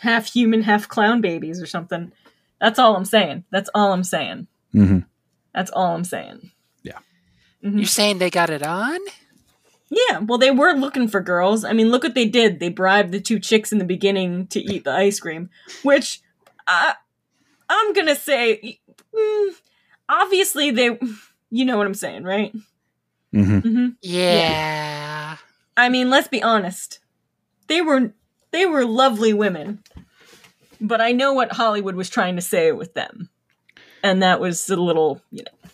half 0.00 0.32
human, 0.32 0.62
half 0.62 0.88
clown 0.88 1.20
babies 1.20 1.60
or 1.60 1.66
something. 1.66 2.10
That's 2.60 2.78
all 2.78 2.96
I'm 2.96 3.04
saying. 3.04 3.44
That's 3.50 3.68
all 3.74 3.92
I'm 3.92 4.04
saying. 4.04 4.46
Mhm. 4.74 5.04
That's 5.54 5.70
all 5.70 5.94
I'm 5.94 6.04
saying. 6.04 6.50
Yeah. 6.82 6.98
Mhm. 7.62 7.76
You're 7.76 7.84
saying 7.86 8.18
they 8.18 8.30
got 8.30 8.48
it 8.48 8.62
on? 8.62 8.98
Yeah, 10.08 10.18
well, 10.20 10.38
they 10.38 10.50
were 10.50 10.72
looking 10.72 11.06
for 11.08 11.20
girls. 11.20 11.64
I 11.64 11.72
mean, 11.72 11.90
look 11.90 12.02
what 12.02 12.14
they 12.14 12.26
did. 12.26 12.58
They 12.58 12.68
bribed 12.68 13.12
the 13.12 13.20
two 13.20 13.38
chicks 13.38 13.70
in 13.72 13.78
the 13.78 13.84
beginning 13.84 14.46
to 14.48 14.60
eat 14.60 14.84
the 14.84 14.90
ice 14.92 15.20
cream, 15.20 15.50
which 15.82 16.20
I, 16.66 16.94
I'm 17.68 17.92
going 17.92 18.08
to 18.08 18.16
say, 18.16 18.80
mm, 19.14 19.50
obviously, 20.08 20.70
they, 20.72 20.98
you 21.50 21.64
know 21.64 21.76
what 21.76 21.86
I'm 21.86 21.94
saying, 21.94 22.24
right? 22.24 22.52
Mhm. 23.32 23.62
hmm 23.62 23.88
Yeah. 24.02 25.36
I 25.76 25.88
mean, 25.88 26.10
let's 26.10 26.28
be 26.28 26.42
honest. 26.42 27.00
They 27.66 27.80
were 27.80 28.12
they 28.52 28.66
were 28.66 28.84
lovely 28.84 29.32
women. 29.32 29.82
But 30.80 31.00
I 31.00 31.12
know 31.12 31.32
what 31.32 31.52
Hollywood 31.52 31.94
was 31.94 32.10
trying 32.10 32.36
to 32.36 32.42
say 32.42 32.70
with 32.72 32.94
them. 32.94 33.28
And 34.02 34.22
that 34.22 34.38
was 34.40 34.68
a 34.70 34.76
little, 34.76 35.20
you 35.30 35.42
know. 35.44 35.68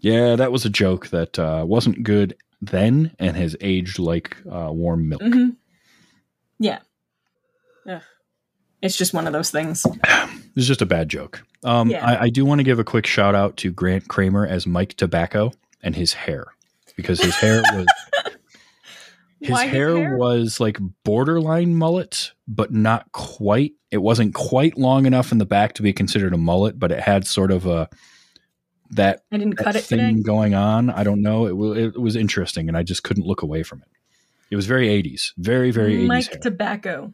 Yeah, 0.00 0.36
that 0.36 0.52
was 0.52 0.64
a 0.64 0.70
joke 0.70 1.08
that 1.08 1.38
uh, 1.38 1.64
wasn't 1.66 2.02
good 2.02 2.36
then 2.60 3.14
and 3.18 3.36
has 3.36 3.56
aged 3.60 3.98
like 3.98 4.36
uh, 4.50 4.70
warm 4.72 5.08
milk. 5.08 5.22
mhm. 5.22 5.56
Yeah. 6.58 6.80
Ugh. 7.88 8.02
It's 8.82 8.96
just 8.96 9.14
one 9.14 9.26
of 9.26 9.32
those 9.32 9.50
things. 9.50 9.86
It's 10.56 10.66
just 10.66 10.82
a 10.82 10.86
bad 10.86 11.08
joke. 11.08 11.44
Um, 11.62 11.88
Yeah. 11.88 12.04
I, 12.04 12.22
I 12.24 12.28
do 12.30 12.44
want 12.44 12.58
to 12.58 12.64
give 12.64 12.80
a 12.80 12.84
quick 12.84 13.06
shout 13.06 13.36
out 13.36 13.56
to 13.58 13.70
Grant 13.70 14.08
Cramer 14.08 14.44
as 14.44 14.66
Mike 14.66 14.94
Tobacco 14.94 15.52
and 15.84 15.94
his 15.94 16.12
hair 16.14 16.46
because 16.96 17.20
his 17.20 17.36
hair 17.36 17.62
was 17.74 17.86
His 19.40 19.50
Why 19.50 19.66
his 19.66 19.72
hair, 19.72 19.96
hair? 19.96 20.16
was 20.16 20.58
like 20.58 20.78
borderline 21.04 21.76
mullet, 21.76 22.32
but 22.48 22.72
not 22.72 23.12
quite. 23.12 23.74
It 23.92 23.98
wasn't 23.98 24.34
quite 24.34 24.76
long 24.76 25.06
enough 25.06 25.30
in 25.30 25.38
the 25.38 25.46
back 25.46 25.74
to 25.74 25.82
be 25.82 25.92
considered 25.92 26.34
a 26.34 26.38
mullet, 26.38 26.76
but 26.76 26.90
it 26.90 26.98
had 26.98 27.24
sort 27.24 27.52
of 27.52 27.64
a 27.66 27.88
that, 28.90 29.24
I 29.30 29.36
didn't 29.36 29.56
that 29.56 29.64
cut 29.64 29.76
it 29.76 29.84
thing 29.84 29.98
today. 29.98 30.22
going 30.22 30.54
on. 30.54 30.90
I 30.90 31.04
don't 31.04 31.22
know. 31.22 31.46
It, 31.46 31.78
it 31.78 32.00
was 32.00 32.16
interesting, 32.16 32.68
and 32.68 32.76
I 32.76 32.82
just 32.82 33.02
couldn't 33.02 33.26
look 33.26 33.42
away 33.42 33.62
from 33.62 33.82
it. 33.82 33.88
It 34.50 34.56
was 34.56 34.66
very 34.66 34.88
80s, 34.88 35.32
very 35.36 35.70
very 35.70 35.98
80s. 35.98 36.06
Mike 36.06 36.26
hair. 36.32 36.40
Tobacco. 36.40 37.12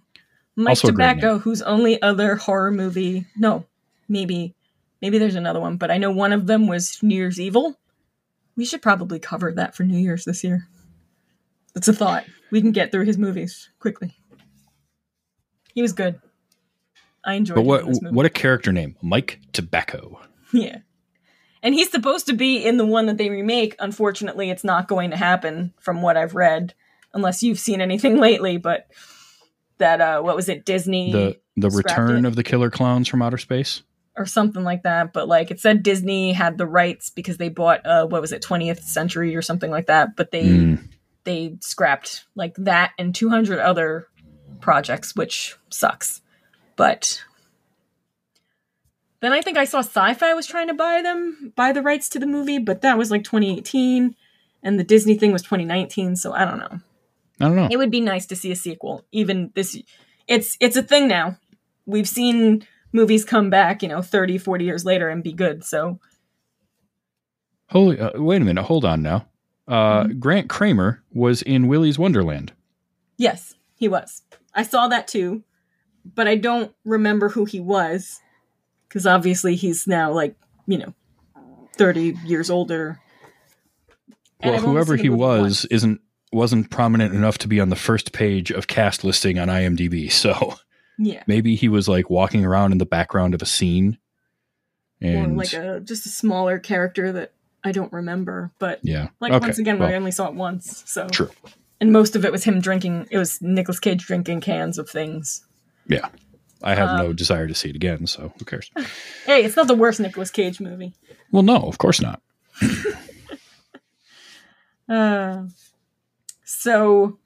Mike 0.56 0.68
Also 0.70 0.88
Tobacco, 0.88 1.38
whose 1.38 1.62
only 1.62 2.00
other 2.00 2.36
horror 2.36 2.70
movie, 2.70 3.26
no, 3.36 3.66
maybe, 4.08 4.54
maybe 5.02 5.18
there's 5.18 5.34
another 5.34 5.58
one, 5.60 5.76
but 5.76 5.90
I 5.90 5.98
know 5.98 6.12
one 6.12 6.32
of 6.32 6.46
them 6.46 6.68
was 6.68 7.02
New 7.02 7.16
Year's 7.16 7.40
Evil. 7.40 7.76
We 8.56 8.64
should 8.64 8.82
probably 8.82 9.18
cover 9.18 9.50
that 9.52 9.74
for 9.74 9.82
New 9.82 9.98
Year's 9.98 10.24
this 10.24 10.44
year. 10.44 10.68
That's 11.74 11.88
a 11.88 11.92
thought. 11.92 12.24
We 12.52 12.60
can 12.60 12.70
get 12.70 12.92
through 12.92 13.04
his 13.04 13.18
movies 13.18 13.68
quickly. 13.80 14.16
He 15.74 15.82
was 15.82 15.92
good. 15.92 16.20
I 17.24 17.34
enjoyed 17.34 17.56
but 17.56 17.62
what 17.62 17.80
in 17.80 17.88
this 17.88 18.02
movie. 18.02 18.14
what 18.14 18.26
a 18.26 18.30
character 18.30 18.70
name, 18.72 18.96
Mike 19.02 19.40
Tobacco. 19.52 20.20
Yeah. 20.52 20.78
And 21.64 21.74
he's 21.74 21.90
supposed 21.90 22.26
to 22.26 22.34
be 22.34 22.64
in 22.64 22.76
the 22.76 22.86
one 22.86 23.06
that 23.06 23.16
they 23.16 23.30
remake. 23.30 23.74
Unfortunately, 23.80 24.50
it's 24.50 24.62
not 24.64 24.86
going 24.86 25.10
to 25.10 25.16
happen 25.16 25.72
from 25.80 26.02
what 26.02 26.16
I've 26.16 26.34
read, 26.36 26.74
unless 27.12 27.42
you've 27.42 27.58
seen 27.58 27.80
anything 27.80 28.18
lately. 28.20 28.58
But 28.58 28.86
that, 29.78 30.00
uh, 30.00 30.20
what 30.22 30.36
was 30.36 30.48
it, 30.48 30.64
Disney 30.64 31.10
The 31.10 31.40
the 31.56 31.70
return 31.70 32.24
it. 32.24 32.28
of 32.28 32.36
the 32.36 32.42
killer 32.44 32.70
clowns 32.70 33.08
from 33.08 33.22
outer 33.22 33.38
space. 33.38 33.82
or 34.16 34.26
something 34.26 34.62
like 34.62 34.82
that? 34.84 35.12
But 35.12 35.26
like 35.26 35.50
it 35.50 35.58
said, 35.58 35.82
Disney 35.82 36.32
had 36.32 36.58
the 36.58 36.66
rights 36.66 37.10
because 37.10 37.36
they 37.38 37.48
bought, 37.48 37.84
uh, 37.86 38.06
what 38.06 38.20
was 38.20 38.30
it, 38.32 38.42
20th 38.42 38.82
Century 38.82 39.34
or 39.34 39.42
something 39.42 39.70
like 39.72 39.86
that. 39.86 40.14
But 40.16 40.30
they 40.30 40.44
Mm. 40.44 40.88
they 41.24 41.56
scrapped 41.60 42.26
like 42.36 42.54
that 42.58 42.90
and 42.98 43.14
200 43.14 43.58
other 43.58 44.06
projects, 44.60 45.16
which 45.16 45.56
sucks. 45.70 46.20
But 46.76 47.24
then 49.24 49.32
I 49.32 49.40
think 49.40 49.56
I 49.56 49.64
saw 49.64 49.80
Syfy 49.80 50.34
was 50.34 50.46
trying 50.46 50.68
to 50.68 50.74
buy 50.74 51.00
them, 51.02 51.52
buy 51.56 51.72
the 51.72 51.82
rights 51.82 52.08
to 52.10 52.18
the 52.18 52.26
movie, 52.26 52.58
but 52.58 52.82
that 52.82 52.98
was 52.98 53.10
like 53.10 53.24
2018, 53.24 54.14
and 54.62 54.78
the 54.78 54.84
Disney 54.84 55.16
thing 55.16 55.32
was 55.32 55.42
2019. 55.42 56.16
So 56.16 56.32
I 56.32 56.44
don't 56.44 56.58
know. 56.58 56.80
I 57.40 57.44
don't 57.46 57.56
know. 57.56 57.68
It 57.70 57.76
would 57.76 57.90
be 57.90 58.00
nice 58.00 58.26
to 58.26 58.36
see 58.36 58.52
a 58.52 58.56
sequel. 58.56 59.04
Even 59.12 59.50
this, 59.54 59.76
it's 60.28 60.56
it's 60.60 60.76
a 60.76 60.82
thing 60.82 61.08
now. 61.08 61.38
We've 61.86 62.08
seen 62.08 62.66
movies 62.92 63.24
come 63.24 63.50
back, 63.50 63.82
you 63.82 63.88
know, 63.88 64.02
30, 64.02 64.38
40 64.38 64.64
years 64.64 64.84
later 64.84 65.08
and 65.08 65.22
be 65.22 65.32
good. 65.32 65.64
So 65.64 65.98
Holy, 67.70 67.98
uh, 67.98 68.20
wait 68.20 68.42
a 68.42 68.44
minute. 68.44 68.62
Hold 68.64 68.84
on 68.84 69.02
now. 69.02 69.26
Uh, 69.66 70.04
Mm-hmm. 70.04 70.18
Grant 70.18 70.48
Cramer 70.50 71.02
was 71.12 71.42
in 71.42 71.66
Willy's 71.68 71.98
Wonderland. 71.98 72.52
Yes, 73.16 73.54
he 73.74 73.88
was. 73.88 74.22
I 74.54 74.62
saw 74.62 74.88
that 74.88 75.08
too, 75.08 75.42
but 76.04 76.28
I 76.28 76.36
don't 76.36 76.72
remember 76.84 77.30
who 77.30 77.46
he 77.46 77.60
was 77.60 78.20
because 78.94 79.06
obviously 79.06 79.56
he's 79.56 79.88
now 79.88 80.12
like 80.12 80.36
you 80.66 80.78
know 80.78 80.94
thirty 81.72 82.16
years 82.24 82.48
older. 82.48 83.00
And 84.40 84.52
Well, 84.52 84.60
I've 84.60 84.64
whoever 84.64 84.94
he 84.96 85.08
was 85.08 85.40
once. 85.40 85.64
isn't 85.66 86.00
wasn't 86.32 86.70
prominent 86.70 87.12
enough 87.12 87.38
to 87.38 87.48
be 87.48 87.60
on 87.60 87.70
the 87.70 87.76
first 87.76 88.12
page 88.12 88.50
of 88.50 88.68
cast 88.68 89.04
listing 89.04 89.38
on 89.38 89.48
IMDb. 89.48 90.10
So 90.12 90.54
yeah, 90.96 91.24
maybe 91.26 91.56
he 91.56 91.68
was 91.68 91.88
like 91.88 92.08
walking 92.08 92.44
around 92.44 92.70
in 92.70 92.78
the 92.78 92.86
background 92.86 93.34
of 93.34 93.42
a 93.42 93.46
scene. 93.46 93.98
or 95.02 95.08
And 95.08 95.36
like 95.36 95.52
a 95.52 95.80
just 95.80 96.06
a 96.06 96.10
smaller 96.10 96.60
character 96.60 97.10
that 97.12 97.32
I 97.64 97.72
don't 97.72 97.92
remember. 97.92 98.52
But 98.60 98.78
yeah, 98.82 99.08
like 99.18 99.32
okay. 99.32 99.44
once 99.46 99.58
again, 99.58 99.80
well, 99.80 99.88
I 99.88 99.94
only 99.94 100.12
saw 100.12 100.28
it 100.28 100.34
once, 100.34 100.84
so 100.86 101.08
True. 101.08 101.30
And 101.80 101.92
most 101.92 102.14
of 102.14 102.24
it 102.24 102.30
was 102.30 102.44
him 102.44 102.60
drinking. 102.60 103.08
It 103.10 103.18
was 103.18 103.42
Nicolas 103.42 103.80
Cage 103.80 104.06
drinking 104.06 104.40
cans 104.40 104.78
of 104.78 104.88
things. 104.88 105.44
yeah. 105.88 106.08
I 106.64 106.74
have 106.74 106.98
no 106.98 107.10
um, 107.10 107.16
desire 107.16 107.46
to 107.46 107.54
see 107.54 107.68
it 107.68 107.76
again. 107.76 108.06
So 108.06 108.32
who 108.38 108.44
cares? 108.44 108.70
Hey, 109.26 109.44
it's 109.44 109.56
not 109.56 109.68
the 109.68 109.74
worst 109.74 110.00
Nicolas 110.00 110.30
Cage 110.30 110.60
movie. 110.60 110.94
well, 111.30 111.42
no, 111.42 111.56
of 111.56 111.78
course 111.78 112.00
not. 112.00 112.20
Uh, 114.86 115.44
so, 116.44 117.18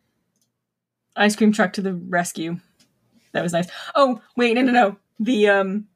ice 1.16 1.34
cream 1.34 1.52
truck 1.52 1.72
to 1.72 1.82
the 1.82 1.92
rescue. 1.92 2.56
That 3.32 3.42
was 3.42 3.52
nice. 3.52 3.68
Oh, 3.96 4.20
wait, 4.36 4.54
no, 4.54 4.62
no, 4.62 4.70
no. 4.70 4.96
The 5.18 5.48
um, 5.48 5.88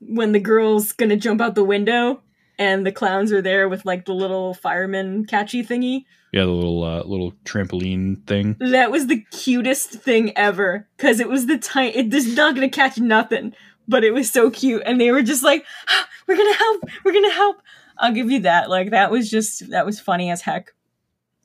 when 0.00 0.32
the 0.32 0.40
girl's 0.40 0.92
gonna 0.92 1.16
jump 1.16 1.40
out 1.40 1.54
the 1.54 1.64
window 1.64 2.22
and 2.62 2.86
the 2.86 2.92
clowns 2.92 3.32
are 3.32 3.42
there 3.42 3.68
with 3.68 3.84
like 3.84 4.04
the 4.04 4.14
little 4.14 4.54
fireman 4.54 5.26
catchy 5.26 5.64
thingy. 5.64 6.04
Yeah, 6.32 6.44
the 6.44 6.52
little 6.52 6.84
uh, 6.84 7.02
little 7.02 7.32
trampoline 7.44 8.24
thing. 8.26 8.56
That 8.60 8.92
was 8.92 9.08
the 9.08 9.24
cutest 9.32 9.90
thing 9.90 10.36
ever 10.36 10.86
because 10.96 11.18
it 11.18 11.28
was 11.28 11.46
the 11.46 11.58
tiny. 11.58 11.96
It 11.96 12.14
is 12.14 12.36
not 12.36 12.54
gonna 12.54 12.68
catch 12.68 12.98
nothing, 12.98 13.52
but 13.88 14.04
it 14.04 14.14
was 14.14 14.30
so 14.30 14.48
cute, 14.50 14.82
and 14.86 15.00
they 15.00 15.10
were 15.10 15.22
just 15.22 15.42
like, 15.42 15.66
"Ah, 15.88 16.08
"We're 16.28 16.36
gonna 16.36 16.54
help. 16.54 16.84
We're 17.04 17.12
gonna 17.12 17.32
help." 17.32 17.56
I'll 17.98 18.12
give 18.12 18.30
you 18.30 18.40
that. 18.40 18.70
Like 18.70 18.90
that 18.90 19.10
was 19.10 19.28
just 19.28 19.68
that 19.70 19.84
was 19.84 19.98
funny 19.98 20.30
as 20.30 20.40
heck. 20.40 20.72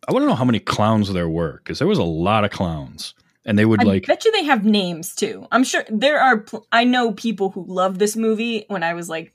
I 0.07 0.13
want 0.13 0.23
to 0.23 0.27
know 0.27 0.35
how 0.35 0.45
many 0.45 0.59
clowns 0.59 1.11
there 1.11 1.27
were 1.27 1.61
because 1.63 1.79
there 1.79 1.87
was 1.87 1.97
a 1.97 2.03
lot 2.03 2.45
of 2.45 2.51
clowns, 2.51 3.15
and 3.43 3.57
they 3.57 3.65
would 3.65 3.81
I 3.81 3.85
like 3.85 4.03
I 4.05 4.13
bet 4.13 4.23
you 4.23 4.31
they 4.31 4.43
have 4.43 4.63
names 4.63 5.15
too. 5.15 5.47
I'm 5.51 5.63
sure 5.63 5.83
there 5.89 6.19
are. 6.19 6.41
Pl- 6.41 6.67
I 6.71 6.83
know 6.83 7.11
people 7.11 7.49
who 7.49 7.65
love 7.67 7.97
this 7.97 8.15
movie. 8.15 8.65
When 8.67 8.83
I 8.83 8.93
was 8.93 9.09
like 9.09 9.33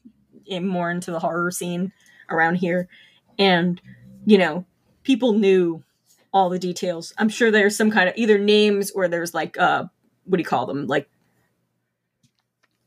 in, 0.52 0.66
more 0.66 0.90
into 0.90 1.10
the 1.10 1.18
horror 1.18 1.50
scene 1.50 1.92
around 2.30 2.56
here, 2.56 2.88
and 3.38 3.80
you 4.24 4.38
know, 4.38 4.64
people 5.02 5.32
knew 5.32 5.82
all 6.32 6.48
the 6.48 6.58
details. 6.58 7.12
I'm 7.18 7.28
sure 7.28 7.50
there's 7.50 7.76
some 7.76 7.90
kind 7.90 8.08
of 8.08 8.14
either 8.16 8.38
names 8.38 8.90
or 8.90 9.08
there's 9.08 9.34
like 9.34 9.58
uh, 9.58 9.84
what 10.24 10.36
do 10.36 10.40
you 10.40 10.46
call 10.46 10.66
them? 10.66 10.86
Like 10.86 11.08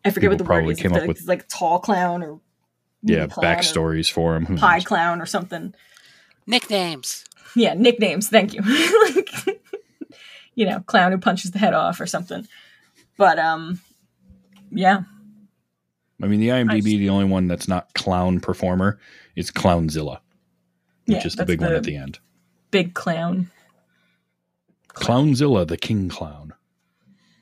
I 0.04 0.12
forget 0.12 0.30
what 0.30 0.38
the 0.38 0.44
People 0.44 0.56
word 0.56 0.60
probably 0.60 0.74
is. 0.74 0.80
came 0.80 0.94
up 0.94 1.00
like, 1.00 1.08
with- 1.08 1.28
like 1.28 1.48
tall 1.48 1.80
clown 1.80 2.24
or 2.24 2.40
yeah 3.02 3.18
mini 3.18 3.28
clown 3.30 3.46
or 3.46 3.56
backstories 3.58 4.12
for 4.12 4.36
him. 4.36 4.46
Who 4.46 4.58
pie 4.58 4.80
clown 4.82 5.22
or 5.22 5.26
something. 5.26 5.74
Nicknames. 6.48 7.26
Yeah, 7.56 7.74
nicknames. 7.74 8.30
Thank 8.30 8.54
you. 8.54 8.62
like, 9.16 9.30
you 10.56 10.66
know, 10.66 10.80
clown 10.82 11.12
who 11.12 11.18
punches 11.18 11.52
the 11.52 11.60
head 11.60 11.74
off 11.74 12.00
or 12.00 12.06
something. 12.06 12.48
But 13.18 13.40
um, 13.40 13.80
yeah, 14.72 15.04
I 16.24 16.28
mean, 16.28 16.40
the 16.40 16.50
IMDb, 16.50 16.84
the 16.98 17.10
only 17.10 17.26
one 17.26 17.48
that's 17.48 17.68
not 17.68 17.94
clown 17.94 18.40
performer 18.40 19.00
is 19.36 19.52
Klownzilla, 19.52 20.20
which 21.06 21.18
Yeah, 21.18 21.26
is 21.26 21.34
the 21.34 21.38
that's 21.38 21.48
big 21.48 21.62
one 21.62 21.74
at 21.74 21.84
the 21.84 21.96
end. 21.98 22.20
big 22.72 22.94
clown. 22.94 23.50
Klownzilla, 24.90 25.68
the 25.68 25.78
king 25.78 26.08
clown. 26.10 26.54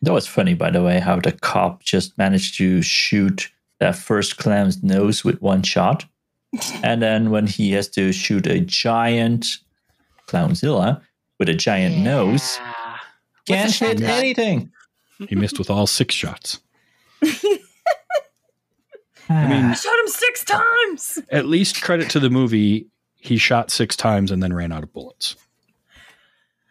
That 0.02 0.12
was 0.14 0.28
funny, 0.28 0.54
by 0.54 0.72
the 0.72 0.82
way, 0.82 1.00
how 1.00 1.20
the 1.20 1.32
cop 1.32 1.84
just 1.84 2.18
managed 2.18 2.58
to 2.58 2.82
shoot 2.82 3.52
that 3.80 3.96
first 3.96 4.38
clown's 4.38 4.82
nose 4.84 5.24
with 5.24 5.42
one 5.42 5.62
shot. 5.64 6.06
and 6.84 7.02
then 7.02 7.30
when 7.30 7.48
he 7.48 7.72
has 7.74 7.88
to 7.90 8.12
shoot 8.12 8.46
a 8.48 8.60
giant 8.60 9.58
Klownzilla 10.28 11.02
with 11.40 11.50
a 11.50 11.54
giant 11.54 11.98
nose, 12.00 12.60
can't 13.48 13.72
hit 13.74 14.02
anything. 14.02 14.72
He 15.30 15.36
missed 15.36 15.58
with 15.60 15.70
all 15.70 15.88
six 15.88 16.14
shots. 16.16 16.60
I 19.34 19.48
mean- 19.48 19.66
I 19.66 19.74
shot 19.74 20.00
him 20.00 20.08
six 20.08 20.44
times. 20.46 21.20
At 21.32 21.46
least 21.46 21.82
credit 21.82 22.10
to 22.12 22.20
the 22.20 22.30
movie, 22.30 22.88
he 23.16 23.38
shot 23.38 23.72
six 23.72 23.96
times 23.96 24.32
and 24.32 24.42
then 24.44 24.54
ran 24.54 24.72
out 24.72 24.84
of 24.84 24.94
bullets. 24.94 25.36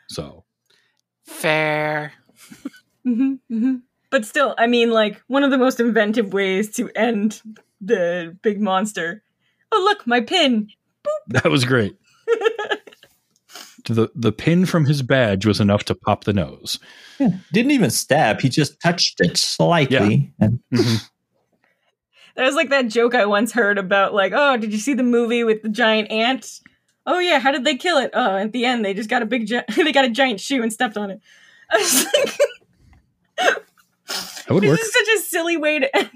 So 0.08 0.44
Fair. 1.24 2.12
hmm 3.04 3.34
hmm 3.48 3.76
But 4.10 4.24
still, 4.26 4.54
I 4.58 4.66
mean, 4.66 4.90
like 4.90 5.22
one 5.28 5.42
of 5.42 5.50
the 5.50 5.58
most 5.58 5.80
inventive 5.80 6.32
ways 6.32 6.70
to 6.76 6.90
end 6.94 7.40
the 7.80 8.36
big 8.42 8.60
monster. 8.60 9.22
Oh, 9.72 9.80
look, 9.84 10.06
my 10.06 10.20
pin. 10.20 10.68
that 11.28 11.46
was 11.50 11.64
great. 11.64 11.96
the 13.86 14.08
the 14.14 14.32
pin 14.32 14.66
from 14.66 14.84
his 14.86 15.02
badge 15.02 15.46
was 15.46 15.60
enough 15.60 15.84
to 15.84 15.94
pop 15.94 16.24
the 16.24 16.32
nose. 16.32 16.78
didn't 17.52 17.70
even 17.72 17.90
stab, 17.90 18.40
he 18.40 18.48
just 18.48 18.80
touched 18.80 19.20
it 19.20 19.36
slightly. 19.36 20.32
And 20.40 20.60
That 22.36 22.44
was 22.44 22.54
like 22.54 22.70
that 22.70 22.88
joke 22.88 23.14
I 23.14 23.26
once 23.26 23.52
heard 23.52 23.78
about, 23.78 24.14
like, 24.14 24.32
oh, 24.34 24.56
did 24.56 24.72
you 24.72 24.78
see 24.78 24.94
the 24.94 25.02
movie 25.02 25.44
with 25.44 25.62
the 25.62 25.68
giant 25.68 26.10
ant? 26.10 26.60
Oh 27.06 27.18
yeah, 27.18 27.38
how 27.40 27.50
did 27.52 27.64
they 27.64 27.76
kill 27.76 27.98
it? 27.98 28.10
Oh, 28.14 28.36
at 28.36 28.52
the 28.52 28.64
end 28.64 28.84
they 28.84 28.94
just 28.94 29.10
got 29.10 29.22
a 29.22 29.26
big, 29.26 29.46
gi- 29.46 29.60
they 29.76 29.92
got 29.92 30.04
a 30.04 30.10
giant 30.10 30.40
shoe 30.40 30.62
and 30.62 30.72
stepped 30.72 30.96
on 30.96 31.10
it. 31.10 31.20
I 31.70 31.76
was 31.78 32.04
like, 32.04 32.38
That 34.46 34.50
would 34.54 34.62
this 34.62 34.70
work. 34.70 34.80
is 34.80 34.92
such 34.92 35.08
a 35.16 35.18
silly 35.20 35.56
way 35.56 35.78
to 35.78 35.96
end. 35.96 36.10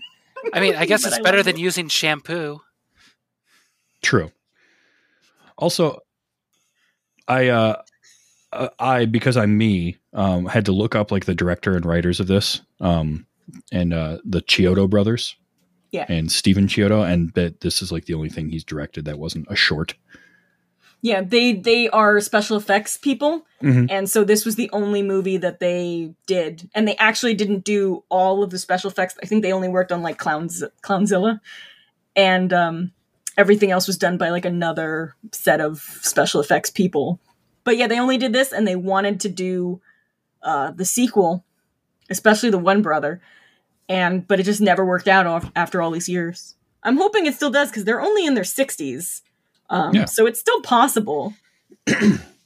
I 0.52 0.60
mean, 0.60 0.74
I 0.76 0.84
guess 0.86 1.04
it's 1.06 1.18
I 1.18 1.22
better 1.22 1.42
than 1.42 1.56
it. 1.56 1.60
using 1.60 1.88
shampoo. 1.88 2.60
True. 4.02 4.30
Also, 5.58 6.00
I 7.26 7.48
uh, 7.48 7.82
uh, 8.52 8.68
I 8.78 9.06
because 9.06 9.36
I'm 9.36 9.56
me, 9.56 9.96
um, 10.12 10.46
had 10.46 10.66
to 10.66 10.72
look 10.72 10.94
up 10.94 11.10
like 11.10 11.24
the 11.24 11.34
director 11.34 11.74
and 11.74 11.84
writers 11.86 12.20
of 12.20 12.26
this, 12.26 12.60
um, 12.80 13.26
and 13.72 13.94
uh, 13.94 14.18
the 14.24 14.42
Chiodo 14.42 14.88
brothers, 14.88 15.34
Yeah. 15.92 16.04
and 16.08 16.30
Stephen 16.30 16.66
Chiodo, 16.66 17.08
and 17.10 17.32
that 17.34 17.60
this 17.60 17.80
is 17.80 17.90
like 17.92 18.04
the 18.06 18.14
only 18.14 18.28
thing 18.28 18.48
he's 18.50 18.64
directed 18.64 19.04
that 19.06 19.18
wasn't 19.18 19.46
a 19.48 19.56
short. 19.56 19.94
Yeah, 21.02 21.20
they 21.22 21.52
they 21.52 21.88
are 21.90 22.20
special 22.20 22.56
effects 22.56 22.96
people, 22.98 23.46
Mhm. 23.62 23.86
and 23.90 24.10
so 24.10 24.24
this 24.24 24.44
was 24.44 24.56
the 24.56 24.68
only 24.72 25.02
movie 25.02 25.36
that 25.36 25.60
they 25.60 26.14
did, 26.26 26.68
and 26.74 26.88
they 26.88 26.96
actually 26.96 27.34
didn't 27.34 27.64
do 27.64 28.02
all 28.08 28.42
of 28.42 28.50
the 28.50 28.58
special 28.58 28.90
effects. 28.90 29.14
I 29.22 29.26
think 29.26 29.42
they 29.42 29.52
only 29.52 29.68
worked 29.68 29.92
on 29.92 30.02
like 30.02 30.18
Clowns 30.18 30.64
Klownzilla, 30.82 31.40
and 32.16 32.52
um, 32.52 32.92
everything 33.36 33.70
else 33.70 33.86
was 33.86 33.98
done 33.98 34.16
by 34.18 34.30
like 34.30 34.44
another 34.46 35.14
set 35.32 35.60
of 35.60 35.80
special 36.02 36.40
effects 36.40 36.70
people. 36.70 37.20
But 37.62 37.76
yeah, 37.76 37.86
they 37.86 38.00
only 38.00 38.18
did 38.18 38.32
this, 38.32 38.52
and 38.52 38.66
they 38.66 38.76
wanted 38.76 39.20
to 39.20 39.28
do 39.28 39.80
uh, 40.42 40.70
the 40.72 40.84
sequel, 40.84 41.44
especially 42.10 42.50
the 42.50 42.58
one 42.58 42.80
brother, 42.82 43.20
and 43.88 44.26
but 44.26 44.40
it 44.40 44.44
just 44.44 44.60
never 44.60 44.84
worked 44.84 45.08
out 45.08 45.50
after 45.56 45.80
all 45.82 45.90
these 45.90 46.08
years. 46.08 46.54
I'm 46.82 46.96
hoping 46.96 47.26
it 47.26 47.34
still 47.34 47.50
does 47.50 47.68
because 47.68 47.84
they're 47.84 48.00
only 48.00 48.26
in 48.26 48.34
their 48.34 48.44
60s. 48.44 49.22
Um, 49.70 49.94
Yeah. 49.94 50.04
So 50.04 50.26
it's 50.26 50.38
still 50.40 50.60
possible. 50.62 51.34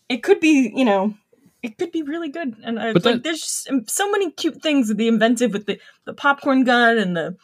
it 0.09 0.23
could 0.23 0.41
be, 0.41 0.73
you 0.75 0.85
know, 0.85 1.15
it 1.63 1.77
could 1.79 1.93
be 1.93 2.03
really 2.03 2.29
good. 2.31 2.57
And 2.63 2.79
I, 2.81 2.93
like, 2.93 3.03
that- 3.03 3.23
there's 3.23 3.41
just 3.41 3.69
so 3.91 4.11
many 4.11 4.31
cute 4.31 4.63
things 4.63 4.89
with 4.89 4.97
the 4.97 5.09
inventive 5.09 5.53
with 5.53 5.67
the, 5.67 5.79
the 6.05 6.15
popcorn 6.15 6.65
gun 6.65 6.99
and 6.99 7.17
the. 7.17 7.37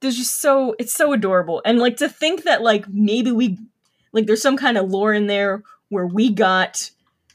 There's 0.00 0.16
just 0.16 0.40
so 0.40 0.76
it's 0.78 0.94
so 0.94 1.12
adorable, 1.12 1.60
and 1.64 1.80
like 1.80 1.96
to 1.96 2.08
think 2.08 2.44
that 2.44 2.62
like 2.62 2.88
maybe 2.88 3.32
we, 3.32 3.58
like 4.12 4.26
there's 4.26 4.40
some 4.40 4.56
kind 4.56 4.78
of 4.78 4.88
lore 4.88 5.12
in 5.12 5.26
there 5.26 5.64
where 5.88 6.06
we 6.06 6.30
got 6.30 6.90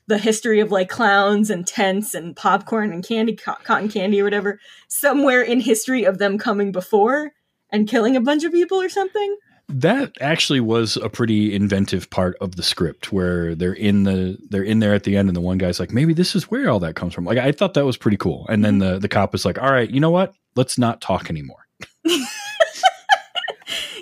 the 0.07 0.17
history 0.17 0.59
of 0.59 0.71
like 0.71 0.89
clowns 0.89 1.49
and 1.49 1.65
tents 1.65 2.13
and 2.13 2.35
popcorn 2.35 2.91
and 2.91 3.05
candy 3.05 3.35
co- 3.35 3.55
cotton 3.63 3.89
candy 3.89 4.21
or 4.21 4.23
whatever 4.23 4.59
somewhere 4.87 5.41
in 5.41 5.59
history 5.59 6.03
of 6.03 6.17
them 6.17 6.37
coming 6.37 6.71
before 6.71 7.31
and 7.71 7.87
killing 7.87 8.15
a 8.15 8.21
bunch 8.21 8.43
of 8.43 8.51
people 8.51 8.81
or 8.81 8.89
something. 8.89 9.37
That 9.69 10.11
actually 10.19 10.59
was 10.59 10.97
a 10.97 11.09
pretty 11.09 11.55
inventive 11.55 12.09
part 12.09 12.35
of 12.41 12.57
the 12.57 12.63
script 12.63 13.13
where 13.13 13.55
they're 13.55 13.73
in 13.73 14.03
the 14.03 14.37
they're 14.49 14.63
in 14.63 14.79
there 14.79 14.93
at 14.93 15.03
the 15.03 15.15
end 15.15 15.29
and 15.29 15.35
the 15.35 15.41
one 15.41 15.57
guy's 15.57 15.79
like, 15.79 15.91
maybe 15.91 16.13
this 16.13 16.35
is 16.35 16.51
where 16.51 16.69
all 16.69 16.79
that 16.81 16.95
comes 16.95 17.13
from. 17.13 17.25
Like 17.25 17.37
I 17.37 17.51
thought 17.51 17.73
that 17.75 17.85
was 17.85 17.97
pretty 17.97 18.17
cool. 18.17 18.45
And 18.49 18.63
then 18.63 18.79
mm-hmm. 18.79 18.93
the 18.95 18.99
the 18.99 19.07
cop 19.07 19.33
is 19.33 19.45
like, 19.45 19.61
all 19.61 19.71
right, 19.71 19.89
you 19.89 19.99
know 19.99 20.11
what? 20.11 20.35
Let's 20.55 20.77
not 20.77 21.01
talk 21.01 21.29
anymore. 21.29 21.65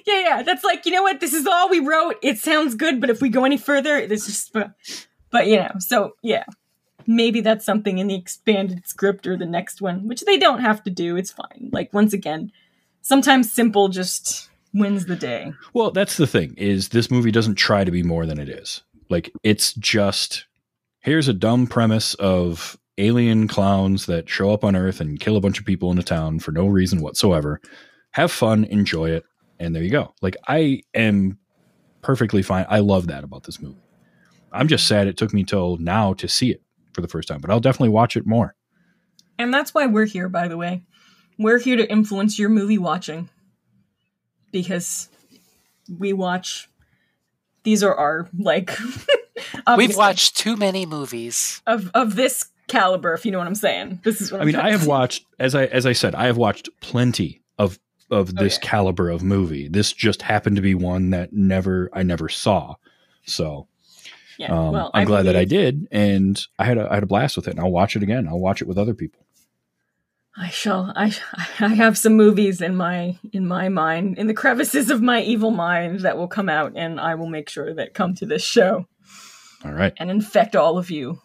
Yeah, 0.05 0.19
yeah. 0.21 0.43
That's 0.43 0.63
like, 0.63 0.85
you 0.85 0.91
know 0.91 1.03
what? 1.03 1.19
This 1.19 1.33
is 1.33 1.45
all 1.47 1.69
we 1.69 1.79
wrote. 1.79 2.15
It 2.21 2.37
sounds 2.39 2.75
good, 2.75 2.99
but 2.99 3.09
if 3.09 3.21
we 3.21 3.29
go 3.29 3.45
any 3.45 3.57
further, 3.57 3.97
it's 3.97 4.25
just. 4.25 4.55
But, 5.31 5.47
you 5.47 5.57
know, 5.57 5.71
so 5.79 6.15
yeah. 6.21 6.45
Maybe 7.07 7.41
that's 7.41 7.65
something 7.65 7.97
in 7.97 8.07
the 8.07 8.15
expanded 8.15 8.87
script 8.87 9.25
or 9.25 9.35
the 9.35 9.45
next 9.45 9.81
one, 9.81 10.07
which 10.07 10.21
they 10.21 10.37
don't 10.37 10.61
have 10.61 10.83
to 10.83 10.91
do. 10.91 11.15
It's 11.15 11.31
fine. 11.31 11.69
Like, 11.71 11.91
once 11.93 12.13
again, 12.13 12.51
sometimes 13.01 13.51
simple 13.51 13.87
just 13.87 14.49
wins 14.73 15.05
the 15.05 15.15
day. 15.15 15.53
Well, 15.73 15.91
that's 15.91 16.17
the 16.17 16.27
thing 16.27 16.53
is 16.57 16.89
this 16.89 17.11
movie 17.11 17.31
doesn't 17.31 17.55
try 17.55 17.83
to 17.83 17.91
be 17.91 18.03
more 18.03 18.25
than 18.25 18.39
it 18.39 18.49
is. 18.49 18.83
Like 19.09 19.31
it's 19.43 19.73
just 19.73 20.45
here's 21.01 21.27
a 21.27 21.33
dumb 21.33 21.67
premise 21.67 22.13
of 22.15 22.77
alien 22.97 23.47
clowns 23.47 24.05
that 24.05 24.29
show 24.29 24.51
up 24.51 24.63
on 24.63 24.75
Earth 24.75 25.01
and 25.01 25.19
kill 25.19 25.37
a 25.37 25.41
bunch 25.41 25.59
of 25.59 25.65
people 25.65 25.91
in 25.91 25.97
a 25.97 26.03
town 26.03 26.39
for 26.39 26.51
no 26.51 26.67
reason 26.67 27.01
whatsoever. 27.01 27.59
Have 28.11 28.31
fun, 28.31 28.65
enjoy 28.65 29.09
it, 29.09 29.23
and 29.59 29.75
there 29.75 29.83
you 29.83 29.89
go. 29.89 30.13
Like 30.21 30.37
I 30.47 30.83
am 30.93 31.37
perfectly 32.01 32.41
fine. 32.41 32.65
I 32.69 32.79
love 32.79 33.07
that 33.07 33.23
about 33.23 33.43
this 33.43 33.61
movie. 33.61 33.77
I'm 34.51 34.67
just 34.67 34.87
sad 34.87 35.07
it 35.07 35.17
took 35.17 35.33
me 35.33 35.43
till 35.43 35.77
now 35.77 36.13
to 36.13 36.27
see 36.27 36.51
it 36.51 36.61
for 36.93 37.01
the 37.01 37.07
first 37.07 37.27
time, 37.27 37.39
but 37.41 37.49
I'll 37.49 37.59
definitely 37.59 37.89
watch 37.89 38.17
it 38.17 38.25
more. 38.25 38.55
And 39.39 39.53
that's 39.53 39.73
why 39.73 39.85
we're 39.87 40.05
here, 40.05 40.29
by 40.29 40.47
the 40.47 40.57
way. 40.57 40.83
We're 41.37 41.59
here 41.59 41.77
to 41.77 41.89
influence 41.89 42.37
your 42.37 42.49
movie 42.49 42.77
watching. 42.77 43.29
Because 44.51 45.09
we 45.97 46.13
watch. 46.13 46.69
These 47.63 47.83
are 47.83 47.95
our, 47.95 48.29
like. 48.37 48.71
We've 49.77 49.95
watched 49.95 50.37
too 50.37 50.55
many 50.57 50.85
movies. 50.85 51.61
Of, 51.65 51.89
of 51.93 52.15
this 52.15 52.49
caliber, 52.67 53.13
if 53.13 53.25
you 53.25 53.31
know 53.31 53.37
what 53.37 53.47
I'm 53.47 53.55
saying. 53.55 54.01
This 54.03 54.21
is 54.21 54.31
what 54.31 54.39
I 54.39 54.41
I'm 54.41 54.47
mean, 54.47 54.55
I 54.55 54.71
have 54.71 54.87
watched 54.87 55.25
as 55.39 55.55
I 55.55 55.65
as 55.65 55.85
I 55.85 55.93
said, 55.93 56.15
I 56.15 56.25
have 56.25 56.37
watched 56.37 56.69
plenty 56.81 57.41
of 57.57 57.79
of 58.09 58.29
Oh, 58.29 58.41
this 58.41 58.59
yeah. 58.61 58.69
caliber 58.69 59.09
of 59.09 59.23
movie. 59.23 59.67
This 59.67 59.93
just 59.93 60.21
happened 60.21 60.55
to 60.57 60.61
be 60.61 60.75
one 60.75 61.09
that 61.11 61.33
never 61.33 61.89
I 61.93 62.03
never 62.03 62.29
saw. 62.29 62.75
So 63.25 63.67
Yeah, 64.41 64.57
um, 64.57 64.73
well, 64.73 64.89
I'm 64.91 65.05
glad 65.05 65.27
that 65.27 65.35
I 65.35 65.45
did, 65.45 65.87
and 65.91 66.43
I 66.57 66.65
had 66.65 66.79
a 66.79 66.89
I 66.89 66.95
had 66.95 67.03
a 67.03 67.05
blast 67.05 67.35
with 67.35 67.47
it. 67.47 67.51
And 67.51 67.59
I'll 67.59 67.69
watch 67.69 67.95
it 67.95 68.01
again. 68.01 68.27
I'll 68.27 68.39
watch 68.39 68.59
it 68.59 68.67
with 68.67 68.79
other 68.79 68.95
people. 68.95 69.23
I 70.35 70.49
shall. 70.49 70.91
I 70.95 71.15
I 71.59 71.67
have 71.75 71.95
some 71.95 72.13
movies 72.13 72.59
in 72.59 72.75
my 72.75 73.19
in 73.31 73.47
my 73.47 73.69
mind, 73.69 74.17
in 74.17 74.25
the 74.25 74.33
crevices 74.33 74.89
of 74.89 74.99
my 74.99 75.21
evil 75.21 75.51
mind, 75.51 75.99
that 75.99 76.17
will 76.17 76.27
come 76.27 76.49
out, 76.49 76.73
and 76.75 76.99
I 76.99 77.13
will 77.13 77.27
make 77.27 77.49
sure 77.49 77.71
that 77.75 77.93
come 77.93 78.15
to 78.15 78.25
this 78.25 78.43
show 78.43 78.87
All 79.63 79.73
right. 79.73 79.93
and 79.97 80.09
infect 80.09 80.55
all 80.55 80.79
of 80.79 80.89
you. 80.89 81.19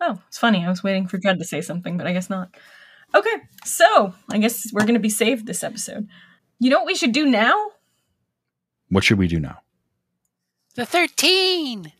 Oh, 0.00 0.20
it's 0.28 0.38
funny. 0.38 0.64
I 0.64 0.68
was 0.68 0.84
waiting 0.84 1.08
for 1.08 1.18
Judd 1.18 1.40
to 1.40 1.44
say 1.44 1.60
something, 1.60 1.96
but 1.96 2.06
I 2.06 2.12
guess 2.12 2.30
not. 2.30 2.54
Okay, 3.16 3.36
so 3.64 4.14
I 4.30 4.38
guess 4.38 4.72
we're 4.72 4.82
going 4.82 4.94
to 4.94 5.00
be 5.00 5.10
saved 5.10 5.46
this 5.46 5.64
episode. 5.64 6.06
You 6.60 6.70
know 6.70 6.78
what 6.78 6.86
we 6.86 6.94
should 6.94 7.12
do 7.12 7.26
now? 7.26 7.72
What 8.92 9.04
should 9.04 9.16
we 9.16 9.26
do 9.26 9.40
now? 9.40 9.62
The 10.74 10.84
13! 10.84 11.92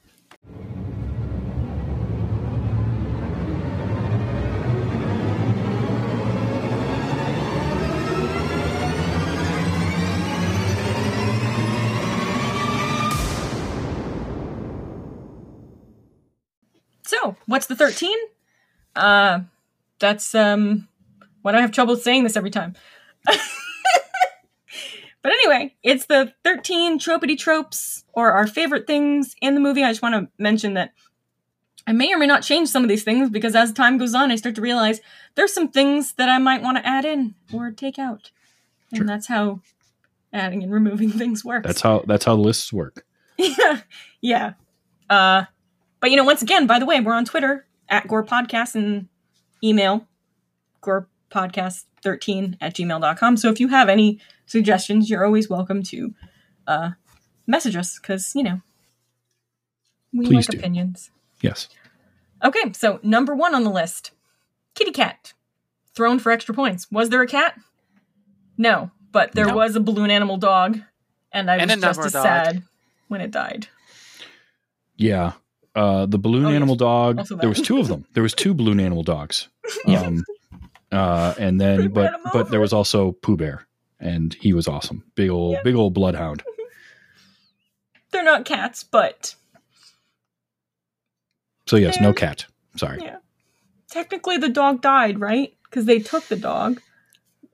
So, 17.04 17.36
what's 17.46 17.68
the 17.68 17.74
13? 17.74 18.14
Uh, 18.94 19.40
that's, 19.98 20.34
um, 20.34 20.88
why 21.40 21.52
do 21.52 21.58
I 21.58 21.62
have 21.62 21.72
trouble 21.72 21.96
saying 21.96 22.24
this 22.24 22.36
every 22.36 22.50
time? 22.50 22.74
but 25.22 25.32
anyway, 25.32 25.74
it's 25.82 26.06
the 26.06 26.32
13 26.44 26.98
tropity 26.98 27.38
tropes 27.38 28.04
or 28.12 28.32
our 28.32 28.46
favorite 28.46 28.86
things 28.86 29.34
in 29.40 29.54
the 29.54 29.60
movie. 29.60 29.82
I 29.84 29.90
just 29.90 30.02
want 30.02 30.14
to 30.14 30.28
mention 30.42 30.74
that 30.74 30.92
I 31.86 31.92
may 31.92 32.12
or 32.12 32.18
may 32.18 32.26
not 32.26 32.42
change 32.42 32.68
some 32.68 32.82
of 32.82 32.88
these 32.88 33.02
things 33.04 33.30
because 33.30 33.54
as 33.56 33.72
time 33.72 33.98
goes 33.98 34.14
on, 34.14 34.30
I 34.30 34.36
start 34.36 34.54
to 34.56 34.60
realize 34.60 35.00
there's 35.34 35.52
some 35.52 35.68
things 35.68 36.14
that 36.14 36.28
I 36.28 36.38
might 36.38 36.62
want 36.62 36.76
to 36.78 36.86
add 36.86 37.04
in 37.04 37.34
or 37.52 37.70
take 37.70 37.98
out. 37.98 38.30
And 38.90 38.98
Sure. 38.98 39.06
that's 39.06 39.26
how 39.26 39.60
adding 40.32 40.62
and 40.62 40.72
removing 40.72 41.10
things 41.20 41.44
works. 41.44 41.66
That's 41.66 41.80
how 41.80 42.04
that's 42.06 42.24
how 42.24 42.36
the 42.36 42.42
lists 42.42 42.72
work. 42.72 43.04
yeah, 43.38 43.80
yeah. 44.20 44.52
Uh, 45.10 45.44
but 46.00 46.10
you 46.10 46.16
know, 46.16 46.24
once 46.24 46.42
again, 46.42 46.66
by 46.66 46.78
the 46.78 46.86
way, 46.86 47.00
we're 47.00 47.14
on 47.14 47.24
Twitter 47.24 47.66
at 47.88 48.06
Gore 48.08 48.24
Podcast 48.24 48.74
and 48.74 49.08
email 49.62 50.06
Gore 50.80 51.08
Podcast 51.30 51.84
13 52.02 52.56
at 52.60 52.74
gmail.com. 52.74 53.36
So 53.36 53.48
if 53.50 53.60
you 53.60 53.68
have 53.68 53.88
any 53.88 54.18
suggestions, 54.52 55.10
you're 55.10 55.24
always 55.24 55.48
welcome 55.50 55.82
to 55.84 56.14
uh, 56.66 56.90
message 57.46 57.74
us 57.76 57.98
because, 57.98 58.34
you 58.36 58.42
know, 58.44 58.60
we 60.12 60.26
Please 60.26 60.34
like 60.36 60.46
do. 60.48 60.58
opinions. 60.58 61.10
Yes. 61.40 61.68
Okay, 62.44 62.72
so 62.72 63.00
number 63.02 63.34
one 63.34 63.54
on 63.54 63.64
the 63.64 63.70
list 63.70 64.12
Kitty 64.74 64.92
Cat. 64.92 65.32
Thrown 65.94 66.18
for 66.18 66.30
extra 66.32 66.54
points. 66.54 66.86
Was 66.90 67.10
there 67.10 67.20
a 67.20 67.26
cat? 67.26 67.58
No, 68.56 68.90
but 69.10 69.32
there 69.32 69.46
No. 69.46 69.54
was 69.56 69.76
a 69.76 69.80
balloon 69.80 70.10
animal 70.10 70.38
dog, 70.38 70.78
and 71.32 71.50
I 71.50 71.56
And 71.58 71.70
was 71.70 71.80
just 71.80 72.00
as 72.00 72.12
dog. 72.12 72.22
sad 72.24 72.62
when 73.08 73.20
it 73.20 73.30
died. 73.30 73.66
Yeah. 74.96 75.32
Uh, 75.74 76.06
the 76.06 76.18
balloon 76.18 76.46
Oh, 76.46 76.48
yes. 76.48 76.56
animal 76.56 76.76
dog. 76.76 77.26
There 77.40 77.48
was 77.48 77.60
two 77.60 77.78
of 77.78 77.88
them. 77.88 78.06
There 78.14 78.22
was 78.22 78.34
two 78.34 78.54
balloon 78.54 78.80
animal 78.80 79.02
dogs. 79.02 79.48
Yeah. 79.86 80.00
Um, 80.02 80.24
uh, 80.90 81.34
and 81.38 81.60
then, 81.60 81.88
but 81.92 82.12
but 82.32 82.50
there 82.50 82.60
was 82.60 82.72
also 82.72 83.12
Pooh 83.12 83.36
Bear, 83.36 83.66
and 84.02 84.34
he 84.34 84.52
was 84.52 84.68
awesome. 84.68 85.04
Big 85.14 85.30
old 85.30 85.58
big 85.64 85.74
old 85.74 85.94
bloodhound. 85.94 86.42
They're 88.12 88.22
not 88.24 88.44
cats, 88.44 88.84
but 88.84 89.34
So 91.66 91.76
yes, 91.76 91.98
no 92.00 92.12
cat. 92.12 92.44
Sorry, 92.76 93.00
yeah. 93.02 93.16
Technically, 93.90 94.36
the 94.38 94.48
dog 94.48 94.82
died, 94.82 95.20
right? 95.20 95.54
Because 95.64 95.84
they 95.86 95.98
took 95.98 96.24
the 96.24 96.36
dog. 96.36 96.80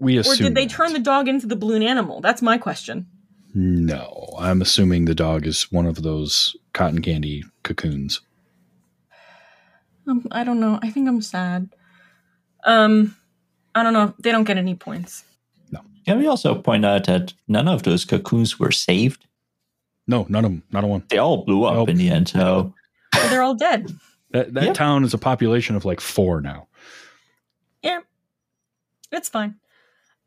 we 0.01 0.19
assume 0.19 0.33
Or 0.33 0.37
did 0.49 0.55
they 0.57 0.67
that. 0.67 0.73
turn 0.75 0.93
the 0.93 0.99
dog 0.99 1.29
into 1.29 1.47
the 1.47 1.57
balloon 1.57 1.83
animal? 1.83 2.21
That's 2.21 2.43
my 2.43 2.59
question. 2.59 3.07
No, 3.55 4.35
I'm 4.39 4.61
assuming 4.63 5.05
the 5.05 5.15
dog 5.15 5.47
is 5.47 5.71
one 5.73 5.87
of 5.87 6.03
those 6.03 6.57
cotton 6.73 7.03
candy 7.03 7.45
cocoons. 7.65 8.21
Um, 10.07 10.27
I 10.31 10.45
don't 10.45 10.61
know. 10.61 10.79
I 10.83 10.91
think 10.91 11.09
I'm 11.09 11.21
sad. 11.23 11.69
Um, 12.65 13.17
I 13.75 13.83
don't 13.83 13.93
know. 13.93 14.15
They 14.21 14.31
don't 14.33 14.45
get 14.45 14.59
any 14.59 14.75
points. 14.75 15.25
Can 16.09 16.19
we 16.19 16.27
also 16.27 16.55
point 16.55 16.85
out 16.87 17.05
that 17.05 17.35
none 17.49 17.69
of 17.69 17.83
those 17.83 18.05
cocoons 18.07 18.59
were 18.59 18.73
saved? 18.73 19.27
No, 20.07 20.25
none 20.31 20.45
of 20.45 20.51
them. 20.51 20.63
Not 20.73 20.85
a 20.85 20.87
one. 20.87 21.03
They 21.11 21.19
all 21.19 21.45
blew 21.45 21.65
up 21.65 21.75
Nope. 21.75 21.89
in 21.91 21.97
the 21.99 22.09
end. 22.09 22.29
So 22.29 22.73
But 23.13 23.29
they're 23.29 23.43
all 23.43 23.55
dead. 23.55 23.91
That 24.31 24.55
that 24.55 24.65
Yeah. 24.65 24.73
town 24.73 25.05
is 25.05 25.13
a 25.15 25.19
population 25.19 25.77
of 25.77 25.85
like 25.85 26.01
four 26.01 26.41
now. 26.41 26.69
Yeah, 27.83 28.01
it's 29.13 29.29
fine. 29.29 29.57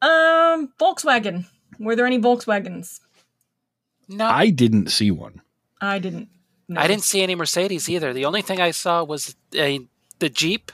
Um, 0.01 0.71
Volkswagen. 0.79 1.45
Were 1.79 1.95
there 1.95 2.05
any 2.05 2.19
Volkswagens? 2.19 2.99
No, 4.07 4.27
I 4.27 4.49
didn't 4.51 4.89
see 4.91 5.09
one. 5.11 5.41
I 5.81 5.99
didn't. 5.99 6.29
I 6.77 6.87
didn't 6.87 7.03
see 7.03 7.21
any 7.23 7.35
Mercedes 7.35 7.89
either. 7.89 8.13
The 8.13 8.25
only 8.25 8.41
thing 8.41 8.61
I 8.61 8.71
saw 8.71 9.03
was 9.03 9.35
a, 9.55 9.81
the 10.19 10.29
Jeep 10.29 10.71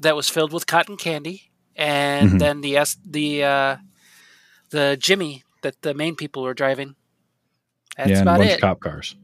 that 0.00 0.16
was 0.16 0.28
filled 0.28 0.52
with 0.52 0.66
cotton 0.66 0.96
candy, 0.96 1.50
and 1.76 2.32
Mhm. 2.32 2.38
then 2.40 2.60
the 2.62 2.76
S, 2.76 2.96
the 3.06 3.44
uh, 3.44 3.76
the 4.72 4.96
Jimmy 4.98 5.44
that 5.62 5.80
the 5.82 5.94
main 5.94 6.16
people 6.16 6.42
were 6.42 6.54
driving. 6.54 6.96
That's 7.96 8.10
yeah, 8.10 8.18
and 8.18 8.28
a 8.28 8.30
about 8.32 8.38
bunch 8.38 8.50
it. 8.50 8.54
of 8.54 8.60
cop 8.60 8.80
cars. 8.80 9.14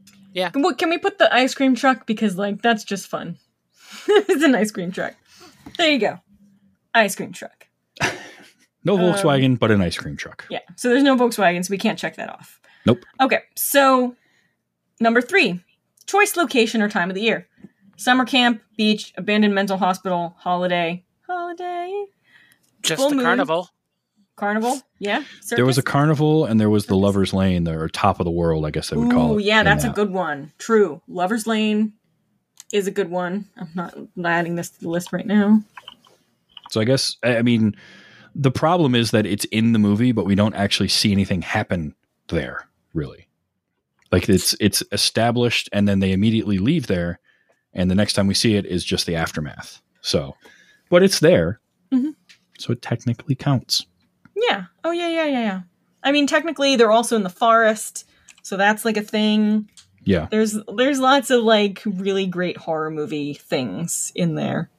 What, 0.53 0.77
can 0.77 0.89
we 0.89 0.97
put 0.97 1.17
the 1.17 1.33
ice 1.33 1.53
cream 1.53 1.75
truck? 1.75 2.05
Because, 2.05 2.37
like, 2.37 2.61
that's 2.61 2.83
just 2.83 3.07
fun. 3.07 3.37
it's 4.07 4.43
an 4.43 4.55
ice 4.55 4.71
cream 4.71 4.91
truck. 4.91 5.15
There 5.77 5.91
you 5.91 5.99
go. 5.99 6.19
Ice 6.93 7.15
cream 7.15 7.33
truck. 7.33 7.67
No 8.85 8.95
Um, 8.95 9.01
Volkswagen, 9.01 9.59
but 9.59 9.71
an 9.71 9.81
ice 9.81 9.97
cream 9.97 10.15
truck. 10.15 10.45
Yeah. 10.49 10.61
So 10.77 10.89
there's 10.89 11.03
no 11.03 11.17
Volkswagen, 11.17 11.65
so 11.65 11.71
we 11.71 11.77
can't 11.77 11.99
check 11.99 12.15
that 12.15 12.29
off. 12.29 12.61
Nope. 12.85 13.03
Okay. 13.19 13.41
So, 13.55 14.15
number 15.01 15.21
three 15.21 15.61
choice 16.05 16.37
location 16.37 16.81
or 16.81 16.89
time 16.89 17.09
of 17.09 17.15
the 17.15 17.21
year 17.21 17.47
summer 17.97 18.25
camp, 18.25 18.61
beach, 18.77 19.13
abandoned 19.17 19.53
mental 19.53 19.77
hospital, 19.77 20.35
holiday. 20.39 21.03
Holiday. 21.27 22.05
Just 22.81 23.01
full 23.01 23.09
the 23.09 23.17
moon. 23.17 23.25
carnival. 23.25 23.69
Carnival. 24.39 24.81
Yeah. 24.99 25.23
There 25.49 25.65
was 25.65 25.77
a 25.77 25.83
carnival 25.83 26.45
and 26.45 26.59
there 26.59 26.69
was 26.69 26.85
the 26.87 26.95
Lover's 26.95 27.33
Lane, 27.33 27.67
or 27.67 27.87
top 27.89 28.19
of 28.19 28.25
the 28.25 28.31
world, 28.31 28.65
I 28.65 28.71
guess 28.71 28.89
they 28.89 28.97
would 28.97 29.11
call 29.11 29.33
Ooh, 29.33 29.39
it. 29.39 29.45
yeah, 29.45 29.63
that's 29.63 29.83
a 29.83 29.89
good 29.89 30.11
one. 30.11 30.51
True. 30.57 31.01
Lover's 31.07 31.45
Lane 31.45 31.93
is 32.71 32.87
a 32.87 32.91
good 32.91 33.09
one. 33.09 33.45
I'm 33.57 33.69
not 34.15 34.29
adding 34.31 34.55
this 34.55 34.69
to 34.69 34.79
the 34.81 34.89
list 34.89 35.11
right 35.13 35.25
now. 35.25 35.61
So 36.71 36.79
I 36.79 36.83
guess 36.83 37.17
I 37.23 37.37
I 37.37 37.41
mean 37.41 37.75
the 38.35 38.51
problem 38.51 38.93
is 38.95 39.11
that 39.11 39.25
it's 39.25 39.45
in 39.45 39.73
the 39.73 39.79
movie, 39.79 40.11
but 40.11 40.25
we 40.25 40.35
don't 40.35 40.53
actually 40.55 40.89
see 40.89 41.11
anything 41.11 41.41
happen 41.41 41.95
there, 42.27 42.67
really. 42.93 43.27
Like 44.11 44.29
it's 44.29 44.55
it's 44.59 44.83
established 44.91 45.69
and 45.71 45.87
then 45.87 45.99
they 45.99 46.11
immediately 46.11 46.57
leave 46.59 46.87
there, 46.87 47.19
and 47.73 47.89
the 47.89 47.95
next 47.95 48.13
time 48.13 48.27
we 48.27 48.33
see 48.35 48.55
it 48.55 48.65
is 48.65 48.83
just 48.83 49.05
the 49.05 49.15
aftermath. 49.15 49.81
So 50.01 50.35
but 50.89 51.03
it's 51.03 51.19
there. 51.19 51.59
Mhm. 51.91 52.15
So 52.59 52.73
it 52.73 52.81
technically 52.81 53.35
counts. 53.35 53.85
Yeah. 54.47 54.65
Oh 54.83 54.91
yeah, 54.91 55.09
yeah, 55.09 55.25
yeah, 55.25 55.41
yeah. 55.41 55.61
I 56.03 56.11
mean, 56.11 56.27
technically, 56.27 56.75
they're 56.75 56.91
also 56.91 57.15
in 57.15 57.23
the 57.23 57.29
forest, 57.29 58.07
so 58.41 58.57
that's 58.57 58.85
like 58.85 58.97
a 58.97 59.01
thing. 59.01 59.69
Yeah. 60.03 60.27
There's 60.31 60.57
there's 60.75 60.99
lots 60.99 61.29
of 61.29 61.43
like 61.43 61.81
really 61.85 62.25
great 62.25 62.57
horror 62.57 62.89
movie 62.89 63.33
things 63.33 64.11
in 64.15 64.35
there. 64.35 64.69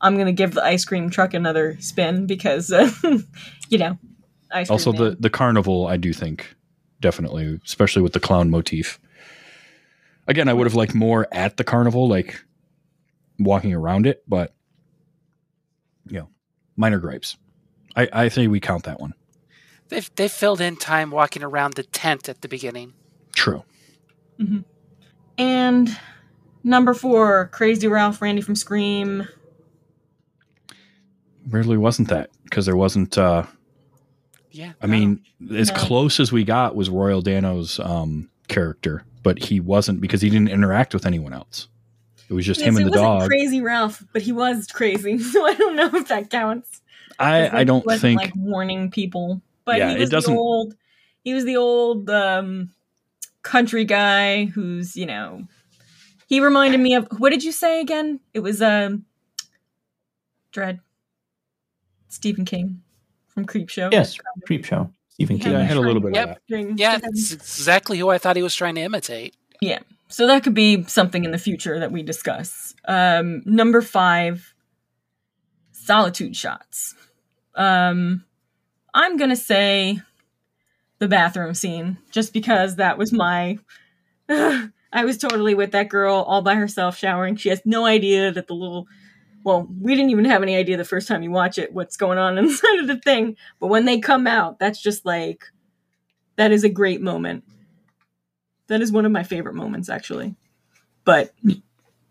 I'm 0.00 0.16
gonna 0.16 0.32
give 0.32 0.52
the 0.54 0.64
ice 0.64 0.84
cream 0.84 1.10
truck 1.10 1.34
another 1.34 1.76
spin 1.80 2.26
because, 2.26 2.70
uh, 2.72 2.90
you 3.68 3.78
know, 3.78 3.98
ice 4.52 4.68
cream 4.68 4.74
Also 4.74 4.92
the 4.92 5.16
the 5.18 5.30
carnival 5.30 5.86
I 5.86 5.96
do 5.96 6.12
think 6.12 6.54
definitely, 7.00 7.60
especially 7.64 8.02
with 8.02 8.12
the 8.12 8.20
clown 8.20 8.50
motif. 8.50 8.98
Again, 10.26 10.48
I 10.48 10.54
would 10.54 10.66
have 10.66 10.74
liked 10.74 10.94
more 10.94 11.28
at 11.32 11.58
the 11.58 11.64
carnival, 11.64 12.08
like 12.08 12.42
walking 13.38 13.74
around 13.74 14.06
it, 14.06 14.22
but 14.26 14.54
you 16.08 16.18
know, 16.18 16.28
minor 16.76 16.98
gripes. 16.98 17.36
I, 17.96 18.08
I 18.12 18.28
think 18.28 18.50
we 18.50 18.60
count 18.60 18.84
that 18.84 19.00
one. 19.00 19.14
They've 19.88 20.10
they 20.16 20.28
filled 20.28 20.60
in 20.60 20.76
time 20.76 21.10
walking 21.10 21.42
around 21.42 21.74
the 21.74 21.82
tent 21.82 22.28
at 22.28 22.40
the 22.42 22.48
beginning. 22.48 22.94
True. 23.34 23.62
and 25.38 25.96
number 26.62 26.94
four, 26.94 27.48
Crazy 27.52 27.86
Ralph, 27.88 28.20
Randy 28.22 28.40
from 28.42 28.56
Scream. 28.56 29.28
Really 31.48 31.76
wasn't 31.76 32.08
that 32.08 32.30
because 32.44 32.64
there 32.66 32.76
wasn't. 32.76 33.18
uh 33.18 33.44
Yeah, 34.50 34.72
I 34.80 34.86
no. 34.86 34.92
mean, 34.92 35.22
as 35.54 35.68
No. 35.68 35.74
close 35.76 36.18
as 36.20 36.32
we 36.32 36.42
got 36.44 36.74
was 36.74 36.88
Royal 36.88 37.20
Dano's 37.20 37.78
um, 37.80 38.30
character, 38.48 39.04
but 39.22 39.38
he 39.38 39.60
wasn't 39.60 40.00
because 40.00 40.22
he 40.22 40.30
didn't 40.30 40.48
interact 40.48 40.94
with 40.94 41.04
anyone 41.04 41.34
else. 41.34 41.68
It 42.30 42.32
was 42.32 42.46
just 42.46 42.60
Yes, 42.60 42.68
him 42.70 42.76
and 42.78 42.86
it 42.86 42.92
the 42.92 42.98
wasn't 43.02 43.20
dog. 43.20 43.28
Crazy 43.28 43.60
Ralph, 43.60 44.02
but 44.14 44.22
he 44.22 44.32
was 44.32 44.66
crazy, 44.66 45.18
so 45.22 45.44
I 45.46 45.52
don't 45.54 45.76
know 45.76 45.90
if 45.92 46.08
that 46.08 46.30
counts. 46.30 46.80
'Cause, 47.18 47.26
I 47.26 47.42
like, 47.42 47.54
I 47.54 47.64
don't 47.64 47.86
wasn't, 47.86 48.00
think 48.02 48.20
like 48.20 48.32
warning 48.36 48.90
people, 48.90 49.40
but 49.64 49.78
Yeah, 49.78 49.90
he 49.90 49.96
it 49.96 50.00
was 50.00 50.10
doesn't- 50.10 50.32
the 50.34 50.38
old. 50.40 50.74
He 51.22 51.32
was 51.34 51.44
the 51.44 51.56
old 51.56 52.10
um, 52.10 52.70
country 53.42 53.84
guy 53.84 54.44
who's 54.46 54.96
you 54.96 55.06
know. 55.06 55.46
He 56.26 56.40
reminded 56.40 56.80
me 56.80 56.94
of 56.94 57.06
what 57.18 57.30
did 57.30 57.44
you 57.44 57.52
say 57.52 57.80
again? 57.80 58.20
It 58.32 58.40
was 58.40 58.60
um, 58.62 59.04
Dread. 60.52 60.80
Stephen 62.08 62.44
King 62.44 62.82
from 63.28 63.44
Creepshow. 63.46 63.92
Yes, 63.92 64.16
Creepshow. 64.48 64.90
Stephen 65.10 65.38
King. 65.38 65.52
yeah, 65.52 65.58
I 65.60 65.62
had 65.62 65.76
a 65.76 65.80
little 65.80 66.00
bit 66.00 66.14
Yep. 66.14 66.28
of 66.28 66.36
that. 66.48 66.74
Yeah, 66.78 66.98
that's 66.98 67.32
exactly 67.32 67.98
who 67.98 68.08
I 68.10 68.18
thought 68.18 68.36
he 68.36 68.42
was 68.42 68.54
trying 68.54 68.74
to 68.76 68.80
imitate. 68.80 69.34
Yeah. 69.60 69.80
So 70.08 70.26
that 70.26 70.42
could 70.44 70.54
be 70.54 70.84
something 70.84 71.24
in 71.24 71.30
the 71.32 71.38
future 71.38 71.78
that 71.80 71.90
we 71.92 72.02
discuss. 72.02 72.74
Um, 72.86 73.42
number 73.44 73.80
five, 73.82 74.54
solitude 75.72 76.36
shots. 76.36 76.94
Um, 77.56 78.24
I'm 78.94 79.16
gonna 79.16 79.36
say 79.36 80.00
the 80.98 81.08
bathroom 81.08 81.54
scene, 81.54 81.98
just 82.10 82.32
because 82.32 82.76
that 82.76 82.98
was 82.98 83.12
my. 83.12 83.58
I 84.28 85.04
was 85.04 85.18
totally 85.18 85.54
with 85.54 85.72
that 85.72 85.88
girl 85.88 86.16
all 86.16 86.42
by 86.42 86.54
herself 86.54 86.96
showering. 86.96 87.36
She 87.36 87.48
has 87.48 87.60
no 87.64 87.86
idea 87.86 88.32
that 88.32 88.46
the 88.46 88.54
little. 88.54 88.86
Well, 89.44 89.68
we 89.80 89.94
didn't 89.94 90.10
even 90.10 90.24
have 90.24 90.42
any 90.42 90.56
idea 90.56 90.76
the 90.78 90.84
first 90.84 91.06
time 91.08 91.22
you 91.22 91.30
watch 91.30 91.58
it 91.58 91.72
what's 91.74 91.96
going 91.96 92.18
on 92.18 92.38
inside 92.40 92.78
of 92.80 92.86
the 92.86 92.98
thing. 92.98 93.36
But 93.60 93.68
when 93.68 93.84
they 93.84 93.98
come 94.00 94.26
out, 94.26 94.58
that's 94.58 94.80
just 94.82 95.04
like. 95.06 95.44
That 96.36 96.52
is 96.52 96.64
a 96.64 96.68
great 96.68 97.00
moment. 97.00 97.44
That 98.68 98.80
is 98.80 98.90
one 98.90 99.04
of 99.06 99.12
my 99.12 99.22
favorite 99.22 99.54
moments, 99.54 99.88
actually. 99.88 100.34
But 101.04 101.32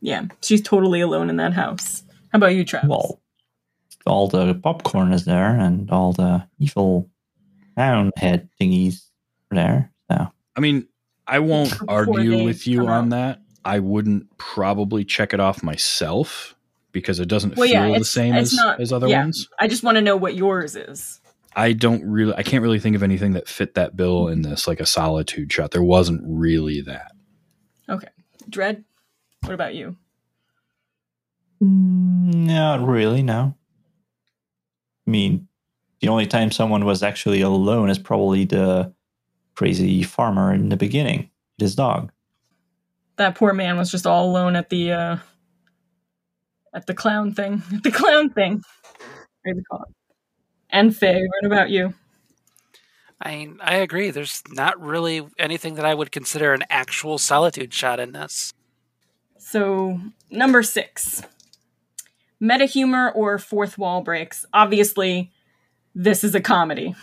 yeah, 0.01 0.25
she's 0.41 0.61
totally 0.61 1.01
alone 1.01 1.29
in 1.29 1.37
that 1.37 1.53
house. 1.53 2.03
How 2.31 2.37
about 2.37 2.55
you, 2.55 2.63
Travis? 2.65 2.89
Well, 2.89 3.21
all 4.05 4.27
the 4.27 4.53
popcorn 4.55 5.13
is 5.13 5.25
there 5.25 5.57
and 5.59 5.89
all 5.91 6.13
the 6.13 6.47
evil 6.59 7.09
clown 7.75 8.11
head 8.17 8.49
thingies 8.59 9.05
are 9.51 9.55
there. 9.55 9.91
So 10.11 10.27
I 10.55 10.59
mean, 10.59 10.87
I 11.27 11.39
won't 11.39 11.73
argue 11.87 12.43
with 12.43 12.67
you 12.67 12.87
on 12.87 13.05
out. 13.05 13.09
that. 13.11 13.39
I 13.65 13.79
wouldn't 13.79 14.37
probably 14.37 15.05
check 15.05 15.33
it 15.33 15.39
off 15.39 15.63
myself 15.63 16.55
because 16.91 17.19
it 17.19 17.27
doesn't 17.29 17.55
Well, 17.55 17.67
feel 17.67 17.87
yeah, 17.91 17.97
the 17.97 18.03
same 18.05 18.33
as, 18.35 18.53
not- 18.53 18.79
as 18.81 18.91
other 18.91 19.07
yeah. 19.07 19.21
ones. 19.21 19.47
I 19.59 19.67
just 19.67 19.83
want 19.83 19.95
to 19.95 20.01
know 20.01 20.17
what 20.17 20.35
yours 20.35 20.75
is. 20.75 21.21
I 21.55 21.73
don't 21.73 22.03
really, 22.03 22.33
I 22.35 22.43
can't 22.43 22.61
really 22.63 22.79
think 22.79 22.95
of 22.95 23.03
anything 23.03 23.33
that 23.33 23.47
fit 23.47 23.75
that 23.75 23.95
bill 23.95 24.27
in 24.27 24.41
this, 24.41 24.67
like 24.67 24.79
a 24.79 24.85
solitude 24.85 25.53
shot. 25.53 25.71
There 25.71 25.83
wasn't 25.83 26.21
really 26.25 26.81
that. 26.81 27.11
Okay. 27.87 28.07
Dread, 28.49 28.83
what 29.41 29.53
about 29.53 29.75
you? 29.75 29.95
Mm, 31.63 32.33
not 32.47 32.85
really, 32.85 33.21
no. 33.23 33.55
I 35.07 35.11
mean, 35.11 35.47
the 36.01 36.09
only 36.09 36.27
time 36.27 36.51
someone 36.51 36.85
was 36.85 37.03
actually 37.03 37.41
alone 37.41 37.89
is 37.89 37.99
probably 37.99 38.45
the 38.45 38.93
crazy 39.55 40.03
farmer 40.03 40.53
in 40.53 40.69
the 40.69 40.77
beginning, 40.77 41.29
his 41.57 41.75
dog. 41.75 42.11
That 43.17 43.35
poor 43.35 43.53
man 43.53 43.77
was 43.77 43.91
just 43.91 44.07
all 44.07 44.29
alone 44.29 44.55
at 44.55 44.69
the 44.69 44.91
uh 44.91 45.17
at 46.73 46.87
the 46.87 46.93
clown 46.93 47.33
thing. 47.33 47.61
At 47.73 47.83
the 47.83 47.91
clown 47.91 48.29
thing. 48.31 48.61
What 49.43 49.45
do 49.45 49.53
they 49.53 49.61
call 49.69 49.83
it? 49.83 49.95
And 50.69 50.95
Faye, 50.95 51.21
what 51.21 51.45
about 51.45 51.69
you? 51.69 51.93
I 53.21 53.35
mean, 53.35 53.59
I 53.61 53.75
agree. 53.75 54.11
There's 54.11 54.41
not 54.49 54.81
really 54.81 55.25
anything 55.39 55.75
that 55.75 55.85
I 55.85 55.93
would 55.93 56.11
consider 56.11 56.53
an 56.53 56.63
actual 56.69 57.17
solitude 57.17 57.73
shot 57.73 57.99
in 57.99 58.11
this. 58.11 58.53
So 59.37 59.99
number 60.29 60.63
six. 60.63 61.21
Meta 62.43 62.65
humor 62.65 63.09
or 63.11 63.37
fourth 63.37 63.77
wall 63.77 64.01
breaks. 64.01 64.45
Obviously, 64.53 65.31
this 65.95 66.25
is 66.25 66.35
a 66.35 66.41
comedy. 66.41 66.93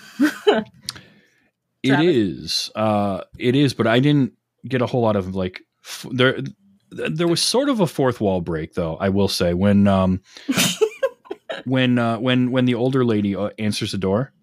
it 1.83 2.01
is. 2.01 2.71
Uh, 2.75 3.23
it 3.39 3.57
is, 3.57 3.73
but 3.73 3.87
I 3.87 4.01
didn't 4.01 4.35
get 4.69 4.83
a 4.83 4.87
whole 4.87 5.01
lot 5.01 5.17
of 5.17 5.35
like 5.35 5.63
f- 5.83 6.07
there. 6.13 6.39
There 6.91 7.27
was 7.27 7.41
sort 7.41 7.71
of 7.71 7.81
a 7.81 7.87
fourth 7.87 8.21
wall 8.21 8.43
break, 8.43 8.75
though. 8.75 8.97
I 8.97 9.09
will 9.09 9.29
say 9.29 9.55
when, 9.55 9.89
um, 9.89 10.21
when, 11.65 11.99
uh, 11.99 12.19
when, 12.19 12.51
when 12.51 12.67
the 12.67 12.75
older 12.75 13.03
lady 13.03 13.35
uh, 13.35 13.49
answers 13.59 13.93
the 13.93 13.99
door, 13.99 14.35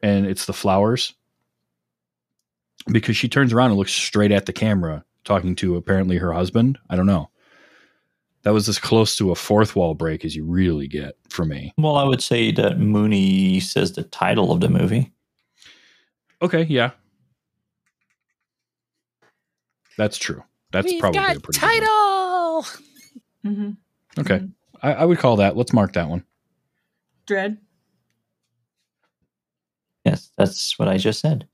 and 0.00 0.26
it's 0.26 0.46
the 0.46 0.52
flowers, 0.52 1.12
because 2.86 3.16
she 3.16 3.28
turns 3.28 3.52
around 3.52 3.70
and 3.70 3.78
looks 3.78 3.92
straight 3.92 4.30
at 4.30 4.46
the 4.46 4.52
camera, 4.52 5.04
talking 5.24 5.56
to 5.56 5.74
apparently 5.74 6.18
her 6.18 6.32
husband. 6.32 6.78
I 6.88 6.94
don't 6.94 7.06
know. 7.06 7.30
That 8.44 8.52
was 8.52 8.68
as 8.68 8.78
close 8.78 9.16
to 9.16 9.30
a 9.30 9.34
fourth 9.34 9.74
wall 9.74 9.94
break 9.94 10.24
as 10.24 10.36
you 10.36 10.44
really 10.44 10.86
get 10.86 11.16
for 11.30 11.44
me. 11.44 11.72
Well, 11.78 11.96
I 11.96 12.04
would 12.04 12.22
say 12.22 12.52
that 12.52 12.78
Mooney 12.78 13.58
says 13.60 13.92
the 13.92 14.02
title 14.04 14.52
of 14.52 14.60
the 14.60 14.68
movie. 14.68 15.12
Okay, 16.42 16.64
yeah, 16.64 16.90
that's 19.96 20.18
true. 20.18 20.42
That's 20.72 20.86
We've 20.86 21.00
probably 21.00 21.20
got 21.20 21.36
a 21.36 21.40
pretty 21.40 21.58
good 21.60 21.66
one. 21.66 21.80
title. 21.80 22.66
hmm 23.44 23.70
Okay. 24.18 24.42
I, 24.82 24.92
I 24.92 25.04
would 25.04 25.18
call 25.18 25.36
that. 25.36 25.56
Let's 25.56 25.72
mark 25.72 25.94
that 25.94 26.08
one. 26.08 26.24
Dread. 27.26 27.58
Yes, 30.04 30.30
that's 30.36 30.78
what 30.78 30.88
I 30.88 30.98
just 30.98 31.20
said. 31.20 31.48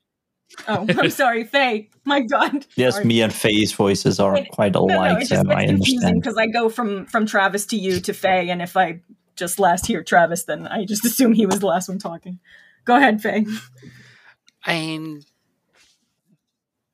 Oh, 0.68 0.86
I'm 0.88 1.10
sorry, 1.22 1.44
Faye. 1.44 1.90
My 2.04 2.20
God. 2.20 2.66
Yes, 2.76 2.94
Sorry. 2.94 3.04
me 3.06 3.22
and 3.22 3.32
Faye's 3.32 3.72
voices 3.72 4.18
are 4.20 4.36
It- 4.36 4.48
quite 4.50 4.74
No, 4.74 4.86
no, 4.86 4.96
alike. 4.96 5.22
it 5.22 5.28
just 5.28 5.44
um, 5.44 5.50
I 5.50 5.66
confusing 5.66 5.98
understand. 5.98 6.22
because 6.22 6.36
I 6.36 6.46
go 6.46 6.68
from 6.68 7.06
from 7.06 7.26
Travis 7.26 7.66
to 7.66 7.76
you 7.76 8.00
to 8.00 8.12
Faye, 8.12 8.50
and 8.50 8.60
if 8.62 8.76
I 8.76 9.00
just 9.36 9.58
last 9.58 9.86
hear 9.86 10.02
Travis, 10.02 10.44
then 10.44 10.66
I 10.66 10.84
just 10.84 11.04
assume 11.08 11.32
he 11.32 11.46
was 11.46 11.60
the 11.60 11.66
last 11.66 11.88
one 11.88 11.98
talking. 11.98 12.38
Go 12.84 12.96
ahead, 12.96 13.22
Faye. 13.22 13.46
I 14.64 14.72
mean, 14.74 15.22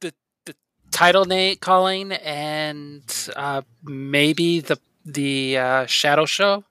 the 0.00 0.12
the 0.44 0.54
title 0.90 1.24
name 1.24 1.56
calling 1.60 2.12
and 2.12 3.02
uh, 3.36 3.62
maybe 3.82 4.60
the 4.60 4.78
the 5.04 5.56
uh, 5.58 5.86
shadow 5.86 6.26
show 6.26 6.64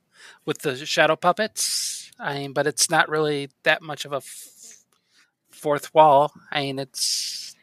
with 0.46 0.60
the 0.60 0.86
shadow 0.86 1.16
puppets. 1.16 2.12
I 2.20 2.40
mean, 2.40 2.54
but 2.54 2.68
it's 2.68 2.90
not 2.90 3.10
really 3.10 3.50
that 3.64 3.82
much 3.82 4.06
of 4.06 4.14
a 4.14 4.18
f- 4.18 4.50
fourth 5.66 5.92
wall. 5.96 6.32
I 6.52 6.62
mean, 6.62 6.78
it's 6.78 7.56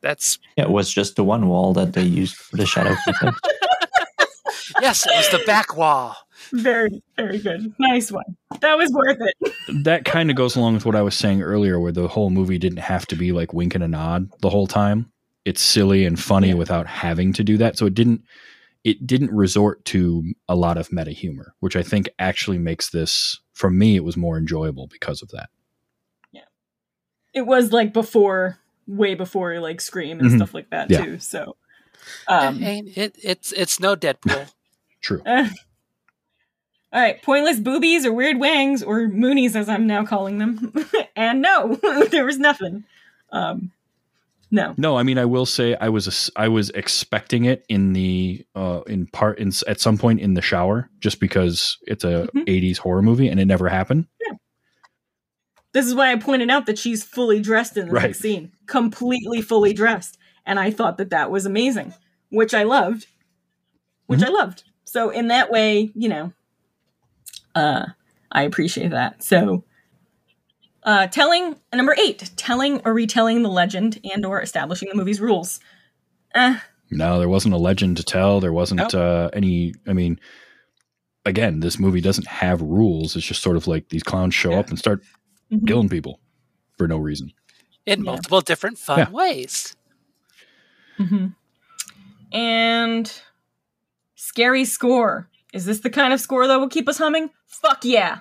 that's 0.00 0.40
Yeah, 0.56 0.64
it 0.64 0.70
was 0.70 0.92
just 0.92 1.14
the 1.14 1.22
one 1.22 1.46
wall 1.46 1.72
that 1.74 1.92
they 1.92 2.02
used 2.02 2.34
for 2.34 2.56
the 2.56 2.66
shadow 2.66 2.96
yes, 4.80 5.06
it 5.06 5.12
was 5.16 5.28
the 5.30 5.42
back 5.46 5.76
wall. 5.76 6.16
Very, 6.52 7.00
very 7.16 7.38
good. 7.38 7.72
Nice 7.78 8.10
one. 8.10 8.24
That 8.60 8.76
was 8.76 8.90
worth 8.90 9.18
it. 9.20 9.84
that 9.84 10.04
kind 10.04 10.30
of 10.30 10.36
goes 10.36 10.56
along 10.56 10.74
with 10.74 10.84
what 10.84 10.96
I 10.96 11.02
was 11.02 11.14
saying 11.14 11.42
earlier, 11.42 11.78
where 11.78 11.92
the 11.92 12.08
whole 12.08 12.30
movie 12.30 12.58
didn't 12.58 12.78
have 12.80 13.06
to 13.06 13.14
be 13.16 13.30
like 13.30 13.52
wink 13.54 13.76
and 13.76 13.84
a 13.84 13.88
nod 13.88 14.28
the 14.40 14.50
whole 14.50 14.66
time. 14.66 15.10
It's 15.44 15.62
silly 15.62 16.04
and 16.04 16.18
funny 16.18 16.48
Yeah. 16.48 16.54
without 16.54 16.88
having 16.88 17.32
to 17.34 17.44
do 17.44 17.56
that. 17.58 17.78
So 17.78 17.86
it 17.86 17.94
didn't 17.94 18.22
it 18.82 19.06
didn't 19.06 19.30
resort 19.30 19.84
to 19.86 20.24
a 20.48 20.56
lot 20.56 20.76
of 20.76 20.92
meta 20.92 21.12
humor, 21.12 21.54
which 21.60 21.76
I 21.76 21.82
think 21.84 22.08
actually 22.18 22.58
makes 22.58 22.90
this 22.90 23.38
for 23.52 23.70
me 23.70 23.94
it 23.94 24.02
was 24.04 24.16
more 24.16 24.36
enjoyable 24.38 24.88
because 24.88 25.22
of 25.22 25.28
that. 25.30 25.50
It 27.34 27.46
was 27.46 27.72
like 27.72 27.92
before, 27.92 28.58
way 28.86 29.14
before 29.14 29.58
like 29.60 29.80
Scream 29.80 30.20
and 30.20 30.30
Mhm. 30.30 30.36
stuff 30.36 30.54
like 30.54 30.70
that 30.70 30.90
Yeah. 30.90 31.02
too. 31.04 31.18
So, 31.18 31.56
um, 32.28 32.58
mean, 32.60 32.92
it, 32.94 33.16
it's 33.22 33.52
it's 33.52 33.80
no 33.80 33.96
Deadpool. 33.96 34.50
True. 35.02 35.22
all 35.26 35.50
right, 36.92 37.20
pointless 37.22 37.58
boobies 37.58 38.06
or 38.06 38.12
weird 38.12 38.38
wangs 38.38 38.82
or 38.82 39.00
moonies, 39.08 39.56
as 39.56 39.68
I'm 39.68 39.86
now 39.86 40.04
calling 40.04 40.38
them. 40.38 40.72
and 41.16 41.42
no, 41.42 41.74
there 42.10 42.24
was 42.24 42.38
nothing. 42.38 42.84
Um, 43.32 43.72
no. 44.50 44.74
No, 44.76 44.96
I 44.96 45.02
mean 45.02 45.18
I 45.18 45.24
will 45.24 45.46
say 45.46 45.74
I 45.80 45.88
was 45.88 46.30
I 46.36 46.46
was 46.46 46.70
expecting 46.70 47.44
it 47.46 47.64
in 47.68 47.92
the 47.92 48.46
uh 48.54 48.82
in 48.86 49.06
part 49.08 49.40
in 49.40 49.50
at 49.66 49.80
some 49.80 49.98
point 49.98 50.20
in 50.20 50.34
the 50.34 50.42
shower 50.42 50.88
just 51.00 51.18
because 51.18 51.76
it's 51.88 52.04
a 52.04 52.28
Mhm. 52.34 52.44
80s 52.46 52.78
horror 52.78 53.02
movie 53.02 53.26
and 53.28 53.40
it 53.40 53.46
never 53.46 53.68
happened. 53.68 54.06
This 55.74 55.86
is 55.86 55.94
why 55.94 56.10
I 56.12 56.16
pointed 56.16 56.48
out 56.50 56.64
that 56.66 56.78
she's 56.78 57.04
fully 57.04 57.40
dressed 57.40 57.76
in 57.76 57.88
the 57.88 57.92
Right. 57.92 58.04
next 58.04 58.20
scene, 58.20 58.52
completely 58.66 59.42
fully 59.42 59.74
dressed, 59.74 60.16
and 60.46 60.58
I 60.58 60.70
thought 60.70 60.96
that 60.98 61.10
that 61.10 61.30
was 61.30 61.44
amazing, 61.44 61.92
which 62.30 62.54
I 62.54 62.62
loved, 62.62 63.06
which 64.06 64.20
Mm-hmm. 64.20 64.28
I 64.34 64.38
loved. 64.38 64.64
So 64.84 65.10
in 65.10 65.28
that 65.28 65.50
way, 65.50 65.90
you 65.94 66.08
know, 66.08 66.32
uh, 67.54 67.86
I 68.32 68.42
appreciate 68.44 68.90
that. 68.92 69.22
So, 69.22 69.64
uh, 70.84 71.06
telling 71.08 71.56
number 71.72 71.94
eight, 71.98 72.30
telling 72.36 72.80
or 72.84 72.92
retelling 72.94 73.42
the 73.42 73.48
legend 73.48 74.00
and 74.12 74.24
or 74.26 74.40
establishing 74.42 74.88
the 74.88 74.94
movie's 74.96 75.20
rules. 75.20 75.58
Eh, 76.34 76.58
No, 76.90 77.18
there 77.18 77.28
wasn't 77.28 77.54
a 77.54 77.58
legend 77.58 77.96
to 77.96 78.02
tell. 78.04 78.40
There 78.40 78.52
wasn't 78.52 78.94
uh, 78.94 79.30
any. 79.32 79.74
I 79.86 79.92
mean, 79.92 80.20
again, 81.24 81.60
this 81.60 81.78
movie 81.78 82.00
doesn't 82.02 82.26
have 82.28 82.60
rules. 82.60 83.16
It's 83.16 83.26
just 83.26 83.40
sort 83.42 83.56
of 83.56 83.66
like 83.66 83.88
these 83.88 84.02
clowns 84.02 84.34
show 84.34 84.50
Yeah. 84.50 84.58
up 84.60 84.68
and 84.68 84.78
start 84.78 85.02
mhm. 85.60 85.66
killing 85.66 85.88
people 85.88 86.20
for 86.76 86.86
no 86.88 86.96
reason. 86.98 87.32
in 87.86 88.00
Yeah. 88.02 88.12
multiple 88.12 88.40
different 88.40 88.78
fun 88.78 88.98
Yeah. 88.98 89.10
ways. 89.10 89.76
hmm 90.96 91.26
And 92.32 93.12
scary 94.14 94.64
score. 94.64 95.28
Is 95.52 95.66
this 95.66 95.80
the 95.80 95.90
kind 95.90 96.12
of 96.12 96.20
score 96.20 96.46
that 96.48 96.56
will 96.58 96.68
keep 96.68 96.88
us 96.88 96.98
humming? 96.98 97.30
Fuck 97.46 97.84
yeah. 97.84 98.20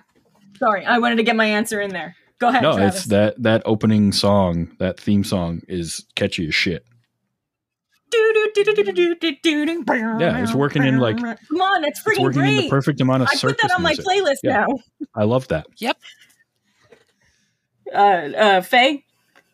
Sorry, 0.60 0.86
I 0.86 1.00
wanted 1.00 1.16
to 1.16 1.24
get 1.24 1.36
my 1.36 1.46
answer 1.46 1.82
in 1.82 1.92
there. 1.92 2.16
Go 2.40 2.50
ahead, 2.50 2.62
no, 2.62 2.76
Travis. 2.76 2.96
it's 2.98 3.06
that 3.06 3.42
that 3.42 3.62
opening 3.66 4.12
song, 4.12 4.76
that 4.80 5.00
theme 5.00 5.24
song 5.24 5.62
is 5.68 6.06
catchy 6.16 6.48
as 6.48 6.54
shit. 6.56 6.86
Yeah, 8.92 10.38
it's 10.44 10.54
working 10.54 10.84
in, 10.84 11.00
like- 11.00 11.18
Come 11.18 11.62
on, 11.62 11.82
that's 11.82 12.00
It's 12.00 12.08
freaking 12.08 12.22
working 12.22 12.42
in 12.42 12.48
the 12.56 12.62
great. 12.62 12.70
perfect 12.70 13.02
amount 13.02 13.24
of 13.24 13.30
I 13.30 13.32
put 13.32 13.40
circus 13.40 13.62
that 13.64 13.72
on 13.76 13.82
my 13.82 13.90
music. 13.92 14.06
playlist 14.06 14.38
Yeah. 14.44 14.66
now. 14.68 14.80
I 15.16 15.24
love 15.24 15.48
that. 15.50 15.66
Uh, 17.94 18.32
uh, 18.38 18.62
Faye. 18.62 19.06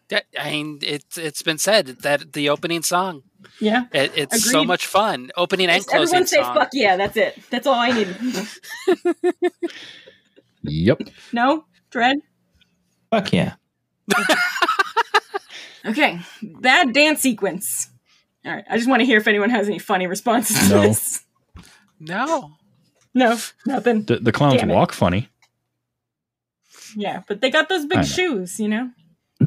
That- 0.10 0.26
I 0.40 0.50
mean, 0.52 0.80
it's 0.82 1.18
it's 1.18 1.42
been 1.44 1.58
said 1.60 1.88
that 2.02 2.34
the 2.34 2.50
opening 2.50 2.82
song 2.82 3.22
Yeah. 3.60 3.84
it, 3.94 4.12
it's 4.16 4.50
so 4.50 4.64
much 4.64 4.88
fun. 4.88 5.30
Opening 5.38 5.68
and 5.70 5.78
Just 5.78 5.90
closing 5.90 6.16
Everyone 6.16 6.28
say 6.28 6.42
song. 6.42 6.56
fuck 6.56 6.70
yeah. 6.74 6.98
That's 6.98 7.16
it. 7.18 7.38
That's 7.52 7.68
all 7.68 7.76
I 7.76 7.92
need. 7.92 8.08
Yep. 10.64 11.02
no, 11.32 11.64
Dread. 11.90 12.18
Fuck 13.12 13.32
yeah. 13.34 13.54
Okay, 15.86 16.20
bad 16.44 16.92
dance 16.94 17.22
sequence. 17.22 17.90
All 18.46 18.52
right, 18.54 18.66
I 18.70 18.76
just 18.78 18.90
want 18.90 19.00
to 19.00 19.06
hear 19.06 19.18
if 19.18 19.28
anyone 19.30 19.50
has 19.50 19.68
any 19.68 19.80
funny 19.80 20.08
responses 20.08 20.68
to 20.68 20.76
No. 20.76 20.82
this. 20.82 21.24
No, 22.02 22.52
No, 23.14 23.38
nothing. 23.66 24.04
The, 24.04 24.18
the 24.18 24.34
clowns 24.34 24.60
Damn 24.60 24.72
it. 24.72 24.74
walk 24.74 24.92
funny. 24.92 25.30
Yeah, 26.96 27.22
but 27.28 27.42
they 27.42 27.50
got 27.50 27.70
those 27.70 27.86
big 27.86 28.06
shoes, 28.06 28.60
you 28.60 28.68
know? 28.68 28.90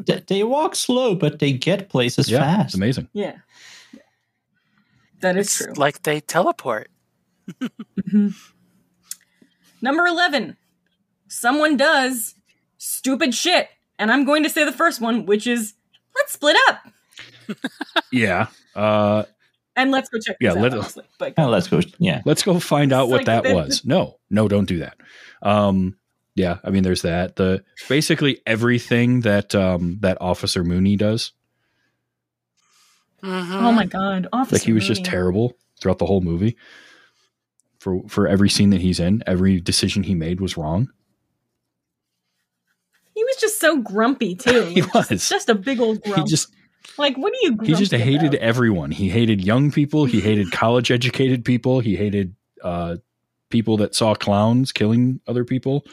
Th- 0.05 0.25
They 0.25 0.43
walk 0.43 0.75
slow, 0.75 1.15
but 1.15 1.39
they 1.39 1.53
get 1.53 1.89
places 1.89 2.29
Yeah, 2.29 2.37
it's 2.37 2.45
fast. 2.63 2.75
amazing. 2.75 3.09
Yeah. 3.13 3.37
That 5.21 5.37
is 5.37 5.47
it's 5.47 5.57
true. 5.65 5.73
like 5.75 6.03
they 6.03 6.19
teleport. 6.19 6.89
Mhm. 7.61 8.33
Number 9.81 10.05
11. 10.05 10.57
Someone 11.27 11.77
does 11.77 12.35
stupid 12.77 13.33
shit. 13.33 13.69
And 13.99 14.11
I'm 14.11 14.25
going 14.25 14.43
to 14.43 14.49
say 14.49 14.63
the 14.65 14.71
first 14.71 14.99
one, 15.01 15.25
which 15.25 15.45
is 15.47 15.73
let's 16.15 16.33
split 16.33 16.57
up 16.67 16.81
Yeah. 18.11 18.47
Uh, 18.75 19.23
and 19.75 19.91
let's 19.91 20.09
go 20.09 20.19
check 20.19 20.37
Yeah, 20.39 20.49
this 20.49 20.57
out, 20.57 20.63
let- 20.63 20.73
honestly. 20.73 21.03
But 21.19 21.33
Oh, 21.37 21.47
let's 21.49 21.67
go. 21.67 21.79
Yeah. 21.99 22.21
let's 22.25 22.43
go 22.43 22.59
find 22.59 22.91
out 22.91 23.03
It's 23.03 23.11
what 23.11 23.17
like 23.19 23.25
that 23.27 23.43
the- 23.43 23.55
was. 23.55 23.85
No, 23.85 24.19
no, 24.29 24.47
don't 24.47 24.65
do 24.65 24.79
that. 24.79 24.97
Um, 25.41 25.97
yeah, 26.35 26.57
I 26.63 26.69
mean, 26.71 26.83
there's 26.83 27.03
that. 27.03 27.35
The 27.35 27.63
basically 27.87 28.41
everything 28.45 29.21
that 29.21 29.53
um, 29.53 29.97
that 30.01 30.17
Officer 30.21 30.63
Mooney 30.63 30.95
does. 30.95 31.31
Mhm. 33.23 33.51
oh 33.51 33.71
my 33.71 33.85
god, 33.85 34.27
Officer 34.33 34.55
like 34.55 34.63
he 34.63 34.73
was 34.73 34.85
just 34.85 35.05
terrible 35.05 35.55
throughout 35.79 35.99
the 35.99 36.05
whole 36.05 36.21
movie. 36.21 36.57
For 37.79 38.01
for 38.07 38.27
every 38.27 38.49
scene 38.49 38.71
that 38.71 38.81
he's 38.81 38.99
in, 38.99 39.23
every 39.27 39.59
decision 39.61 40.03
he 40.03 40.15
made 40.15 40.41
was 40.41 40.57
wrong. 40.57 40.89
He 43.15 43.23
was 43.23 43.35
just 43.37 43.59
so 43.59 43.77
grumpy 43.77 44.35
too. 44.35 44.63
He 44.73 44.81
was. 44.81 45.29
just 45.29 45.49
a 45.49 45.55
big 45.55 45.79
old 45.79 46.01
grump. 46.01 46.17
He 46.19 46.23
just 46.25 46.53
like 46.97 47.15
what 47.17 47.31
are 47.31 47.37
you? 47.43 47.57
he 47.63 47.75
just 47.75 47.91
hated 47.91 48.33
about? 48.33 48.41
everyone. 48.41 48.91
He 48.91 49.09
hated 49.09 49.43
young 49.43 49.71
people. 49.71 50.05
He 50.05 50.19
hated 50.19 50.51
college 50.51 50.91
educated 50.91 51.45
people. 51.45 51.79
He 51.79 51.95
hated 51.95 52.35
uh, 52.63 52.97
people 53.49 53.77
that 53.77 53.95
saw 53.95 54.15
clowns 54.15 54.71
killing 54.71 55.19
other 55.27 55.45
people. 55.45 55.85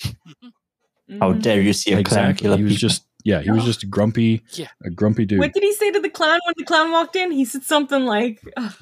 How 1.20 1.32
dare 1.32 1.60
you 1.60 1.72
see 1.72 1.92
a 1.92 2.02
clown 2.04 2.30
Exactly. 2.30 2.42
kill 2.48 2.56
He 2.56 2.62
was 2.64 2.72
people? 2.74 2.88
just 2.88 3.04
yeah. 3.24 3.40
He 3.42 3.50
was 3.50 3.64
just 3.64 3.82
a 3.82 3.86
grumpy. 3.86 4.42
Yeah. 4.52 4.68
a 4.84 4.90
grumpy 4.90 5.26
dude. 5.26 5.38
What 5.40 5.52
did 5.52 5.62
he 5.62 5.72
say 5.74 5.90
to 5.90 6.00
the 6.00 6.08
clown 6.08 6.38
when 6.46 6.54
the 6.56 6.64
clown 6.64 6.90
walked 6.92 7.16
in? 7.16 7.30
He 7.32 7.44
said 7.44 7.64
something 7.64 8.06
like, 8.06 8.40
ugh. 8.56 8.72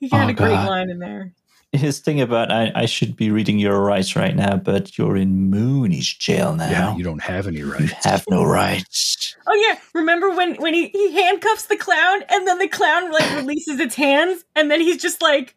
he 0.00 0.08
had 0.08 0.26
Oh, 0.26 0.30
a 0.30 0.32
great 0.32 0.48
God. 0.50 0.68
line 0.68 0.88
in 0.90 0.98
there. 0.98 1.34
his 1.72 1.98
thing 2.00 2.20
about 2.22 2.50
I, 2.50 2.72
I 2.74 2.86
should 2.86 3.16
be 3.16 3.30
reading 3.30 3.58
your 3.58 3.78
rights 3.82 4.16
right 4.16 4.34
now, 4.34 4.56
but 4.56 4.96
you're 4.96 5.16
in 5.16 5.50
Mooney's 5.50 6.06
jail 6.14 6.54
now. 6.54 6.70
yeah, 6.70 6.96
you 6.96 7.04
don't 7.04 7.22
have 7.22 7.46
any 7.46 7.62
rights. 7.62 7.80
You 7.82 7.86
rights. 7.88 8.04
have 8.06 8.24
no 8.30 8.44
rights. 8.44 9.36
Oh 9.46 9.54
yeah, 9.68 9.78
remember 9.92 10.30
when 10.30 10.54
when 10.56 10.72
he, 10.72 10.88
he 10.88 11.12
handcuffs 11.12 11.66
the 11.66 11.76
clown 11.76 12.22
and 12.30 12.46
then 12.46 12.58
the 12.58 12.68
clown 12.68 13.10
like 13.12 13.34
releases 13.36 13.78
its 13.80 13.94
hands 13.96 14.42
and 14.56 14.70
then 14.70 14.80
he's 14.80 15.02
just 15.02 15.20
like 15.20 15.54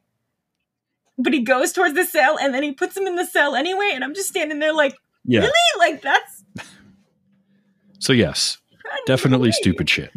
but 1.23 1.33
he 1.33 1.41
goes 1.41 1.71
towards 1.73 1.93
the 1.95 2.05
cell 2.05 2.37
and 2.39 2.53
then 2.53 2.63
he 2.63 2.71
puts 2.71 2.95
him 2.97 3.07
in 3.07 3.15
the 3.15 3.25
cell 3.25 3.55
anyway 3.55 3.91
and 3.93 4.03
I'm 4.03 4.13
just 4.13 4.29
standing 4.29 4.59
there 4.59 4.73
like 4.73 4.95
Yeah. 5.25 5.41
really 5.41 5.51
like 5.79 6.01
that's 6.01 6.43
So 7.99 8.13
yes, 8.13 8.57
definitely 9.05 9.51
stupid 9.51 9.89
shit. 9.89 10.11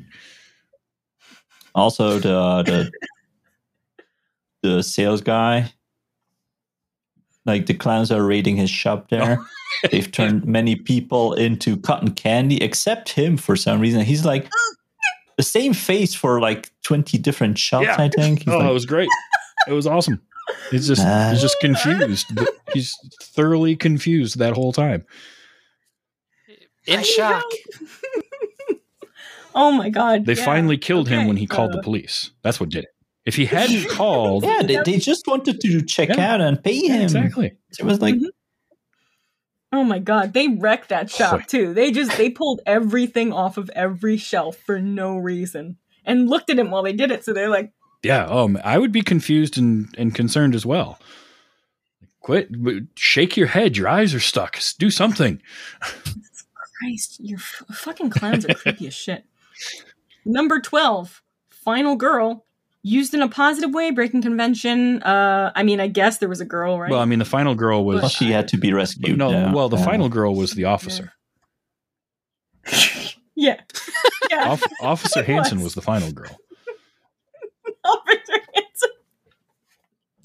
Also, 1.75 2.19
the 2.19 2.63
the 2.65 2.91
the 4.63 4.83
sales 4.83 5.21
guy, 5.21 5.71
like 7.45 7.67
the 7.67 7.75
clowns 7.75 8.11
are 8.11 8.23
raiding 8.25 8.57
his 8.57 8.71
shop 8.71 9.11
there. 9.11 9.39
Oh. 9.41 9.47
They've 9.91 10.11
turned 10.11 10.47
many 10.47 10.77
people 10.77 11.35
into 11.35 11.77
cotton 11.77 12.13
candy, 12.13 12.63
except 12.63 13.11
him 13.11 13.37
for 13.37 13.55
some 13.57 13.81
reason. 13.81 14.01
He's 14.03 14.25
like 14.25 14.49
oh, 14.55 14.75
the 15.37 15.43
same 15.43 15.75
face 15.75 16.15
for 16.15 16.41
like 16.41 16.71
twenty 16.83 17.19
different 17.19 17.59
shops. 17.59 17.85
Yeah. 17.87 17.97
I 17.99 18.09
think. 18.09 18.41
He's 18.45 18.49
Oh, 18.55 18.59
like, 18.59 18.71
it 18.71 18.73
was 18.73 18.87
great. 18.87 19.09
It 19.69 19.73
was 19.73 19.87
awesome. 19.87 20.23
He's 20.71 20.87
just 20.89 21.03
he's 21.31 21.41
just 21.41 21.59
confused. 21.61 22.27
He's 22.73 22.95
thoroughly 23.23 23.77
confused 23.77 24.39
that 24.39 24.53
whole 24.55 24.73
time. 24.73 25.05
In 26.87 26.99
I 27.01 27.03
shock. 27.03 27.45
Oh 29.57 29.71
my 29.71 29.89
god. 29.89 30.27
They 30.27 30.35
yeah. 30.35 30.45
finally 30.45 30.77
killed 30.77 31.09
him 31.09 31.29
when 31.29 31.37
he 31.37 31.47
called 31.47 31.73
the 31.73 31.79
uh, 31.79 31.83
police. 31.83 32.31
That's 32.43 32.59
what 32.59 32.71
did 32.71 32.85
it. 32.85 32.91
If 33.25 33.37
he 33.37 33.45
hadn't 33.47 33.89
called, 33.91 34.43
Yeah, 34.45 34.63
they, 34.63 34.79
they 34.85 34.99
just 34.99 35.27
wanted 35.29 35.61
to 35.61 35.83
check 35.83 36.09
Yeah. 36.09 36.35
out 36.35 36.41
and 36.41 36.63
pay 36.63 36.73
Yeah, 36.73 36.95
him. 36.95 37.03
exactly. 37.03 37.53
It 37.79 37.85
was 37.85 38.01
like, 38.01 38.17
Mhm. 38.17 38.31
Oh 39.73 39.85
my 39.85 39.99
god, 39.99 40.33
they 40.35 40.49
wrecked 40.49 40.89
that 40.89 41.11
shop 41.11 41.39
Boy. 41.41 41.45
too. 41.47 41.75
They 41.75 41.91
just 41.93 42.17
they 42.17 42.31
pulled 42.31 42.61
everything 42.67 43.33
off 43.33 43.57
of 43.57 43.71
every 43.77 44.17
shelf 44.17 44.57
for 44.57 44.81
no 44.81 45.17
reason 45.19 45.79
and 46.05 46.29
looked 46.29 46.51
at 46.51 46.59
him 46.59 46.71
while 46.73 46.83
they 46.83 46.93
did 46.93 47.11
it. 47.13 47.25
So 47.25 47.33
they're 47.33 47.49
like, 47.49 47.73
Yeah. 48.05 48.27
Um, 48.27 48.59
I 48.65 48.79
would 48.79 48.93
be 48.93 49.03
confused 49.03 49.57
and, 49.59 49.93
and 49.99 50.15
concerned 50.15 50.55
as 50.55 50.65
well. 50.67 50.99
Quit. 52.21 52.49
Shake 52.97 53.37
your 53.37 53.49
head. 53.49 53.77
Your 53.77 53.89
eyes 53.89 54.15
are 54.15 54.21
stuck. 54.21 54.59
Do 54.79 54.91
something. 54.91 55.41
Christ, 56.81 57.19
your 57.21 57.39
f- 57.39 57.63
fucking 57.73 58.11
clowns 58.11 58.45
are 58.47 58.55
creepy 58.55 58.87
as 58.89 58.95
shit. 58.95 59.25
Number 60.25 60.61
12, 60.61 61.23
Final 61.51 61.97
Girl. 61.97 62.45
Used 62.87 63.15
in 63.15 63.23
a 63.23 63.29
positive 63.29 63.73
way, 63.73 63.91
breaking 63.93 64.21
convention. 64.21 65.03
Uh, 65.03 65.51
I 65.55 65.63
mean, 65.63 65.81
I 65.81 65.87
guess 65.89 66.19
there 66.19 66.29
was 66.29 66.43
a 66.43 66.45
girl, 66.45 66.79
right? 66.79 66.91
Well, 66.91 67.01
I 67.01 67.07
mean, 67.07 67.19
the 67.19 67.25
final 67.25 67.55
girl 67.55 67.83
was. 67.85 68.01
well, 68.03 68.11
she 68.11 68.31
had 68.31 68.49
to 68.49 68.59
be 68.59 68.75
rescued. 68.75 69.17
no, 69.17 69.31
yeah. 69.31 69.53
well, 69.55 69.71
the 69.71 69.79
Yeah. 69.79 69.85
final 69.87 70.11
girl 70.11 70.35
was 70.35 70.53
the 70.53 70.65
officer. 70.65 71.13
yeah. 73.35 73.61
Yeah. 74.31 74.51
Off, 74.51 74.63
officer 74.81 75.21
It 75.21 75.27
Hanson 75.27 75.59
was. 75.59 75.65
was 75.65 75.75
the 75.75 75.83
final 75.83 76.11
girl. 76.11 76.37
Officer 77.85 78.33
Hanson. 78.55 78.91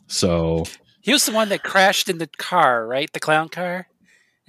So, 0.10 0.66
He 1.02 1.12
was 1.14 1.26
the 1.26 1.32
one 1.32 1.50
that 1.50 1.64
crashed 1.64 2.10
in 2.10 2.18
the 2.18 2.28
car, 2.38 2.86
right? 2.86 3.12
The 3.14 3.20
clown 3.20 3.48
car. 3.50 3.88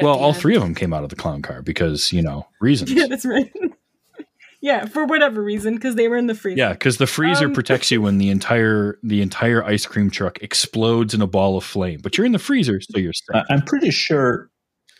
well, 0.00 0.14
all 0.16 0.32
end? 0.32 0.36
three 0.38 0.56
of 0.56 0.62
them 0.62 0.74
came 0.74 0.92
out 0.92 1.04
of 1.04 1.10
the 1.10 1.16
clown 1.16 1.42
car 1.42 1.62
because 1.62 2.12
you 2.12 2.22
know 2.22 2.46
reasons. 2.60 2.90
Yeah, 2.92 3.06
that's 3.06 3.24
right. 3.24 3.52
yeah, 4.62 4.86
for 4.86 5.04
whatever 5.04 5.42
reason, 5.42 5.74
because 5.74 5.94
they 5.94 6.08
were 6.08 6.16
in 6.16 6.26
the 6.26 6.34
freezer. 6.34 6.58
Yeah, 6.58 6.72
because 6.72 6.96
the 6.98 7.06
freezer 7.06 7.46
Um, 7.46 7.52
protects 7.52 7.90
you 7.90 8.00
when 8.02 8.18
the 8.18 8.30
entire 8.30 8.98
the 9.02 9.20
entire 9.22 9.62
ice 9.64 9.86
cream 9.86 10.10
truck 10.10 10.38
explodes 10.42 11.14
in 11.14 11.20
a 11.22 11.26
ball 11.26 11.56
of 11.56 11.64
flame. 11.64 12.00
But 12.02 12.16
you're 12.16 12.26
in 12.26 12.32
the 12.32 12.38
freezer, 12.38 12.80
so 12.80 12.98
you're 12.98 13.12
safe. 13.12 13.42
I'm 13.50 13.62
pretty 13.62 13.90
sure. 13.90 14.50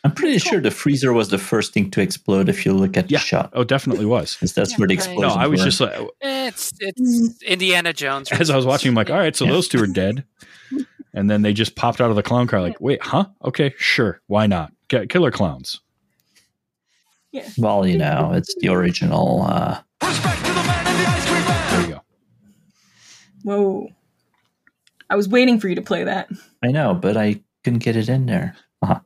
I'm 0.03 0.12
pretty 0.12 0.38
sure 0.38 0.61
the 0.61 0.70
freezer 0.70 1.12
was 1.12 1.28
the 1.28 1.36
first 1.38 1.74
thing 1.74 1.90
to 1.90 2.01
explode 2.01 2.48
if 2.48 2.64
you 2.64 2.72
look 2.72 2.96
at 2.96 3.11
Yeah. 3.11 3.18
the 3.18 3.24
shot. 3.24 3.51
oh, 3.53 3.64
definitely 3.64 4.07
was. 4.07 4.38
that's 4.40 4.57
Yeah, 4.72 4.76
where 4.78 4.88
the 4.88 4.94
explosion. 4.94 5.22
No, 5.28 5.34
I 5.34 5.46
was 5.46 5.62
just 5.62 5.80
like, 5.80 5.92
It's 6.22 6.72
it's 6.80 7.42
Indiana 7.42 7.92
Jones. 7.92 8.32
as 8.32 8.48
I 8.51 8.57
was 8.57 8.64
watching, 8.64 8.88
I'm 8.90 8.94
like, 8.94 9.11
all 9.11 9.18
right, 9.18 9.36
so 9.36 9.44
Yeah. 9.44 9.53
those 9.53 9.68
two 9.68 9.82
are 9.82 9.86
dead. 9.86 10.24
And 11.12 11.28
then 11.28 11.42
they 11.42 11.53
just 11.53 11.74
popped 11.74 12.01
out 12.01 12.11
of 12.11 12.14
the 12.14 12.22
clown 12.22 12.46
car, 12.46 12.61
like, 12.62 12.80
wait, 12.80 13.03
huh? 13.03 13.24
Okay, 13.44 13.74
sure, 13.76 14.20
why 14.28 14.46
not? 14.46 14.72
Ki- 14.88 15.09
Killer 15.09 15.32
clowns. 15.32 15.80
Yeah. 17.32 17.48
Well, 17.59 17.84
you 17.84 17.98
know, 17.98 18.30
it's 18.32 18.55
the 18.61 18.68
original. 18.68 19.42
Uh, 19.42 19.80
There 20.01 21.80
you 21.82 21.88
go. 21.94 22.01
Whoa. 23.42 23.88
I 25.11 25.16
was 25.16 25.28
waiting 25.28 25.59
for 25.59 25.66
you 25.68 25.74
to 25.74 25.82
play 25.82 26.05
that. 26.05 26.28
I 26.62 26.68
know, 26.68 26.94
but 26.94 27.16
I 27.16 27.40
couldn't 27.64 27.80
get 27.82 27.96
it 27.96 28.09
in 28.09 28.26
there. 28.26 28.55
Uh-huh. 28.83 29.01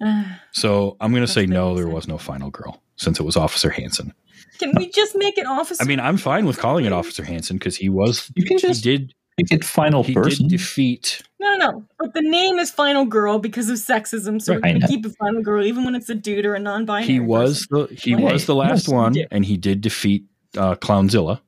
Uh, 0.00 0.24
So 0.52 0.96
I'm 1.00 1.12
gonna 1.14 1.26
say 1.26 1.46
no, 1.46 1.74
there 1.74 1.88
was 1.88 2.06
no 2.06 2.18
final 2.18 2.50
girl 2.50 2.82
since 2.96 3.18
it 3.18 3.22
was 3.22 3.36
Officer 3.36 3.70
Hanson. 3.70 4.12
Can 4.58 4.72
we 4.76 4.90
just 4.90 5.14
make 5.16 5.38
it 5.38 5.46
Officer? 5.46 5.82
I 5.82 5.86
mean, 5.86 6.00
I'm 6.00 6.16
fine 6.18 6.44
with 6.46 6.58
calling 6.58 6.84
it 6.84 6.92
Officer 6.92 7.24
Hanson 7.24 7.56
because 7.56 7.76
he 7.76 7.88
was 7.88 8.30
You 8.36 8.44
can 8.44 8.58
he 8.58 8.62
just 8.62 8.82
did 8.84 9.14
make 9.38 9.50
it 9.52 9.64
final 9.64 10.02
he 10.02 10.12
person. 10.14 10.48
did 10.48 10.58
defeat 10.58 11.22
no, 11.40 11.56
no, 11.56 11.70
no. 11.70 11.84
But 11.98 12.12
the 12.14 12.20
name 12.22 12.58
is 12.58 12.70
Final 12.70 13.04
Girl 13.06 13.38
because 13.38 13.68
of 13.70 13.76
sexism, 13.76 14.40
so 14.42 14.54
Right. 14.54 14.74
we're 14.74 14.80
gonna 14.80 14.88
keep 14.88 15.06
it 15.06 15.14
Final 15.18 15.42
Girl 15.42 15.64
even 15.64 15.84
when 15.84 15.94
it's 15.94 16.08
a 16.10 16.14
dude 16.14 16.44
or 16.44 16.54
a 16.54 16.58
non-binary. 16.58 17.06
he 17.10 17.20
was 17.20 17.66
person. 17.66 17.88
the 17.88 17.94
he 17.94 18.10
Hey, 18.12 18.32
was 18.32 18.44
the 18.46 18.54
last 18.54 18.86
yes, 18.86 18.88
one, 18.88 19.12
did. 19.12 19.28
and 19.30 19.44
he 19.46 19.56
did 19.56 19.80
defeat 19.80 20.24
uh, 20.58 20.74
Klownzilla 20.76 21.40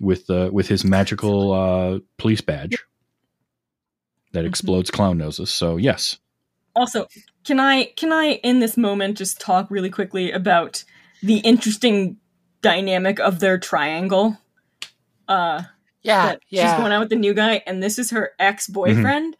with 0.00 0.28
uh, 0.30 0.50
with 0.52 0.66
his 0.68 0.84
magical 0.84 1.52
uh, 1.52 1.98
police 2.18 2.40
badge 2.40 2.76
that 4.32 4.44
Mhm. 4.44 4.48
explodes 4.48 4.90
clown 4.90 5.18
noses. 5.18 5.50
So 5.50 5.76
yes, 5.76 6.18
Also, 6.76 7.06
can 7.44 7.58
I 7.58 7.86
can 7.96 8.12
I 8.12 8.34
in 8.44 8.60
this 8.60 8.76
moment 8.76 9.18
just 9.18 9.40
talk 9.40 9.70
really 9.70 9.90
quickly 9.90 10.30
about 10.30 10.84
the 11.22 11.38
interesting 11.38 12.16
dynamic 12.62 13.18
of 13.18 13.40
their 13.40 13.58
triangle? 13.58 14.36
Uh 15.26 15.62
Yeah, 16.02 16.36
yeah. 16.50 16.70
she's 16.70 16.78
going 16.78 16.92
out 16.92 17.00
with 17.00 17.10
the 17.10 17.16
new 17.16 17.34
guy 17.34 17.62
and 17.66 17.82
this 17.82 17.98
is 17.98 18.10
her 18.10 18.30
ex-boyfriend 18.38 19.36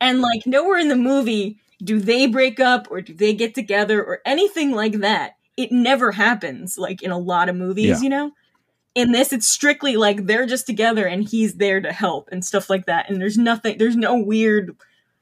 and 0.00 0.20
like 0.20 0.46
nowhere 0.46 0.78
in 0.78 0.88
the 0.88 0.96
movie 0.96 1.58
do 1.82 1.98
they 2.00 2.26
break 2.26 2.60
up 2.60 2.88
or 2.90 3.00
do 3.00 3.14
they 3.14 3.32
get 3.32 3.54
together 3.54 4.02
or 4.04 4.20
anything 4.26 4.72
like 4.72 4.98
that 5.00 5.32
it 5.56 5.70
never 5.72 6.12
happens 6.12 6.76
like 6.76 7.02
in 7.02 7.10
a 7.10 7.18
lot 7.18 7.48
of 7.48 7.56
movies 7.56 7.86
Yeah. 7.86 8.00
you 8.02 8.08
know 8.10 8.32
in 8.94 9.12
this 9.12 9.32
it's 9.32 9.48
strictly 9.48 9.96
like 9.96 10.26
they're 10.26 10.46
just 10.46 10.66
together 10.66 11.06
and 11.06 11.28
he's 11.28 11.54
there 11.54 11.80
to 11.80 11.92
help 11.92 12.28
and 12.32 12.44
stuff 12.44 12.68
like 12.68 12.86
that 12.86 13.08
and 13.08 13.20
there's 13.20 13.38
nothing 13.38 13.78
there's 13.78 13.96
no 13.96 14.16
weird 14.18 14.76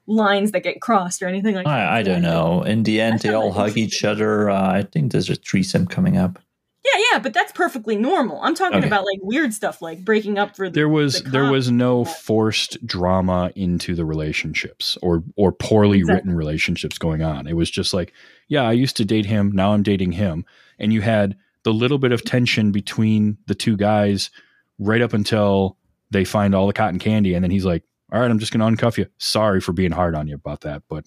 lines 0.07 0.53
that 0.53 0.61
get 0.63 0.81
crossed 0.81 1.23
or 1.23 1.27
anything 1.29 1.55
like 1.55 1.67
that 1.67 1.89
I, 1.91 1.99
I 1.99 2.03
don't 2.03 2.23
know. 2.23 2.63
In 2.63 2.83
the 2.85 2.99
end, 3.01 3.21
they 3.21 3.35
all 3.35 3.53
hug 3.53 3.77
each 3.77 4.05
other. 4.05 4.49
Uh, 4.49 4.73
I 4.73 4.83
think 4.83 5.13
there's 5.13 5.29
a 5.29 5.35
threesome 5.35 5.87
coming 5.87 6.17
up. 6.17 6.39
yeah 6.83 7.03
yeah 7.13 7.19
but 7.19 7.35
that's 7.35 7.53
perfectly 7.53 7.97
normal 7.97 8.41
i'm 8.43 8.55
talking 8.55 8.79
Okay. 8.79 8.87
about 8.87 9.05
like 9.05 9.19
weird 9.23 9.53
stuff 9.53 9.83
like 9.83 10.03
breaking 10.05 10.39
up 10.39 10.57
for 10.57 10.71
the 10.71 10.75
there 10.75 10.89
was 10.89 11.23
the 11.23 11.29
there 11.31 11.51
was 11.51 11.71
no 11.71 12.05
forced 12.07 12.79
drama 12.87 13.51
into 13.55 13.95
the 13.95 14.05
relationships 14.07 14.97
or 15.03 15.23
or 15.37 15.53
poorly 15.53 15.99
Exactly. 15.99 16.15
written 16.15 16.35
relationships 16.37 16.97
going 16.97 17.23
on. 17.23 17.47
It 17.47 17.55
was 17.57 17.71
just 17.71 17.93
like, 17.93 18.15
yeah, 18.49 18.63
I 18.63 18.73
used 18.73 18.97
to 18.97 19.05
date 19.05 19.27
him, 19.27 19.53
now 19.53 19.73
I'm 19.75 19.83
dating 19.83 20.13
him, 20.13 20.47
and 20.79 20.91
you 20.93 21.03
had 21.03 21.37
the 21.65 21.73
little 21.73 21.99
bit 21.99 22.13
of 22.13 22.25
tension 22.25 22.73
between 22.73 23.37
the 23.47 23.55
two 23.55 23.77
guys 23.77 24.31
right 24.79 25.01
up 25.03 25.13
until 25.13 25.77
they 26.11 26.25
find 26.25 26.55
all 26.55 26.67
the 26.67 26.73
cotton 26.73 26.99
candy, 26.99 27.35
and 27.35 27.43
then 27.45 27.51
he's 27.51 27.65
like, 27.65 27.83
"All 28.13 28.21
right, 28.21 28.31
I'm 28.31 28.39
just 28.39 28.53
going 28.53 28.77
to 28.77 28.83
uncuff 28.85 28.97
you. 28.97 29.07
Sorry 29.19 29.61
for 29.61 29.73
being 29.73 29.93
hard 29.93 30.15
on 30.15 30.29
you 30.29 30.35
about 30.37 30.63
that, 30.63 30.83
but 30.89 31.05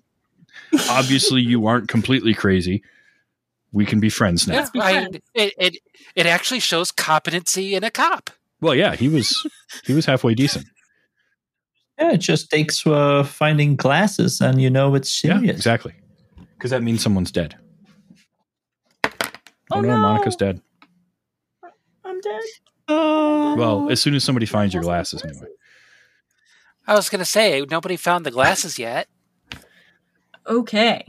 obviously 0.89 1.41
you 1.41 1.65
aren't 1.65 1.87
completely 1.87 2.33
crazy. 2.33 2.83
We 3.71 3.85
can 3.85 3.99
be 3.99 4.09
friends 4.09 4.47
now." 4.47 4.55
Yeah, 4.73 4.81
I- 4.83 5.07
it, 5.33 5.53
it 5.57 5.77
it 6.15 6.25
actually 6.25 6.59
shows 6.59 6.91
competency 6.91 7.73
in 7.75 7.83
a 7.83 7.91
cop. 7.91 8.29
Well, 8.59 8.75
yeah, 8.75 8.95
he 8.95 9.07
was 9.09 9.35
he 9.85 9.93
was 9.93 10.05
halfway 10.05 10.35
decent. 10.35 10.67
Yeah, 11.97 12.11
it 12.13 12.17
just 12.17 12.49
takes 12.49 12.85
uh, 12.85 13.23
finding 13.23 13.75
glasses, 13.75 14.41
and 14.41 14.61
you 14.61 14.69
know 14.69 14.93
it's 14.95 15.09
serious. 15.09 15.43
Yeah, 15.43 15.51
exactly. 15.51 15.93
Because 16.57 16.71
that 16.71 16.83
means 16.83 17.01
someone's 17.01 17.31
dead. 17.31 17.55
Oh 19.71 19.81
no, 19.81 19.89
no 19.89 19.97
Monica's 19.97 20.35
dead. 20.35 20.61
i'm 22.03 22.19
dead 22.21 22.41
Well, 22.87 23.89
as 23.89 24.01
soon 24.01 24.15
as 24.15 24.23
somebody 24.23 24.45
finds 24.45 24.73
your 24.73 24.83
glasses, 24.83 25.23
anyway. 25.23 25.47
I 26.87 26.95
was 26.95 27.09
gonna 27.09 27.25
say 27.25 27.65
nobody 27.69 27.95
found 27.95 28.25
the 28.25 28.31
glasses 28.31 28.77
yet. 28.79 29.07
Okay. 30.47 31.05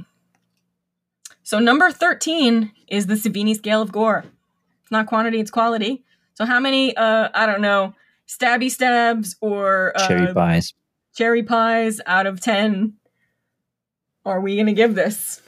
So 1.43 1.59
number 1.59 1.91
13 1.91 2.71
is 2.89 3.07
the 3.07 3.15
Savini 3.15 3.57
scale 3.57 3.83
of 3.83 3.91
gore. 3.91 4.25
It's 4.83 4.91
not 4.91 5.07
quantity, 5.07 5.41
it's 5.41 5.51
quality. 5.51 6.05
So 6.35 6.45
how 6.45 6.61
many 6.61 6.97
uh 6.97 7.31
I 7.35 7.47
don't 7.47 7.63
know, 7.63 7.95
stabby 8.29 8.71
stabs 8.71 9.37
or 9.41 9.93
uh, 9.97 10.07
Cherry 10.07 10.33
pies. 10.35 10.75
cherry 11.17 11.43
pies 11.43 12.01
out 12.07 12.27
of 12.27 12.41
10 12.41 12.95
are 14.25 14.41
we 14.41 14.55
going 14.55 14.67
to 14.67 14.73
give 14.73 14.95
this? 14.95 15.42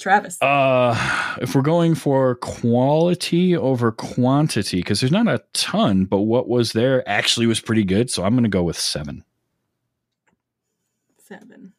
Travis. 0.00 0.40
Uh, 0.42 1.36
if 1.40 1.54
we're 1.54 1.62
going 1.62 1.94
for 1.94 2.34
quality 2.36 3.56
over 3.56 3.92
quantity, 3.92 4.78
because 4.78 5.00
there's 5.00 5.12
not 5.12 5.28
a 5.28 5.42
ton, 5.52 6.04
but 6.06 6.20
what 6.22 6.48
was 6.48 6.72
there 6.72 7.08
actually 7.08 7.46
was 7.46 7.60
pretty 7.60 7.84
good. 7.84 8.10
So 8.10 8.24
I'm 8.24 8.32
going 8.32 8.42
to 8.44 8.48
go 8.50 8.62
with 8.62 8.78
seven. 8.78 9.24
7. 11.18 11.72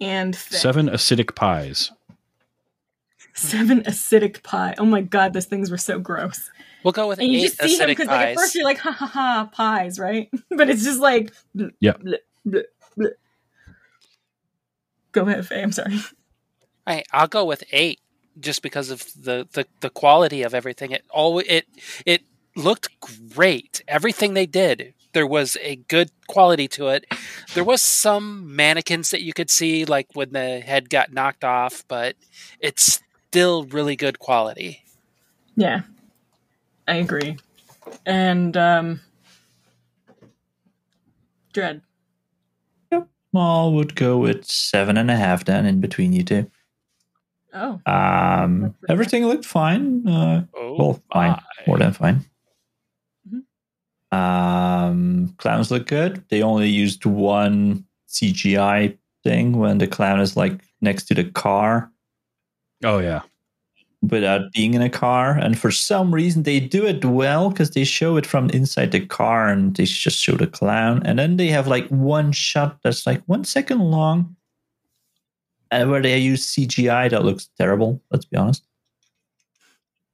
And 0.00 0.36
Faye. 0.36 0.56
Seven 0.56 0.88
acidic 0.88 1.34
pies. 1.34 1.90
Seven 3.34 3.80
acidic 3.82 4.42
pie. 4.44 4.74
Oh 4.78 4.84
my 4.84 5.00
god, 5.00 5.32
those 5.32 5.46
things 5.46 5.70
were 5.70 5.78
so 5.78 5.98
gross. 5.98 6.50
We'll 6.84 6.92
go 6.92 7.08
with 7.08 7.18
And 7.18 7.28
you 7.28 7.38
eight 7.38 7.42
just 7.56 7.62
see 7.62 7.78
him 7.78 7.88
because 7.88 8.06
like 8.06 8.28
at 8.28 8.36
first 8.36 8.54
you're 8.54 8.64
like 8.64 8.78
ha 8.78 8.92
ha 8.92 9.06
ha 9.06 9.50
pies, 9.52 9.98
right? 9.98 10.30
but 10.50 10.68
it's 10.70 10.84
just 10.84 11.00
like 11.00 11.32
bleh, 11.56 11.70
Yeah. 11.80 11.94
bleh, 11.94 12.18
bleh, 12.46 12.62
bleh. 12.98 13.10
Go 15.12 15.22
ahead, 15.26 15.46
Faye. 15.46 15.62
I'm 15.62 15.72
sorry. 15.72 15.98
I, 16.86 17.04
I'll 17.12 17.28
go 17.28 17.44
with 17.44 17.64
eight, 17.72 18.00
just 18.40 18.62
because 18.62 18.90
of 18.90 19.04
the, 19.14 19.46
the, 19.52 19.66
the 19.80 19.90
quality 19.90 20.42
of 20.42 20.54
everything. 20.54 20.90
It 20.90 21.04
all 21.10 21.38
it 21.38 21.66
it 22.04 22.22
looked 22.56 22.88
great. 23.34 23.82
Everything 23.88 24.34
they 24.34 24.46
did, 24.46 24.94
there 25.12 25.26
was 25.26 25.56
a 25.60 25.76
good 25.76 26.10
quality 26.26 26.68
to 26.68 26.88
it. 26.88 27.06
There 27.54 27.64
was 27.64 27.82
some 27.82 28.54
mannequins 28.54 29.10
that 29.10 29.22
you 29.22 29.32
could 29.32 29.50
see, 29.50 29.84
like 29.84 30.08
when 30.14 30.32
the 30.32 30.60
head 30.60 30.90
got 30.90 31.12
knocked 31.12 31.44
off, 31.44 31.84
but 31.88 32.16
it's 32.60 33.00
still 33.28 33.64
really 33.64 33.96
good 33.96 34.18
quality. 34.18 34.84
Yeah, 35.56 35.82
I 36.86 36.96
agree. 36.96 37.36
And 38.04 38.56
um, 38.56 39.00
Dread. 41.52 41.82
Well, 43.32 43.72
would 43.72 43.96
go 43.96 44.18
with 44.18 44.44
seven 44.44 44.96
and 44.96 45.10
a 45.10 45.16
half 45.16 45.44
then 45.44 45.66
in 45.66 45.80
between 45.80 46.12
you 46.12 46.22
two. 46.22 46.50
Oh, 47.54 47.80
Um, 47.86 48.74
everything 48.88 49.26
looked 49.26 49.44
fine. 49.44 50.06
Uh, 50.08 50.44
Oh, 50.56 50.76
well, 50.78 51.02
fine, 51.12 51.30
my. 51.30 51.42
more 51.66 51.78
than 51.78 51.92
fine. 51.92 52.24
Mhm. 53.30 54.16
Um, 54.16 55.34
clowns 55.38 55.70
look 55.70 55.86
good. 55.86 56.24
They 56.30 56.42
only 56.42 56.68
used 56.68 57.04
one 57.06 57.84
CGI 58.08 58.96
thing 59.22 59.52
when 59.58 59.78
the 59.78 59.86
clown 59.86 60.20
is 60.20 60.36
like 60.36 60.60
next 60.80 61.04
to 61.04 61.14
the 61.14 61.24
car 61.24 61.90
Oh 62.84 62.98
yeah. 62.98 63.22
without 64.02 64.52
being 64.52 64.74
in 64.74 64.82
a 64.82 64.90
car. 64.90 65.38
And 65.38 65.58
for 65.58 65.70
some 65.70 66.12
reason, 66.14 66.42
they 66.42 66.60
do 66.60 66.84
it 66.86 67.04
well 67.04 67.50
because 67.50 67.70
they 67.70 67.84
show 67.84 68.16
it 68.16 68.26
from 68.26 68.50
inside 68.50 68.92
the 68.92 69.06
car 69.06 69.48
and 69.48 69.74
they 69.76 69.84
just 69.84 70.20
show 70.20 70.36
the 70.36 70.46
clown. 70.46 71.02
And 71.06 71.18
then 71.18 71.36
they 71.38 71.48
have 71.48 71.66
like 71.68 71.88
one 71.88 72.32
shot 72.32 72.78
that's 72.82 73.06
like 73.06 73.22
one 73.26 73.44
second 73.44 73.78
long. 73.80 74.36
Where 75.82 76.02
they 76.02 76.18
use 76.18 76.46
CGI 76.54 77.10
that 77.10 77.24
looks 77.24 77.48
terrible, 77.58 78.00
let's 78.10 78.24
be 78.24 78.36
honest. 78.36 78.62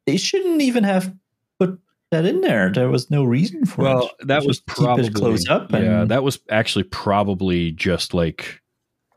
They 0.07 0.17
shouldn't 0.17 0.63
even 0.63 0.85
have 0.85 1.15
put 1.59 1.79
that 2.11 2.25
in 2.25 2.41
there. 2.41 2.71
There 2.73 2.89
was 2.89 3.11
no 3.11 3.25
reason 3.25 3.67
for 3.67 3.83
Well, 3.83 3.99
it. 3.99 4.01
Well, 4.03 4.11
that 4.27 4.45
was 4.47 4.61
probably 4.61 5.11
close 5.11 5.49
up. 5.49 5.73
And, 5.73 5.85
yeah, 5.85 6.05
that 6.05 6.23
was 6.23 6.39
actually 6.51 6.85
probably 6.85 7.73
just 7.73 8.15
like 8.15 8.61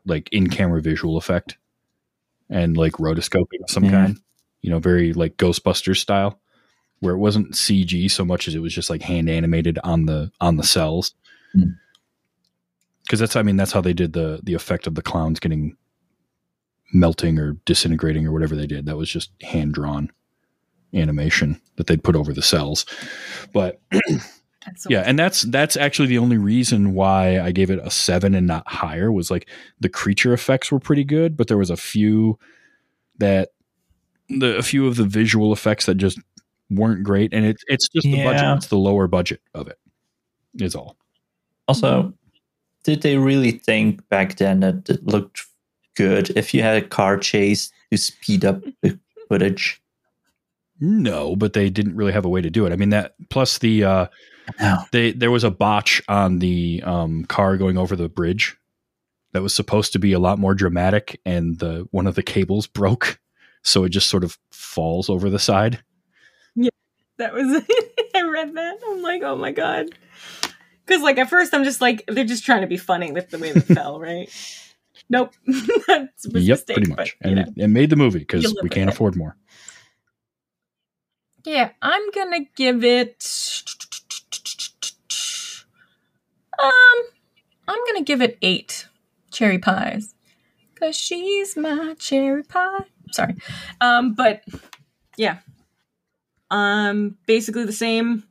like 0.06 0.28
in 0.32 0.48
camera 0.50 0.82
visual 0.82 1.16
effect 1.16 1.56
and 2.50 2.76
like 2.76 2.92
rotoscoping 2.94 3.62
of 3.62 3.70
some 3.70 3.84
Yeah. 3.84 3.90
kind. 3.90 4.20
You 4.60 4.70
know, 4.70 4.78
very 4.78 5.12
like 5.12 5.36
Ghostbusters 5.36 5.96
style, 5.98 6.40
where 7.00 7.14
it 7.14 7.18
wasn't 7.18 7.52
CG 7.52 8.10
so 8.10 8.24
much 8.24 8.48
as 8.48 8.54
it 8.54 8.60
was 8.60 8.74
just 8.74 8.90
like 8.90 9.02
hand 9.02 9.28
animated 9.28 9.78
on 9.84 10.06
the 10.06 10.30
on 10.40 10.56
the 10.56 10.62
cells. 10.64 11.14
Hmm. 11.52 11.70
Because 13.02 13.20
that's 13.20 13.36
I 13.36 13.42
mean 13.42 13.56
that's 13.56 13.72
how 13.72 13.80
they 13.80 13.92
did 13.92 14.12
the 14.12 14.40
the 14.42 14.54
effect 14.54 14.86
of 14.86 14.94
the 14.94 15.02
clowns 15.02 15.40
getting 15.40 15.76
melting 16.94 17.38
or 17.38 17.52
disintegrating 17.64 18.26
or 18.26 18.32
whatever 18.32 18.54
they 18.54 18.66
did. 18.66 18.86
That 18.86 18.96
was 18.96 19.10
just 19.10 19.30
hand 19.42 19.74
drawn 19.74 20.10
animation 20.94 21.60
that 21.76 21.86
they'd 21.86 22.04
put 22.04 22.16
over 22.16 22.32
the 22.32 22.42
cells. 22.42 22.86
But 23.52 23.80
so 24.76 24.88
yeah 24.88 25.02
and 25.04 25.18
that's 25.18 25.42
that's 25.42 25.76
actually 25.76 26.08
the 26.08 26.16
only 26.16 26.38
reason 26.38 26.94
why 26.94 27.38
i 27.38 27.52
gave 27.52 27.70
it 27.70 27.78
a 27.82 27.90
seven 27.90 28.34
and 28.34 28.46
not 28.46 28.66
higher 28.66 29.12
was 29.12 29.30
like 29.30 29.46
the 29.80 29.90
creature 29.90 30.32
effects 30.32 30.72
were 30.72 30.80
pretty 30.80 31.04
good 31.04 31.36
but 31.36 31.48
there 31.48 31.58
was 31.58 31.68
a 31.68 31.76
few 31.76 32.38
that 33.18 33.50
the 34.28 34.56
a 34.56 34.62
few 34.62 34.86
of 34.86 34.96
the 34.96 35.04
visual 35.04 35.52
effects 35.52 35.86
that 35.86 35.96
just 35.96 36.18
weren't 36.70 37.02
great 37.02 37.32
and 37.32 37.44
it's 37.44 37.62
it's 37.66 37.88
just 37.88 38.04
the 38.04 38.24
budget. 38.24 38.56
It's 38.56 38.66
the 38.68 38.78
lower 38.78 39.06
budget 39.06 39.40
of 39.54 39.68
it 39.68 39.78
is 40.60 40.74
all. 40.74 40.96
Also, 41.68 42.02
mm-hmm. 42.02 42.10
did 42.82 43.02
they 43.02 43.16
really 43.16 43.52
think 43.52 44.06
back 44.08 44.36
then 44.36 44.60
that 44.60 44.88
it 44.88 45.04
looked 45.04 45.44
good 45.94 46.30
if 46.36 46.52
you 46.54 46.62
had 46.62 46.82
a 46.82 46.86
car 46.86 47.16
chase 47.18 47.70
to 47.90 47.96
speed 47.98 48.44
up 48.44 48.62
the 48.82 48.98
footage? 49.28 49.80
no 50.80 51.36
but 51.36 51.52
they 51.52 51.70
didn't 51.70 51.94
really 51.94 52.12
have 52.12 52.24
a 52.24 52.28
way 52.28 52.42
to 52.42 52.50
do 52.50 52.66
it 52.66 52.72
i 52.72 52.76
mean 52.76 52.90
that 52.90 53.14
plus 53.30 53.58
the 53.58 53.84
uh 53.84 54.06
No. 54.60 54.78
they 54.90 55.12
there 55.12 55.30
was 55.30 55.44
a 55.44 55.50
botch 55.50 56.02
on 56.08 56.40
the 56.40 56.82
um 56.84 57.24
car 57.26 57.56
going 57.56 57.78
over 57.78 57.94
the 57.94 58.08
bridge 58.08 58.56
that 59.32 59.42
was 59.42 59.54
supposed 59.54 59.92
to 59.92 59.98
be 60.00 60.12
a 60.12 60.18
lot 60.18 60.38
more 60.38 60.52
dramatic 60.54 61.20
and 61.24 61.58
the 61.60 61.86
one 61.92 62.06
of 62.08 62.16
the 62.16 62.22
cables 62.24 62.66
broke 62.66 63.20
so 63.62 63.84
it 63.84 63.90
just 63.90 64.08
sort 64.08 64.24
of 64.24 64.36
falls 64.50 65.08
over 65.08 65.30
the 65.30 65.38
side 65.38 65.82
Yeah. 66.56 66.70
That 67.18 67.32
was 67.34 67.46
I 68.16 68.22
read 68.22 68.54
that. 68.54 68.78
I'm 68.88 69.00
like, 69.02 69.22
oh 69.22 69.36
my 69.36 69.52
god. 69.52 69.86
Because 70.84 71.02
like 71.02 71.18
at 71.18 71.30
first 71.30 71.54
I'm 71.54 71.64
just 71.64 71.80
like 71.80 72.04
they're 72.08 72.24
just 72.24 72.44
trying 72.44 72.60
to 72.62 72.66
be 72.66 72.76
funny 72.76 73.12
with 73.12 73.30
the 73.30 73.38
way 73.38 73.52
they 73.52 73.60
fell, 73.60 74.00
right? 74.00 74.28
Nope, 75.10 75.34
yep 75.46 76.12
mistake, 76.32 76.64
pretty 76.76 76.90
much 76.90 77.16
you 77.24 77.30
and 77.30 77.38
it, 77.40 77.48
it 77.56 77.68
made 77.68 77.90
the 77.90 77.96
movie 77.96 78.20
because 78.20 78.54
we 78.62 78.68
can't 78.68 78.88
it. 78.88 78.94
afford 78.94 79.16
more 79.16 79.36
Yeah, 81.44 81.70
I'm 81.82 82.10
gonna 82.10 82.46
give 82.56 82.84
it. 82.84 83.26
Um, 86.58 87.02
I'm 87.68 87.78
gonna 87.86 88.04
give 88.04 88.22
it 88.22 88.38
eight 88.40 88.88
cherry 89.30 89.58
pies, 89.58 90.14
cause 90.74 90.96
she's 90.96 91.56
my 91.56 91.94
cherry 91.98 92.44
pie. 92.44 92.84
Sorry, 93.12 93.36
um, 93.80 94.14
but 94.14 94.42
yeah, 95.16 95.38
um, 96.50 97.16
basically 97.26 97.64
the 97.64 97.72
same. 97.72 98.24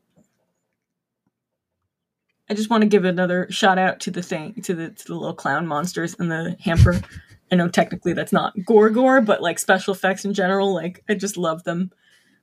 I 2.53 2.55
just 2.55 2.69
want 2.69 2.81
to 2.83 2.87
give 2.87 3.03
another 3.03 3.47
shout 3.49 3.79
out 3.79 3.99
to 4.01 4.11
the 4.11 4.21
thing 4.21 4.61
to 4.61 4.75
the 4.75 4.91
to 4.91 5.05
the 5.07 5.15
little 5.15 5.33
clown 5.33 5.65
monsters 5.65 6.13
in 6.13 6.27
the 6.29 6.55
hamper. 6.59 7.01
I 7.51 7.55
know 7.55 7.67
technically 7.67 8.13
that's 8.13 8.31
not 8.31 8.53
gore 8.63 8.91
gore, 8.91 9.21
but 9.21 9.41
like 9.41 9.57
special 9.57 9.91
effects 9.95 10.23
in 10.23 10.35
general, 10.35 10.71
like 10.71 11.03
I 11.09 11.15
just 11.15 11.35
love 11.35 11.63
them. 11.63 11.91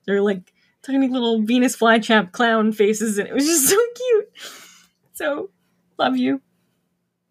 They're 0.07 0.21
like 0.21 0.53
tiny 0.83 1.07
little 1.07 1.43
Venus 1.43 1.77
flytrap 1.77 2.33
clown 2.33 2.73
faces, 2.73 3.19
and 3.19 3.29
it 3.29 3.35
was 3.35 3.47
just 3.47 3.69
so 3.71 3.77
cute. 3.95 4.29
So, 5.13 5.51
love 5.97 6.17
you, 6.17 6.41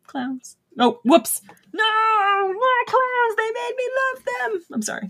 clowns. 0.07 0.55
Oh, 0.79 1.01
whoops! 1.03 1.41
No, 1.73 1.83
my 1.83 2.83
clowns! 2.87 3.35
They 3.35 3.51
made 3.51 3.73
me 3.77 3.83
love 3.99 4.23
them. 4.25 4.65
I'm 4.73 4.81
sorry. 4.81 5.09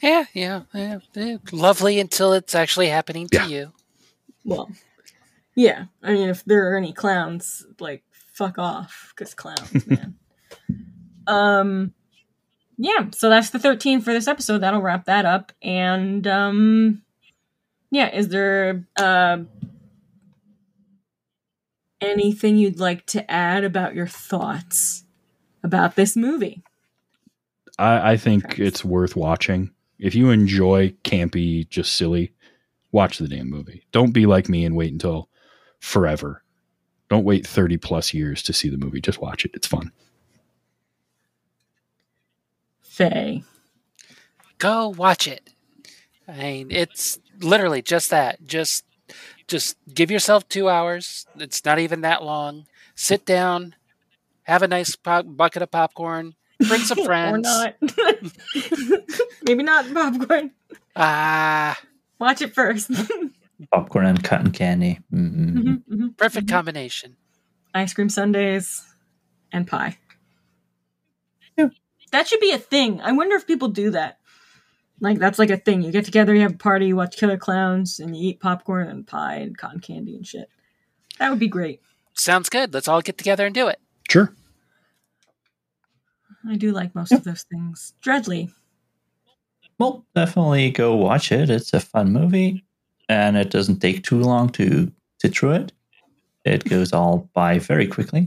Yeah, 0.00 0.24
yeah, 0.32 0.62
yeah, 0.72 0.98
yeah. 1.12 1.36
Lovely 1.52 2.00
until 2.00 2.32
it's 2.32 2.54
actually 2.54 2.88
happening 2.88 3.28
to 3.28 3.36
Yeah. 3.36 3.46
you. 3.48 3.72
Well, 4.46 4.70
yeah. 5.54 5.86
I 6.02 6.12
mean, 6.12 6.28
if 6.28 6.44
there 6.44 6.72
are 6.72 6.76
any 6.76 6.92
clowns, 6.92 7.66
like 7.80 8.02
fuck 8.32 8.58
off, 8.58 9.12
because 9.14 9.34
clowns, 9.34 9.86
man. 9.86 10.16
um, 11.26 11.94
yeah. 12.78 13.06
So 13.12 13.28
that's 13.28 13.50
the 13.50 13.58
13 13.58 14.00
for 14.00 14.12
this 14.12 14.28
episode. 14.28 14.58
That'll 14.58 14.82
wrap 14.82 15.04
that 15.06 15.24
up. 15.24 15.52
And 15.62 16.26
um, 16.26 17.02
yeah. 17.90 18.14
Is 18.14 18.28
there 18.28 18.86
uh 18.98 19.38
anything 22.00 22.56
you'd 22.56 22.80
like 22.80 23.06
to 23.06 23.30
add 23.30 23.64
about 23.64 23.94
your 23.94 24.08
thoughts 24.08 25.04
about 25.62 25.94
this 25.94 26.16
movie? 26.16 26.62
I, 27.78 28.12
I 28.12 28.16
think 28.16 28.42
Travis. 28.42 28.58
it's 28.58 28.84
worth 28.84 29.16
watching 29.16 29.70
if 29.98 30.14
you 30.14 30.30
enjoy 30.30 30.90
campy 31.04 31.68
just 31.68 31.96
silly 31.96 32.32
watch 32.90 33.18
the 33.18 33.28
damn 33.28 33.48
movie 33.48 33.84
don't 33.92 34.12
be 34.12 34.26
like 34.26 34.48
me 34.48 34.64
and 34.64 34.76
wait 34.76 34.92
until 34.92 35.28
forever 35.82 36.42
don't 37.10 37.24
wait 37.24 37.46
30 37.46 37.76
plus 37.76 38.14
years 38.14 38.42
to 38.42 38.52
see 38.52 38.68
the 38.70 38.78
movie 38.78 39.00
just 39.00 39.20
watch 39.20 39.44
it 39.44 39.50
it's 39.54 39.66
fun 39.66 39.90
Faye. 42.80 43.42
Go 44.58 44.88
watch 44.90 45.26
it. 45.26 45.48
I 46.28 46.32
mean, 46.32 46.70
it's 46.70 47.18
literally 47.40 47.80
just 47.80 48.10
that. 48.10 48.44
Just, 48.46 48.84
just 49.48 49.78
give 49.92 50.10
yourself 50.10 50.46
two 50.48 50.68
hours. 50.68 51.26
It's 51.36 51.64
not 51.64 51.78
even 51.78 52.02
that 52.02 52.22
long. 52.22 52.66
Sit 52.94 53.24
down, 53.24 53.74
have 54.42 54.62
a 54.62 54.68
nice 54.68 54.94
pop- 54.94 55.24
bucket 55.26 55.62
of 55.62 55.70
popcorn, 55.70 56.34
bring 56.68 56.80
some 56.82 56.98
or 57.00 57.04
friends. 57.06 57.44
not. 57.44 57.76
Maybe 59.44 59.62
not 59.62 59.92
popcorn. 59.92 60.50
Ah, 60.94 61.80
Watch 62.18 62.42
it 62.42 62.54
first. 62.54 62.90
Popcorn 63.70 64.06
and 64.06 64.22
cotton 64.22 64.50
candy. 64.50 65.00
Mm-mm. 65.12 65.52
Mhm, 65.54 65.82
mhm, 65.90 66.16
perfect 66.16 66.46
mhm. 66.46 66.50
combination. 66.50 67.16
Ice 67.74 67.94
cream 67.94 68.08
sundaes 68.08 68.82
and 69.52 69.66
pie. 69.66 69.98
Yeah. 71.56 71.68
That 72.10 72.28
should 72.28 72.40
be 72.40 72.52
a 72.52 72.58
thing. 72.58 73.00
I 73.00 73.12
wonder 73.12 73.36
if 73.36 73.46
people 73.46 73.68
do 73.68 73.90
that. 73.90 74.18
Like 75.00 75.18
that's 75.18 75.38
like 75.38 75.50
a 75.50 75.56
thing. 75.56 75.82
You 75.82 75.90
get 75.90 76.04
together, 76.04 76.34
you 76.34 76.42
have 76.42 76.54
a 76.54 76.58
party, 76.58 76.86
you 76.86 76.96
watch 76.96 77.16
Killer 77.16 77.38
Klowns, 77.38 77.98
and 77.98 78.16
you 78.16 78.30
eat 78.30 78.40
popcorn 78.40 78.88
and 78.88 79.06
pie 79.06 79.36
and 79.36 79.56
cotton 79.56 79.80
candy 79.80 80.14
and 80.14 80.26
shit. 80.26 80.48
That 81.18 81.30
would 81.30 81.38
be 81.40 81.48
great. 81.48 81.80
Sounds 82.14 82.48
good. 82.48 82.72
Let's 82.74 82.88
all 82.88 83.00
get 83.00 83.18
together 83.18 83.46
and 83.46 83.54
do 83.54 83.68
it. 83.68 83.80
sure 84.08 84.34
I 86.48 86.56
do 86.56 86.72
like 86.72 86.94
most 86.94 87.12
of 87.12 87.24
those 87.24 87.44
things. 87.44 87.94
Dreadly. 88.02 88.52
Well, 89.78 90.04
definitely 90.14 90.70
go 90.70 90.94
watch 90.96 91.32
it. 91.32 91.50
It's 91.50 91.72
a 91.72 91.80
fun 91.80 92.12
movie, 92.12 92.64
and 93.12 93.36
it 93.36 93.50
doesn't 93.50 93.80
take 93.80 94.02
too 94.02 94.20
long 94.20 94.48
to 94.48 94.90
sit 95.20 95.36
through 95.36 95.52
it. 95.52 95.72
It 96.44 96.64
goes 96.64 96.92
all 96.92 97.28
by 97.34 97.58
very 97.58 97.86
quickly. 97.86 98.26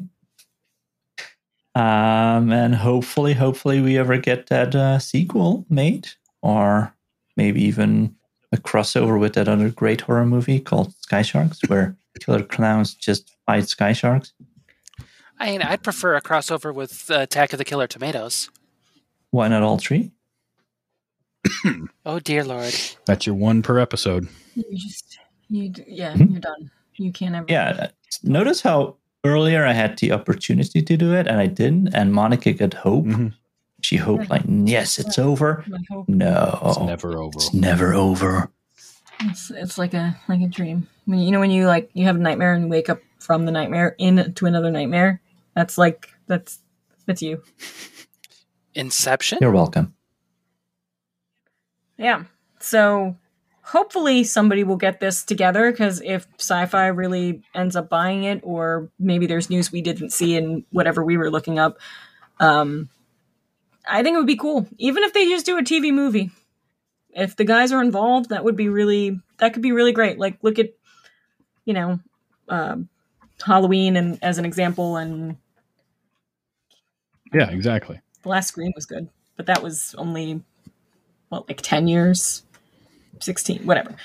Um, 1.74 2.54
and 2.54 2.74
hopefully, 2.76 3.34
hopefully, 3.34 3.82
we 3.82 3.98
ever 3.98 4.18
get 4.18 4.48
that 4.48 4.76
uh, 4.76 5.00
sequel 5.00 5.66
made, 5.70 6.08
or 6.42 6.94
maybe 7.36 7.62
even 7.64 8.16
a 8.54 8.58
crossover 8.58 9.20
with 9.20 9.34
that 9.34 9.50
other 9.50 9.70
great 9.70 10.02
horror 10.02 10.26
movie 10.26 10.60
called 10.60 10.94
Sky 10.96 11.22
Sharks, 11.22 11.60
where 11.68 11.98
killer 12.22 12.44
clowns 12.44 12.94
just 12.94 13.36
fight 13.46 13.68
sky 13.68 13.92
sharks. 13.92 14.32
I 15.38 15.48
mean, 15.48 15.62
I'd 15.62 15.84
prefer 15.84 16.16
a 16.16 16.22
crossover 16.22 16.74
with 16.74 17.12
uh, 17.12 17.22
Attack 17.22 17.52
of 17.52 17.58
the 17.58 17.66
Killer 17.66 17.88
Tomatoes. 17.88 18.50
Why 19.32 19.50
not 19.50 19.64
all 19.64 19.78
three? 19.78 20.12
Oh 22.06 22.20
dear 22.20 22.44
lord. 22.44 22.74
that's 23.06 23.26
your 23.26 23.36
one 23.36 23.62
per 23.62 23.80
episode 23.80 24.28
You 24.56 24.64
just 24.78 25.18
you 25.50 25.70
d- 25.70 25.84
yeah, 25.88 26.14
Mhm. 26.14 26.32
you're 26.32 26.40
done. 26.40 26.72
You 26.96 27.12
can't 27.12 27.36
ever 27.36 27.46
Yeah. 27.50 27.88
Notice 28.24 28.62
how 28.62 28.96
earlier 29.24 29.66
I 29.66 29.74
had 29.74 29.98
the 30.00 30.12
opportunity 30.12 30.82
to 30.82 30.98
do 30.98 31.14
it 31.14 31.28
and 31.28 31.38
I 31.40 31.46
didn't, 31.48 31.94
and 31.94 32.12
Monica 32.14 32.54
got 32.54 32.74
hope. 32.74 33.06
Mhm. 33.06 33.34
She 33.82 33.98
hoped, 33.98 34.30
like, 34.32 34.42
yes, 34.48 34.98
it's 34.98 35.20
over. 35.20 35.64
No, 36.08 36.60
It's 36.66 36.80
never 36.80 37.18
over. 37.18 37.36
It's 37.38 37.54
never 37.54 37.94
over. 37.94 38.50
it's, 39.20 39.52
it's 39.52 39.78
like 39.78 39.94
a 39.94 40.16
like 40.28 40.42
a 40.42 40.48
dream. 40.48 40.88
When 41.06 41.20
you 41.20 41.30
know 41.32 41.40
when 41.40 41.52
you 41.52 41.68
like 41.68 41.90
you 41.94 42.06
have 42.06 42.16
a 42.16 42.20
nightmare 42.20 42.54
and 42.54 42.64
you 42.66 42.70
wake 42.70 42.90
up 42.90 43.00
from 43.20 43.46
the 43.46 43.52
nightmare 43.52 43.96
into 44.00 44.46
another 44.48 44.72
nightmare. 44.72 45.22
That's 45.54 45.78
like 45.78 46.10
that's 46.28 46.60
that's 47.06 47.22
you. 47.22 47.44
Inception. 48.74 49.38
You're 49.42 49.52
welcome. 49.52 49.94
Yeah. 51.98 52.24
So 52.60 53.16
hopefully 53.62 54.24
somebody 54.24 54.64
will 54.64 54.76
get 54.78 55.00
this 55.00 55.24
together 55.24 55.72
because 55.72 56.02
if 56.02 56.28
Syfy 56.38 56.96
really 56.96 57.42
ends 57.54 57.76
up 57.76 57.90
buying 57.90 58.24
it, 58.24 58.42
or 58.44 58.90
maybe 59.00 59.26
there's 59.26 59.50
news 59.50 59.72
we 59.72 59.82
didn't 59.82 60.12
see 60.12 60.36
in 60.36 60.66
whatever 60.72 61.04
we 61.04 61.18
were 61.18 61.32
looking 61.32 61.58
up, 61.60 61.78
um, 62.40 62.90
I 63.88 64.04
think 64.04 64.16
it 64.16 64.18
would 64.18 64.28
be 64.28 64.36
cool. 64.38 64.68
Even 64.78 65.04
if 65.04 65.14
they 65.14 65.26
just 65.30 65.46
do 65.46 65.58
a 65.58 65.62
TV 65.64 65.94
movie, 65.94 66.32
if 67.12 67.36
the 67.36 67.44
guys 67.46 67.72
are 67.72 67.82
involved, 67.82 68.30
that 68.30 68.44
would 68.44 68.56
be 68.56 68.70
really 68.70 69.20
that 69.38 69.54
could 69.54 69.62
be 69.64 69.72
really 69.72 69.92
great. 69.92 70.20
Like 70.20 70.38
look 70.42 70.60
at 70.60 70.72
you 71.66 71.74
know 71.74 72.00
um, 72.50 72.90
Halloween 73.46 73.96
and 73.96 74.20
as 74.22 74.38
an 74.38 74.46
example, 74.46 74.98
and 74.98 75.38
Yeah, 77.34 77.50
exactly. 77.50 78.00
the 78.24 78.30
last 78.30 78.48
screen 78.48 78.72
was 78.76 78.86
good, 78.86 79.10
but 79.38 79.46
that 79.48 79.64
was 79.64 79.96
only 79.98 80.44
what 81.36 81.50
like 81.50 81.62
ten 81.62 81.88
years, 81.88 82.44
sixteen, 83.20 83.66
whatever. 83.66 83.96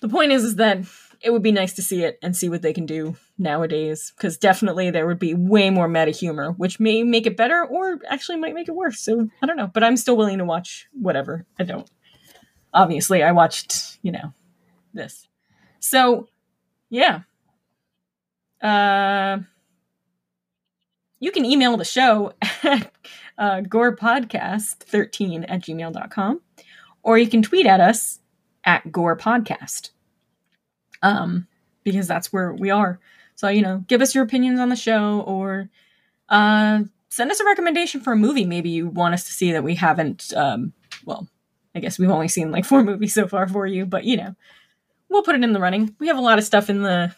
The 0.00 0.08
point 0.08 0.32
is, 0.32 0.44
is 0.44 0.56
that 0.56 0.78
it 1.22 1.30
would 1.30 1.42
be 1.42 1.52
nice 1.52 1.72
to 1.74 1.82
see 1.82 2.04
it 2.04 2.18
and 2.22 2.36
see 2.36 2.48
what 2.48 2.62
they 2.62 2.72
can 2.72 2.86
do 2.86 3.16
nowadays, 3.38 4.12
because 4.16 4.36
definitely 4.36 4.90
there 4.90 5.06
would 5.06 5.18
be 5.18 5.34
way 5.34 5.70
more 5.70 5.88
meta 5.88 6.10
humor, 6.10 6.52
which 6.52 6.78
may 6.78 7.02
make 7.02 7.26
it 7.26 7.36
better 7.36 7.64
or 7.64 7.98
actually 8.08 8.38
might 8.38 8.54
make 8.54 8.68
it 8.68 8.74
worse. 8.74 9.00
So 9.00 9.28
I 9.42 9.46
don't 9.46 9.56
know, 9.56 9.66
but 9.66 9.82
I'm 9.82 9.96
still 9.96 10.16
willing 10.16 10.38
to 10.38 10.44
watch 10.44 10.86
whatever. 10.92 11.46
I 11.58 11.64
don't. 11.64 11.88
Obviously, 12.72 13.22
I 13.22 13.32
watched, 13.32 13.98
you 14.02 14.12
know, 14.12 14.32
this. 14.92 15.26
So, 15.80 16.28
yeah. 16.90 17.20
Uh, 18.60 19.38
you 21.20 21.30
can 21.30 21.44
email 21.44 21.76
the 21.76 21.84
show 21.84 22.32
at 22.62 22.92
uh, 23.38 23.60
gorepodcast13 23.60 25.44
at 25.48 25.62
gmail.com 25.62 26.40
or 27.02 27.18
you 27.18 27.28
can 27.28 27.42
tweet 27.42 27.66
at 27.66 27.80
us 27.80 28.20
at 28.64 28.90
gore 28.90 29.16
podcast 29.16 29.90
um, 31.02 31.46
because 31.84 32.08
that's 32.08 32.32
where 32.32 32.52
we 32.52 32.70
are. 32.70 32.98
So 33.34 33.48
you 33.48 33.62
know 33.62 33.84
give 33.86 34.00
us 34.00 34.14
your 34.14 34.24
opinions 34.24 34.60
on 34.60 34.68
the 34.68 34.76
show 34.76 35.20
or 35.20 35.68
uh, 36.28 36.82
send 37.08 37.30
us 37.30 37.40
a 37.40 37.44
recommendation 37.44 38.00
for 38.00 38.12
a 38.12 38.16
movie 38.16 38.44
maybe 38.44 38.70
you 38.70 38.88
want 38.88 39.14
us 39.14 39.24
to 39.24 39.32
see 39.32 39.52
that 39.52 39.62
we 39.62 39.74
haven't 39.76 40.32
um, 40.34 40.72
well 41.04 41.28
i 41.74 41.78
guess 41.78 41.98
we've 41.98 42.10
only 42.10 42.26
seen 42.26 42.50
like 42.50 42.64
four 42.64 42.82
movies 42.90 43.14
so 43.14 43.28
far 43.28 43.46
for 43.46 43.64
you 43.64 43.86
but 43.86 44.04
you 44.04 44.16
know 44.16 44.34
we'll 45.08 45.22
put 45.22 45.34
it 45.34 45.44
in 45.44 45.52
the 45.52 45.60
running. 45.60 45.94
We 45.98 46.08
have 46.08 46.18
a 46.18 46.22
lot 46.22 46.38
of 46.38 46.44
stuff 46.44 46.70
in 46.70 46.82
the 46.82 47.14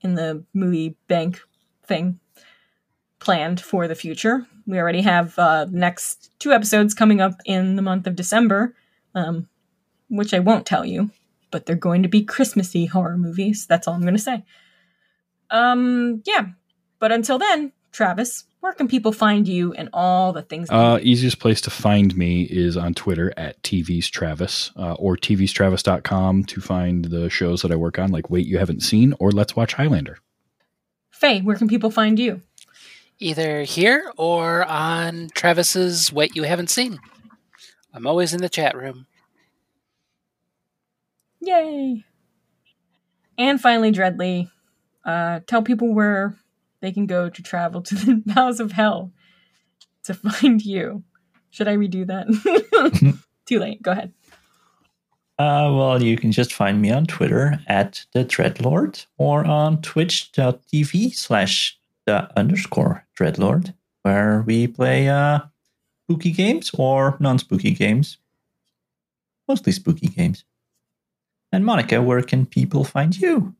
in 0.00 0.14
the 0.14 0.44
movie 0.52 0.96
bank 1.06 1.40
thing 1.84 2.18
planned 3.22 3.60
for 3.60 3.86
the 3.86 3.94
future. 3.94 4.44
We 4.66 4.78
already 4.78 5.00
have 5.02 5.38
uh, 5.38 5.66
next 5.70 6.32
two 6.40 6.52
episodes 6.52 6.92
coming 6.92 7.20
up 7.20 7.34
in 7.44 7.76
the 7.76 7.82
month 7.82 8.08
of 8.08 8.16
December, 8.16 8.74
um, 9.14 9.48
which 10.08 10.34
I 10.34 10.40
won't 10.40 10.66
tell 10.66 10.84
you, 10.84 11.10
but 11.52 11.64
they're 11.64 11.76
going 11.76 12.02
to 12.02 12.08
be 12.08 12.24
Christmassy 12.24 12.86
horror 12.86 13.16
movies. 13.16 13.64
That's 13.68 13.86
all 13.86 13.94
I'm 13.94 14.02
going 14.02 14.16
to 14.16 14.20
say. 14.20 14.44
Um, 15.50 16.22
yeah, 16.26 16.46
but 16.98 17.12
until 17.12 17.38
then, 17.38 17.72
Travis, 17.92 18.44
where 18.58 18.72
can 18.72 18.88
people 18.88 19.12
find 19.12 19.46
you 19.46 19.72
and 19.74 19.88
all 19.92 20.32
the 20.32 20.42
things? 20.42 20.68
Uh, 20.68 20.98
easiest 21.00 21.38
place 21.38 21.60
to 21.60 21.70
find 21.70 22.16
me 22.16 22.42
is 22.42 22.76
on 22.76 22.92
Twitter 22.92 23.32
at 23.36 23.62
TV's 23.62 24.10
Travis 24.10 24.72
uh, 24.76 24.94
or 24.94 25.16
TV'stravis.com 25.16 26.44
to 26.44 26.60
find 26.60 27.04
the 27.04 27.30
shows 27.30 27.62
that 27.62 27.70
I 27.70 27.76
work 27.76 28.00
on, 28.00 28.10
like 28.10 28.30
Wait 28.30 28.46
You 28.46 28.58
Haven't 28.58 28.80
Seen 28.80 29.14
or 29.20 29.30
Let's 29.30 29.54
Watch 29.54 29.74
Highlander. 29.74 30.18
Faye, 31.10 31.40
where 31.40 31.56
can 31.56 31.68
people 31.68 31.92
find 31.92 32.18
you? 32.18 32.40
Either 33.22 33.62
here 33.62 34.12
or 34.16 34.64
on 34.64 35.28
Travis's 35.32 36.12
What 36.12 36.34
You 36.34 36.42
Haven't 36.42 36.70
Seen. 36.70 36.98
I'm 37.94 38.04
always 38.04 38.34
in 38.34 38.40
the 38.40 38.48
chat 38.48 38.76
room. 38.76 39.06
Yay! 41.40 42.04
And 43.38 43.60
finally, 43.60 43.92
Dreadly, 43.92 44.50
uh, 45.04 45.38
tell 45.46 45.62
people 45.62 45.94
where 45.94 46.36
they 46.80 46.90
can 46.90 47.06
go 47.06 47.28
to 47.28 47.42
travel 47.44 47.80
to 47.82 47.94
the 47.94 48.22
bowels 48.26 48.58
of 48.58 48.72
hell 48.72 49.12
to 50.02 50.14
find 50.14 50.64
you. 50.64 51.04
Should 51.50 51.68
I 51.68 51.76
redo 51.76 52.04
that? 52.08 53.18
Too 53.46 53.60
late. 53.60 53.82
Go 53.82 53.92
ahead. 53.92 54.12
Uh, 55.38 55.70
well, 55.72 56.02
you 56.02 56.16
can 56.16 56.32
just 56.32 56.52
find 56.52 56.82
me 56.82 56.90
on 56.90 57.06
Twitter 57.06 57.60
at 57.68 58.04
the 58.14 58.24
Dreadlord 58.24 59.06
or 59.16 59.44
on 59.44 59.80
twitch.tv 59.80 61.14
slash 61.14 61.78
the 62.04 62.36
underscore 62.36 63.06
Dreadlord, 63.22 63.74
where 64.02 64.42
we 64.44 64.66
play 64.66 65.08
uh, 65.08 65.40
spooky 66.04 66.32
games 66.32 66.72
or 66.74 67.16
non 67.20 67.38
spooky 67.38 67.70
games. 67.70 68.18
Mostly 69.46 69.72
spooky 69.72 70.08
games. 70.08 70.44
And 71.52 71.64
Monica, 71.64 72.02
where 72.02 72.22
can 72.22 72.46
people 72.46 72.82
find 72.84 73.16
you? 73.16 73.54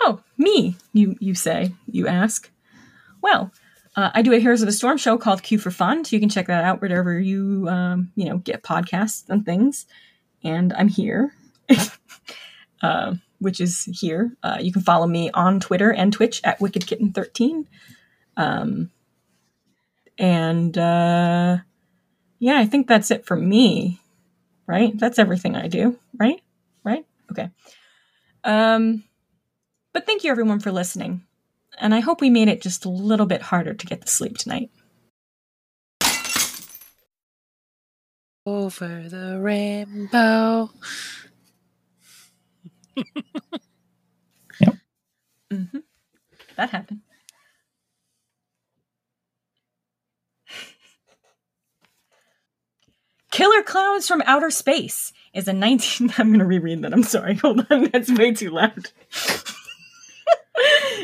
Oh, 0.00 0.20
me, 0.36 0.76
you, 0.92 1.16
you 1.20 1.34
say, 1.34 1.72
you 1.86 2.08
ask. 2.08 2.50
Well, 3.22 3.52
uh, 3.96 4.10
I 4.12 4.22
do 4.22 4.32
a 4.32 4.38
Heroes 4.38 4.62
of 4.62 4.66
the 4.66 4.72
Storm 4.72 4.98
show 4.98 5.16
called 5.16 5.42
Q 5.42 5.58
for 5.58 5.70
Fun, 5.70 6.04
so 6.04 6.16
you 6.16 6.20
can 6.20 6.28
check 6.28 6.48
that 6.48 6.64
out 6.64 6.80
wherever 6.80 7.18
you, 7.18 7.68
um, 7.68 8.10
you 8.16 8.26
know, 8.26 8.38
get 8.38 8.62
podcasts 8.62 9.28
and 9.28 9.46
things. 9.46 9.86
And 10.42 10.72
I'm 10.72 10.88
here. 10.88 11.32
uh, 12.82 13.14
which 13.42 13.60
is 13.60 13.84
here. 13.92 14.36
Uh, 14.42 14.58
you 14.60 14.72
can 14.72 14.82
follow 14.82 15.06
me 15.06 15.30
on 15.32 15.60
Twitter 15.60 15.92
and 15.92 16.12
Twitch 16.12 16.40
at 16.44 16.60
WickedKitten13. 16.60 17.66
Um, 18.36 18.90
and 20.18 20.76
uh, 20.78 21.58
yeah, 22.38 22.58
I 22.58 22.66
think 22.66 22.86
that's 22.86 23.10
it 23.10 23.26
for 23.26 23.36
me. 23.36 24.00
Right? 24.66 24.96
That's 24.96 25.18
everything 25.18 25.56
I 25.56 25.66
do. 25.68 25.98
Right? 26.16 26.40
Right? 26.84 27.04
Okay. 27.30 27.50
Um, 28.44 29.04
but 29.92 30.06
thank 30.06 30.24
you 30.24 30.30
everyone 30.30 30.60
for 30.60 30.72
listening. 30.72 31.24
And 31.78 31.94
I 31.94 32.00
hope 32.00 32.20
we 32.20 32.30
made 32.30 32.48
it 32.48 32.62
just 32.62 32.84
a 32.84 32.90
little 32.90 33.26
bit 33.26 33.42
harder 33.42 33.74
to 33.74 33.86
get 33.86 34.02
to 34.02 34.08
sleep 34.08 34.38
tonight. 34.38 34.70
Over 38.44 39.08
the 39.08 39.38
rainbow. 39.40 40.70
Mm-hmm. 45.52 45.78
That 46.56 46.70
happened. 46.70 47.00
Killer 53.30 53.62
Klowns 53.62 54.06
from 54.06 54.22
Outer 54.26 54.50
Space 54.50 55.12
is 55.34 55.48
a 55.48 55.52
19. 55.52 56.12
I'm 56.18 56.28
going 56.28 56.38
to 56.38 56.44
reread 56.44 56.82
that. 56.82 56.92
I'm 56.92 57.02
sorry. 57.02 57.34
Hold 57.36 57.66
on. 57.70 57.90
That's 57.90 58.10
way 58.10 58.32
too 58.32 58.50
loud. 58.50 58.90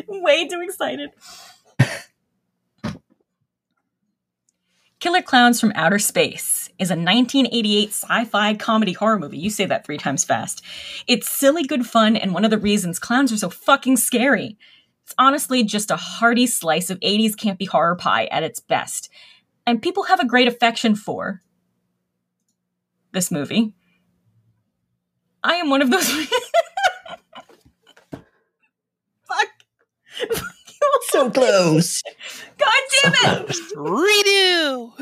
way 0.09 0.47
too 0.47 0.61
excited. 0.63 1.11
Killer 5.01 5.23
Klowns 5.23 5.61
from 5.61 5.71
Outer 5.77 6.01
Space 6.01 6.71
is 6.77 6.91
a 6.91 6.95
1988 6.95 7.91
sci 7.91 8.25
fi 8.25 8.55
comedy 8.55 8.93
horror 8.95 9.17
movie. 9.19 9.39
You 9.39 9.49
say 9.49 9.65
that 9.65 9.87
three 9.87 9.97
times 9.97 10.25
fast. 10.25 10.61
It's 11.07 11.31
silly 11.31 11.63
good 11.63 11.87
fun, 11.87 12.17
and 12.17 12.35
one 12.35 12.45
of 12.45 12.51
the 12.51 12.59
reasons 12.59 12.99
clowns 12.99 13.33
are 13.33 13.37
so 13.37 13.49
fucking 13.49 13.99
scary. 13.99 14.59
It's 15.05 15.15
honestly 15.17 15.63
just 15.63 15.93
a 15.93 15.97
hearty 15.97 16.49
slice 16.49 16.91
of 16.91 16.99
80s 16.99 17.37
campy 17.37 17.69
horror 17.69 17.95
pie 17.95 18.25
at 18.27 18.43
its 18.43 18.59
best. 18.59 19.09
And 19.65 19.81
people 19.81 20.03
have 20.05 20.19
a 20.19 20.27
great 20.27 20.49
affection 20.49 20.97
for 20.97 21.43
this 23.13 23.31
movie. 23.31 23.75
I 25.45 25.55
am 25.55 25.71
one 25.71 25.81
of 25.81 25.91
those. 25.93 26.11
Fuck. 29.23 30.49
So 31.03 31.31
close. 31.31 32.03
God 32.59 32.83
damn 33.03 33.13
it! 33.13 33.49
Redo! 33.77 34.93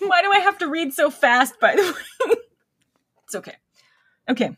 Why 0.00 0.22
do 0.22 0.32
I 0.32 0.40
have 0.42 0.58
to 0.58 0.68
read 0.68 0.92
so 0.92 1.10
fast, 1.10 1.58
by 1.60 1.74
the 1.76 1.82
way? 1.82 2.36
it's 3.24 3.34
okay. 3.34 3.54
Okay. 4.28 4.56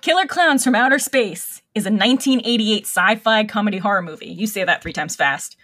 Killer 0.00 0.26
Klowns 0.26 0.62
from 0.62 0.74
Outer 0.74 0.98
Space 0.98 1.62
is 1.74 1.84
a 1.84 1.90
1988 1.90 2.86
sci 2.86 3.14
fi 3.16 3.44
comedy 3.44 3.78
horror 3.78 4.02
movie. 4.02 4.28
You 4.28 4.46
say 4.46 4.64
that 4.64 4.82
three 4.82 4.92
times 4.92 5.16
fast. 5.16 5.56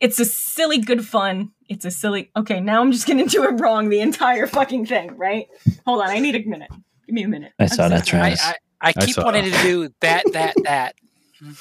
It's 0.00 0.18
a 0.18 0.24
silly 0.24 0.78
good 0.78 1.06
fun. 1.06 1.52
It's 1.68 1.84
a 1.84 1.90
silly. 1.90 2.30
Okay, 2.36 2.60
now 2.60 2.80
I'm 2.80 2.92
just 2.92 3.06
gonna 3.06 3.26
do 3.26 3.44
it 3.44 3.60
wrong 3.60 3.88
the 3.88 4.00
entire 4.00 4.46
fucking 4.46 4.86
thing, 4.86 5.16
right? 5.16 5.46
Hold 5.86 6.02
on, 6.02 6.08
I 6.10 6.18
need 6.18 6.34
a 6.34 6.48
minute. 6.48 6.70
Give 7.06 7.14
me 7.14 7.22
a 7.22 7.28
minute. 7.28 7.52
I 7.58 7.66
saw 7.66 7.84
I'm 7.84 7.90
so 7.90 7.96
that, 7.96 8.06
sorry. 8.06 8.22
I, 8.22 8.26
Travis. 8.26 8.42
I, 8.42 8.54
I 8.84 8.92
I 8.96 9.06
keep 9.06 9.14
saw- 9.14 9.24
wanting 9.24 9.44
to 9.50 9.62
do 9.62 9.88
that, 10.00 10.24
that, 10.32 10.54
that. 10.64 10.94
leave 11.40 11.56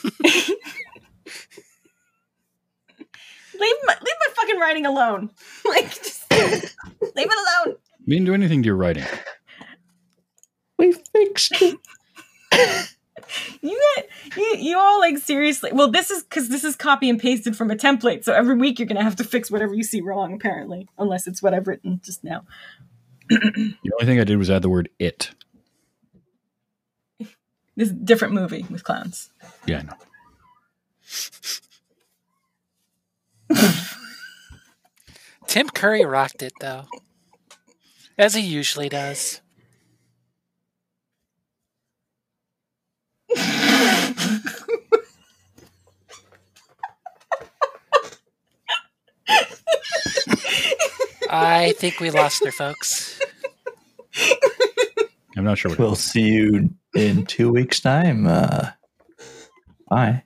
my 3.85 3.95
leave 4.01 4.15
my 4.19 4.33
fucking 4.35 4.59
writing 4.59 4.85
alone. 4.85 5.29
Like, 5.65 5.89
just 5.89 6.29
leave 6.31 6.61
it 6.61 7.65
alone. 7.65 7.77
You 8.05 8.15
didn't 8.17 8.25
do 8.25 8.33
anything 8.33 8.61
to 8.63 8.67
your 8.67 8.75
writing. 8.75 9.05
We 10.77 10.91
fixed 10.91 11.53
it. 11.61 11.77
You 13.61 13.81
got 13.95 14.05
you, 14.37 14.55
you 14.59 14.77
all 14.77 14.99
like 14.99 15.17
seriously. 15.17 15.71
Well, 15.73 15.89
this 15.89 16.11
is 16.11 16.23
because 16.23 16.49
this 16.49 16.63
is 16.63 16.75
copy 16.75 17.09
and 17.09 17.19
pasted 17.19 17.55
from 17.55 17.71
a 17.71 17.75
template. 17.75 18.23
So 18.23 18.33
every 18.33 18.55
week 18.55 18.77
you're 18.77 18.87
gonna 18.87 19.01
have 19.01 19.15
to 19.15 19.23
fix 19.23 19.49
whatever 19.49 19.73
you 19.73 19.83
see 19.83 20.01
wrong, 20.01 20.33
apparently, 20.33 20.87
unless 20.99 21.25
it's 21.25 21.41
what 21.41 21.53
I've 21.53 21.67
written 21.67 21.99
just 22.03 22.23
now. 22.23 22.43
The 23.29 23.75
only 23.93 24.05
thing 24.05 24.19
I 24.19 24.23
did 24.23 24.37
was 24.37 24.51
add 24.51 24.61
the 24.61 24.69
word 24.69 24.89
it. 24.99 25.31
This 27.75 27.89
is 27.89 27.93
a 27.93 27.97
different 27.97 28.33
movie 28.33 28.65
with 28.69 28.83
clowns. 28.83 29.31
Yeah, 29.65 29.79
I 29.79 29.81
know. 29.83 29.97
Tim 35.47 35.69
Curry 35.69 36.05
rocked 36.05 36.41
it 36.41 36.53
though, 36.59 36.85
as 38.17 38.33
he 38.35 38.41
usually 38.41 38.89
does. 38.89 39.41
I 51.35 51.73
think 51.77 51.99
we 51.99 52.11
lost 52.11 52.45
her, 52.45 52.51
folks. 52.51 53.19
I'm 55.35 55.43
not 55.43 55.57
sure 55.57 55.71
what. 55.71 55.79
We'll 55.79 55.95
see 55.95 56.21
you 56.21 56.69
in 56.95 57.25
two 57.25 57.51
weeks' 57.51 57.79
time. 57.79 58.27
Uh, 58.27 58.71
bye. 59.89 60.23